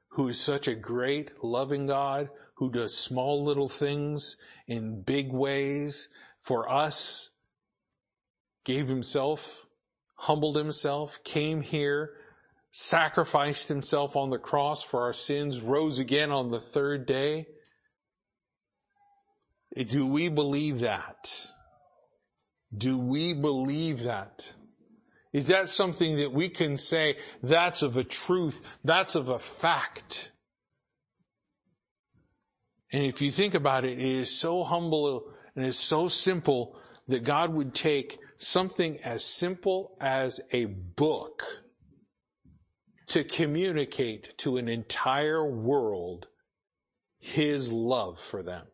who 0.09 0.27
is 0.27 0.39
such 0.39 0.67
a 0.67 0.75
great, 0.75 1.43
loving 1.43 1.85
God, 1.85 2.29
who 2.59 2.69
does 2.69 2.95
small 2.95 3.43
little 3.43 3.69
things 3.69 4.35
in 4.67 5.01
big 5.01 5.31
ways 5.31 6.09
for 6.41 6.69
us, 6.69 7.29
gave 8.65 8.89
himself, 8.89 9.65
humbled 10.15 10.57
himself, 10.57 11.23
came 11.23 11.61
here, 11.61 12.11
sacrificed 12.71 13.69
himself 13.69 14.17
on 14.17 14.29
the 14.29 14.37
cross 14.37 14.83
for 14.83 15.03
our 15.03 15.13
sins, 15.13 15.61
rose 15.61 15.99
again 15.99 16.31
on 16.31 16.51
the 16.51 16.59
third 16.59 17.05
day. 17.05 17.47
Do 19.73 20.05
we 20.05 20.27
believe 20.27 20.79
that? 20.79 21.51
Do 22.75 22.97
we 22.97 23.33
believe 23.33 24.03
that? 24.03 24.53
Is 25.31 25.47
that 25.47 25.69
something 25.69 26.17
that 26.17 26.33
we 26.33 26.49
can 26.49 26.75
say 26.75 27.17
that's 27.41 27.83
of 27.83 27.95
a 27.95 28.03
truth, 28.03 28.61
that's 28.83 29.15
of 29.15 29.29
a 29.29 29.39
fact? 29.39 30.31
And 32.91 33.05
if 33.05 33.21
you 33.21 33.31
think 33.31 33.53
about 33.53 33.85
it, 33.85 33.93
it 33.93 33.99
is 33.99 34.31
so 34.31 34.63
humble 34.63 35.31
and 35.55 35.65
it's 35.65 35.77
so 35.77 36.07
simple 36.07 36.75
that 37.07 37.23
God 37.23 37.53
would 37.53 37.73
take 37.73 38.19
something 38.37 38.99
as 38.99 39.23
simple 39.23 39.97
as 39.99 40.39
a 40.51 40.65
book 40.65 41.43
to 43.07 43.23
communicate 43.23 44.37
to 44.37 44.57
an 44.57 44.67
entire 44.67 45.45
world 45.45 46.27
His 47.17 47.71
love 47.71 48.19
for 48.19 48.43
them. 48.43 48.65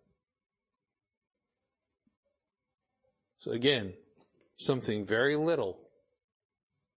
So 3.39 3.51
again, 3.51 3.93
something 4.57 5.05
very 5.05 5.36
little 5.36 5.80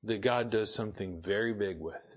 that 0.03 0.21
God 0.21 0.51
does 0.51 0.73
something 0.73 1.21
very 1.21 1.53
big 1.53 1.81
with. 1.81 2.08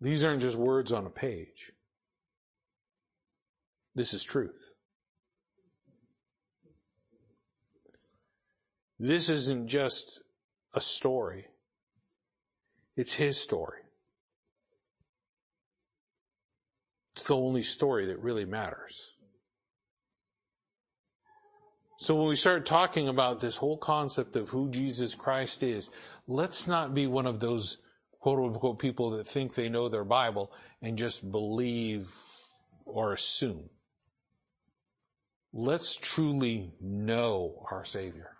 These 0.00 0.22
aren't 0.24 0.40
just 0.40 0.56
words 0.56 0.92
on 0.92 1.06
a 1.06 1.10
page. 1.10 1.72
This 3.94 4.14
is 4.14 4.22
truth. 4.22 4.70
This 9.00 9.28
isn't 9.28 9.68
just 9.68 10.22
a 10.74 10.80
story. 10.80 11.46
It's 12.96 13.14
his 13.14 13.36
story. 13.38 13.80
It's 17.14 17.24
the 17.24 17.36
only 17.36 17.62
story 17.62 18.06
that 18.06 18.20
really 18.20 18.44
matters. 18.44 19.14
So 21.98 22.14
when 22.14 22.28
we 22.28 22.36
start 22.36 22.64
talking 22.64 23.08
about 23.08 23.40
this 23.40 23.56
whole 23.56 23.76
concept 23.76 24.36
of 24.36 24.48
who 24.48 24.70
Jesus 24.70 25.16
Christ 25.16 25.64
is, 25.64 25.90
let's 26.28 26.68
not 26.68 26.94
be 26.94 27.08
one 27.08 27.26
of 27.26 27.40
those 27.40 27.78
quote 28.20 28.38
unquote 28.38 28.78
people 28.78 29.10
that 29.10 29.26
think 29.26 29.54
they 29.54 29.68
know 29.68 29.88
their 29.88 30.04
Bible 30.04 30.52
and 30.82 30.98
just 30.98 31.30
believe 31.30 32.14
or 32.84 33.12
assume. 33.12 33.68
Let's 35.52 35.96
truly 35.96 36.72
know 36.80 37.66
our 37.70 37.84
Savior. 37.84 38.36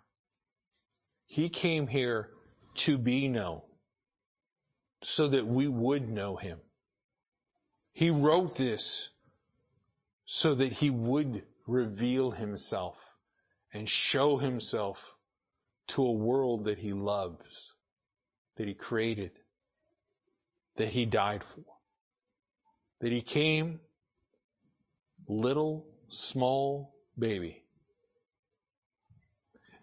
He 1.26 1.48
came 1.48 1.86
here 1.86 2.30
to 2.76 2.98
be 2.98 3.28
known 3.28 3.62
so 5.02 5.28
that 5.28 5.46
we 5.46 5.68
would 5.68 6.08
know 6.08 6.36
Him. 6.36 6.58
He 7.92 8.10
wrote 8.10 8.56
this 8.56 9.10
so 10.24 10.54
that 10.54 10.72
He 10.72 10.90
would 10.90 11.44
reveal 11.66 12.30
Himself 12.32 13.08
and 13.72 13.88
show 13.88 14.38
himself 14.38 15.14
to 15.88 16.04
a 16.04 16.12
world 16.12 16.64
that 16.64 16.78
he 16.78 16.92
loves, 16.92 17.74
that 18.56 18.68
he 18.68 18.74
created, 18.74 19.37
that 20.78 20.88
he 20.88 21.06
died 21.06 21.44
for, 21.44 21.64
that 23.00 23.12
he 23.12 23.20
came 23.20 23.80
little, 25.28 25.86
small 26.08 26.94
baby. 27.18 27.62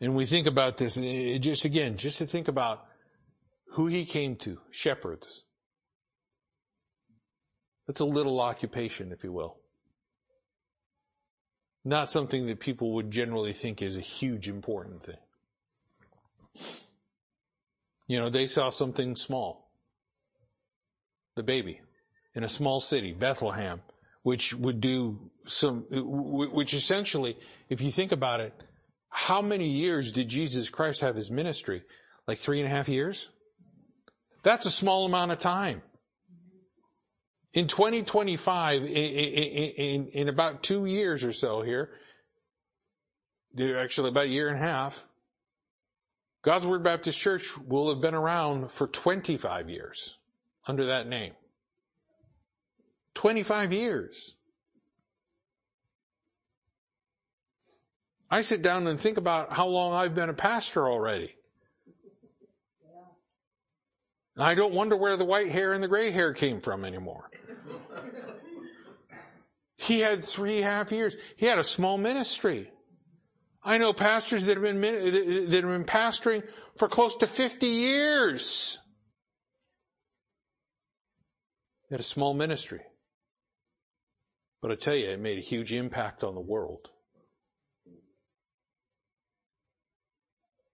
And 0.01 0.15
we 0.15 0.25
think 0.25 0.47
about 0.47 0.77
this, 0.77 0.95
just 0.95 1.63
again, 1.63 1.97
just 1.97 2.17
to 2.17 2.25
think 2.25 2.47
about 2.47 2.85
who 3.73 3.87
he 3.87 4.05
came 4.05 4.35
to, 4.37 4.59
shepherds. 4.71 5.43
That's 7.87 7.99
a 7.99 8.05
little 8.05 8.41
occupation, 8.41 9.11
if 9.11 9.23
you 9.23 9.31
will 9.31 9.57
not 11.85 12.09
something 12.09 12.47
that 12.47 12.59
people 12.59 12.93
would 12.93 13.11
generally 13.11 13.53
think 13.53 13.81
is 13.81 13.95
a 13.95 14.01
huge 14.01 14.49
important 14.49 15.03
thing. 15.03 15.17
You 18.07 18.19
know, 18.19 18.29
they 18.29 18.47
saw 18.47 18.71
something 18.71 19.15
small. 19.15 19.64
The 21.35 21.43
baby 21.43 21.81
in 22.33 22.43
a 22.43 22.49
small 22.49 22.79
city, 22.79 23.13
Bethlehem, 23.13 23.81
which 24.23 24.53
would 24.53 24.81
do 24.81 25.31
some, 25.45 25.85
which 25.91 26.73
essentially, 26.73 27.37
if 27.69 27.81
you 27.81 27.91
think 27.91 28.11
about 28.11 28.41
it, 28.41 28.53
how 29.09 29.41
many 29.41 29.67
years 29.67 30.11
did 30.11 30.27
Jesus 30.27 30.69
Christ 30.69 31.01
have 31.01 31.15
his 31.15 31.31
ministry? 31.31 31.83
Like 32.27 32.37
three 32.37 32.59
and 32.59 32.67
a 32.67 32.69
half 32.69 32.89
years? 32.89 33.29
That's 34.43 34.65
a 34.65 34.71
small 34.71 35.05
amount 35.05 35.31
of 35.31 35.39
time. 35.39 35.81
In 37.53 37.67
2025, 37.67 38.83
in, 38.83 38.87
in, 38.89 40.07
in 40.07 40.29
about 40.29 40.61
two 40.61 40.85
years 40.85 41.23
or 41.23 41.31
so 41.31 41.61
here, 41.61 41.91
actually 43.57 44.09
about 44.09 44.25
a 44.25 44.29
year 44.29 44.49
and 44.49 44.57
a 44.57 44.61
half, 44.61 45.05
God's 46.43 46.67
Word 46.67 46.83
Baptist 46.83 47.17
Church 47.17 47.57
will 47.57 47.89
have 47.89 48.01
been 48.01 48.13
around 48.13 48.71
for 48.71 48.87
25 48.87 49.69
years 49.69 50.17
under 50.65 50.85
that 50.85 51.07
name. 51.07 51.33
25 53.15 53.73
years. 53.73 54.35
I 58.29 58.41
sit 58.41 58.61
down 58.61 58.87
and 58.87 58.99
think 58.99 59.17
about 59.17 59.53
how 59.53 59.67
long 59.67 59.93
I've 59.93 60.15
been 60.15 60.29
a 60.29 60.33
pastor 60.33 60.89
already. 60.89 61.35
I 64.37 64.55
don't 64.55 64.73
wonder 64.73 64.97
where 64.97 65.15
the 65.15 65.23
white 65.23 65.47
hair 65.47 65.73
and 65.73 65.81
the 65.81 65.87
gray 65.87 66.11
hair 66.11 66.33
came 66.33 66.59
from 66.59 66.83
anymore. 66.83 67.29
He 69.77 69.99
had 69.99 70.23
three 70.23 70.57
half 70.57 70.91
years. 70.91 71.15
He 71.37 71.45
had 71.45 71.59
a 71.59 71.63
small 71.63 71.97
ministry. 71.97 72.71
I 73.63 73.77
know 73.77 73.93
pastors 73.93 74.43
that 74.45 74.57
have 74.57 74.63
been, 74.63 74.81
that 74.81 75.51
have 75.53 75.63
been 75.63 75.85
pastoring 75.85 76.43
for 76.75 76.87
close 76.87 77.15
to 77.17 77.27
50 77.27 77.65
years. 77.65 78.79
He 81.87 81.93
had 81.93 81.99
a 81.99 82.03
small 82.03 82.33
ministry. 82.33 82.81
But 84.61 84.71
I 84.71 84.75
tell 84.75 84.95
you, 84.95 85.11
it 85.11 85.19
made 85.19 85.37
a 85.37 85.41
huge 85.41 85.71
impact 85.71 86.23
on 86.23 86.33
the 86.33 86.41
world. 86.41 86.89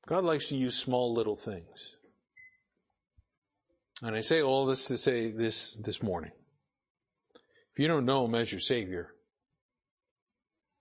God 0.08 0.24
likes 0.24 0.48
to 0.50 0.58
use 0.58 0.76
small 0.76 1.14
little 1.14 1.36
things. 1.36 1.98
And 4.02 4.16
I 4.16 4.22
say 4.22 4.42
all 4.42 4.66
this 4.66 4.86
to 4.86 4.98
say 4.98 5.32
this 5.32 5.76
this 5.76 6.02
morning. 6.02 6.32
If 7.74 7.80
you 7.80 7.88
don't 7.88 8.06
know 8.06 8.26
Him 8.26 8.36
as 8.36 8.52
your 8.52 8.62
Savior, 8.62 9.14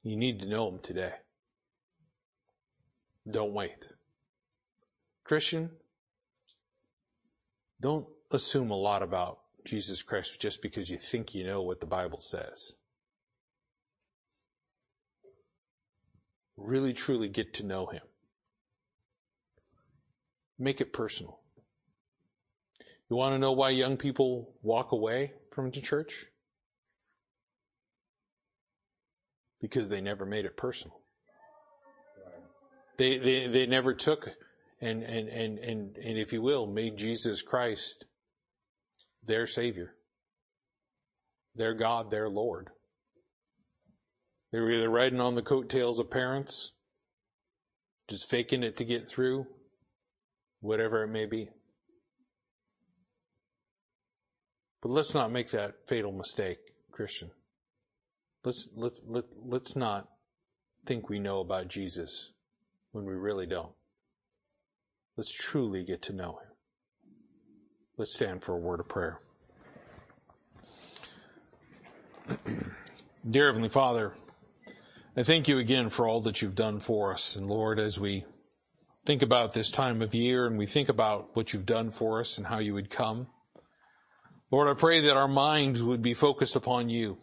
you 0.03 0.17
need 0.17 0.41
to 0.41 0.49
know 0.49 0.69
Him 0.69 0.79
today. 0.83 1.13
Don't 3.31 3.53
wait. 3.53 3.85
Christian, 5.25 5.71
don't 7.81 8.07
assume 8.31 8.71
a 8.71 8.77
lot 8.77 9.03
about 9.03 9.40
Jesus 9.65 10.03
Christ 10.03 10.41
just 10.41 10.63
because 10.63 10.89
you 10.89 10.99
think 10.99 11.35
you 11.35 11.45
know 11.45 11.63
what 11.63 11.81
the 11.81 11.87
Bible 11.87 12.21
says. 12.21 12.73
Really 16.57 16.93
truly 16.93 17.29
get 17.29 17.55
to 17.55 17.65
know 17.65 17.87
Him. 17.87 18.03
Make 20.59 20.81
it 20.81 20.93
personal. 20.93 21.41
You 23.09 23.17
want 23.17 23.35
to 23.35 23.39
know 23.39 23.53
why 23.53 23.71
young 23.71 23.97
people 23.97 24.55
walk 24.63 24.93
away 24.93 25.33
from 25.53 25.71
the 25.71 25.81
church? 25.81 26.27
because 29.61 29.89
they 29.89 30.01
never 30.01 30.25
made 30.25 30.45
it 30.45 30.57
personal. 30.57 31.01
They, 32.97 33.19
they, 33.19 33.47
they 33.47 33.67
never 33.67 33.95
took 33.95 34.29
and, 34.81 35.03
and, 35.03 35.29
and, 35.29 35.59
and, 35.59 35.97
and 35.97 36.19
if 36.19 36.33
you 36.33 36.43
will, 36.43 36.67
made 36.67 36.97
Jesus 36.97 37.43
Christ 37.43 38.05
their 39.25 39.47
Savior, 39.47 39.95
their 41.55 41.75
God, 41.75 42.11
their 42.11 42.29
Lord. 42.29 42.71
They 44.53 44.61
were 44.61 44.71
either 44.71 44.91
riding 44.91 45.21
on 45.21 45.35
the 45.35 45.43
coattails 45.43 45.99
of 45.99 46.11
parents, 46.11 46.73
just 48.09 48.29
faking 48.29 48.63
it 48.63 48.77
to 48.79 48.85
get 48.85 49.09
through, 49.09 49.47
whatever 50.61 51.05
it 51.05 51.09
may 51.09 51.27
be. 51.27 51.49
But 54.83 54.91
let's 54.91 55.15
not 55.15 55.31
make 55.31 55.51
that 55.51 55.87
fatal 55.87 56.13
mistake, 56.13 56.59
Christian. 56.91 57.31
Let's, 58.45 58.69
let's, 58.75 59.01
let, 59.07 59.25
let's 59.45 59.77
not 59.77 60.09
think 60.87 61.09
we 61.09 61.19
know 61.19 61.41
about 61.41 61.69
Jesus 61.69 62.33
when 62.93 63.05
we 63.05 63.15
really 63.15 63.47
don't. 63.47 63.73
Let's 65.17 65.33
truly 65.33 65.85
get 65.85 66.03
to 66.03 66.15
know 66.15 66.39
him. 66.43 66.50
Let's 68.01 68.15
stand 68.15 68.43
for 68.43 68.55
a 68.55 68.59
word 68.59 68.81
of 68.81 68.89
prayer. 68.89 69.21
Dear 73.31 73.49
Heavenly 73.49 73.69
Father, 73.69 74.15
I 75.19 75.23
thank 75.23 75.49
you 75.49 75.59
again 75.59 75.91
for 75.91 76.09
all 76.09 76.23
that 76.23 76.41
you've 76.41 76.55
done 76.55 76.81
for 76.81 77.13
us. 77.13 77.37
And 77.37 77.47
Lord, 77.47 77.79
as 77.79 78.01
we 78.01 78.25
think 79.05 79.21
about 79.21 79.53
this 79.53 79.71
time 79.71 80.01
of 80.01 80.15
year 80.15 80.47
and 80.47 80.57
we 80.57 80.65
think 80.65 80.89
about 80.89 81.37
what 81.37 81.53
you've 81.53 81.67
done 81.67 81.91
for 81.91 82.21
us 82.21 82.39
and 82.39 82.47
how 82.47 82.59
you 82.59 82.73
would 82.73 82.89
come, 82.89 83.27
Lord, 84.51 84.67
I 84.67 84.81
pray 84.81 85.01
that 85.01 85.19
our 85.19 85.29
minds 85.29 85.83
would 85.83 86.01
be 86.01 86.15
focused 86.15 86.57
upon 86.57 86.89
you 86.89 87.19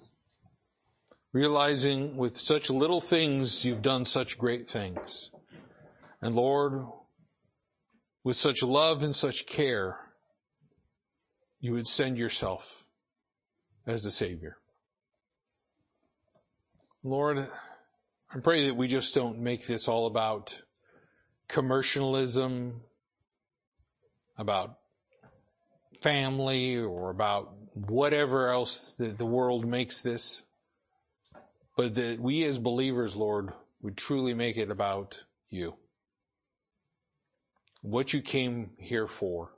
realizing 1.33 2.15
with 2.17 2.37
such 2.37 2.69
little 2.69 3.01
things 3.01 3.65
you've 3.65 3.81
done 3.81 4.05
such 4.05 4.37
great 4.37 4.69
things. 4.69 5.31
And 6.21 6.35
Lord, 6.35 6.85
with 8.23 8.35
such 8.35 8.61
love 8.61 9.01
and 9.01 9.15
such 9.15 9.47
care, 9.47 10.01
you 11.59 11.73
would 11.73 11.87
send 11.87 12.17
yourself 12.17 12.83
as 13.85 14.03
the 14.03 14.11
Savior. 14.11 14.57
Lord, 17.03 17.49
I 18.29 18.39
pray 18.39 18.67
that 18.67 18.75
we 18.75 18.87
just 18.87 19.15
don't 19.15 19.39
make 19.39 19.65
this 19.65 19.87
all 19.87 20.07
about 20.07 20.59
commercialism, 21.47 22.81
about 24.37 24.77
family, 26.01 26.77
or 26.77 27.09
about 27.09 27.53
whatever 27.73 28.49
else 28.49 28.93
the, 28.95 29.07
the 29.07 29.25
world 29.25 29.65
makes 29.65 30.01
this 30.01 30.43
but 31.77 31.93
that 31.93 32.19
we 32.19 32.43
as 32.43 32.57
believers, 32.57 33.15
Lord, 33.15 33.53
would 33.81 33.95
truly 33.95 34.33
make 34.33 34.57
it 34.57 34.71
about 34.71 35.23
you. 35.51 35.75
What 37.81 38.11
you 38.11 38.21
came 38.21 38.71
here 38.79 39.07
for. 39.07 39.51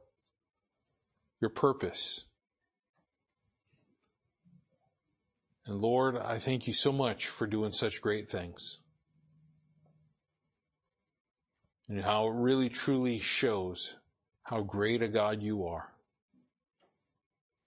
Your 1.41 1.49
purpose. 1.49 2.25
And 5.65 5.79
Lord, 5.79 6.17
I 6.17 6.39
thank 6.39 6.67
you 6.67 6.73
so 6.73 6.91
much 6.91 7.27
for 7.27 7.45
doing 7.45 7.71
such 7.71 8.01
great 8.01 8.29
things. 8.29 8.79
And 11.87 12.01
how 12.01 12.27
it 12.27 12.33
really 12.33 12.69
truly 12.69 13.19
shows 13.19 13.93
how 14.43 14.61
great 14.61 15.01
a 15.01 15.07
God 15.07 15.41
you 15.41 15.65
are. 15.65 15.93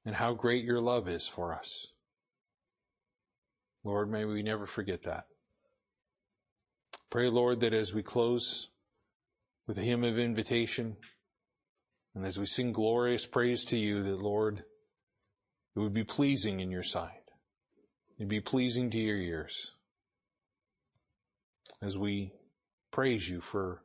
And 0.04 0.16
how 0.16 0.34
great 0.34 0.64
your 0.64 0.80
love 0.80 1.08
is 1.08 1.28
for 1.28 1.54
us. 1.54 1.92
Lord, 3.84 4.10
may 4.10 4.24
we 4.24 4.42
never 4.42 4.66
forget 4.66 5.04
that. 5.04 5.26
Pray, 7.08 7.28
Lord, 7.28 7.60
that 7.60 7.72
as 7.72 7.92
we 7.92 8.02
close 8.02 8.68
with 9.66 9.78
a 9.78 9.82
hymn 9.82 10.02
of 10.02 10.18
invitation, 10.18 10.96
and 12.14 12.26
as 12.26 12.38
we 12.38 12.46
sing 12.46 12.72
glorious 12.72 13.26
praise 13.26 13.64
to 13.66 13.76
you, 13.76 14.02
that 14.02 14.20
Lord, 14.20 14.64
it 15.74 15.78
would 15.78 15.94
be 15.94 16.04
pleasing 16.04 16.60
in 16.60 16.70
your 16.70 16.82
sight. 16.82 17.22
It'd 18.18 18.28
be 18.28 18.40
pleasing 18.40 18.90
to 18.90 18.98
your 18.98 19.16
ears 19.16 19.72
as 21.80 21.96
we 21.96 22.32
praise 22.90 23.28
you 23.28 23.40
for 23.40 23.82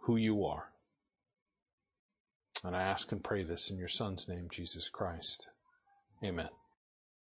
who 0.00 0.16
you 0.16 0.44
are. 0.44 0.70
And 2.64 2.74
I 2.74 2.82
ask 2.82 3.12
and 3.12 3.22
pray 3.22 3.44
this 3.44 3.68
in 3.70 3.76
your 3.76 3.88
son's 3.88 4.26
name, 4.26 4.48
Jesus 4.50 4.88
Christ. 4.88 5.46
Amen. 6.24 6.48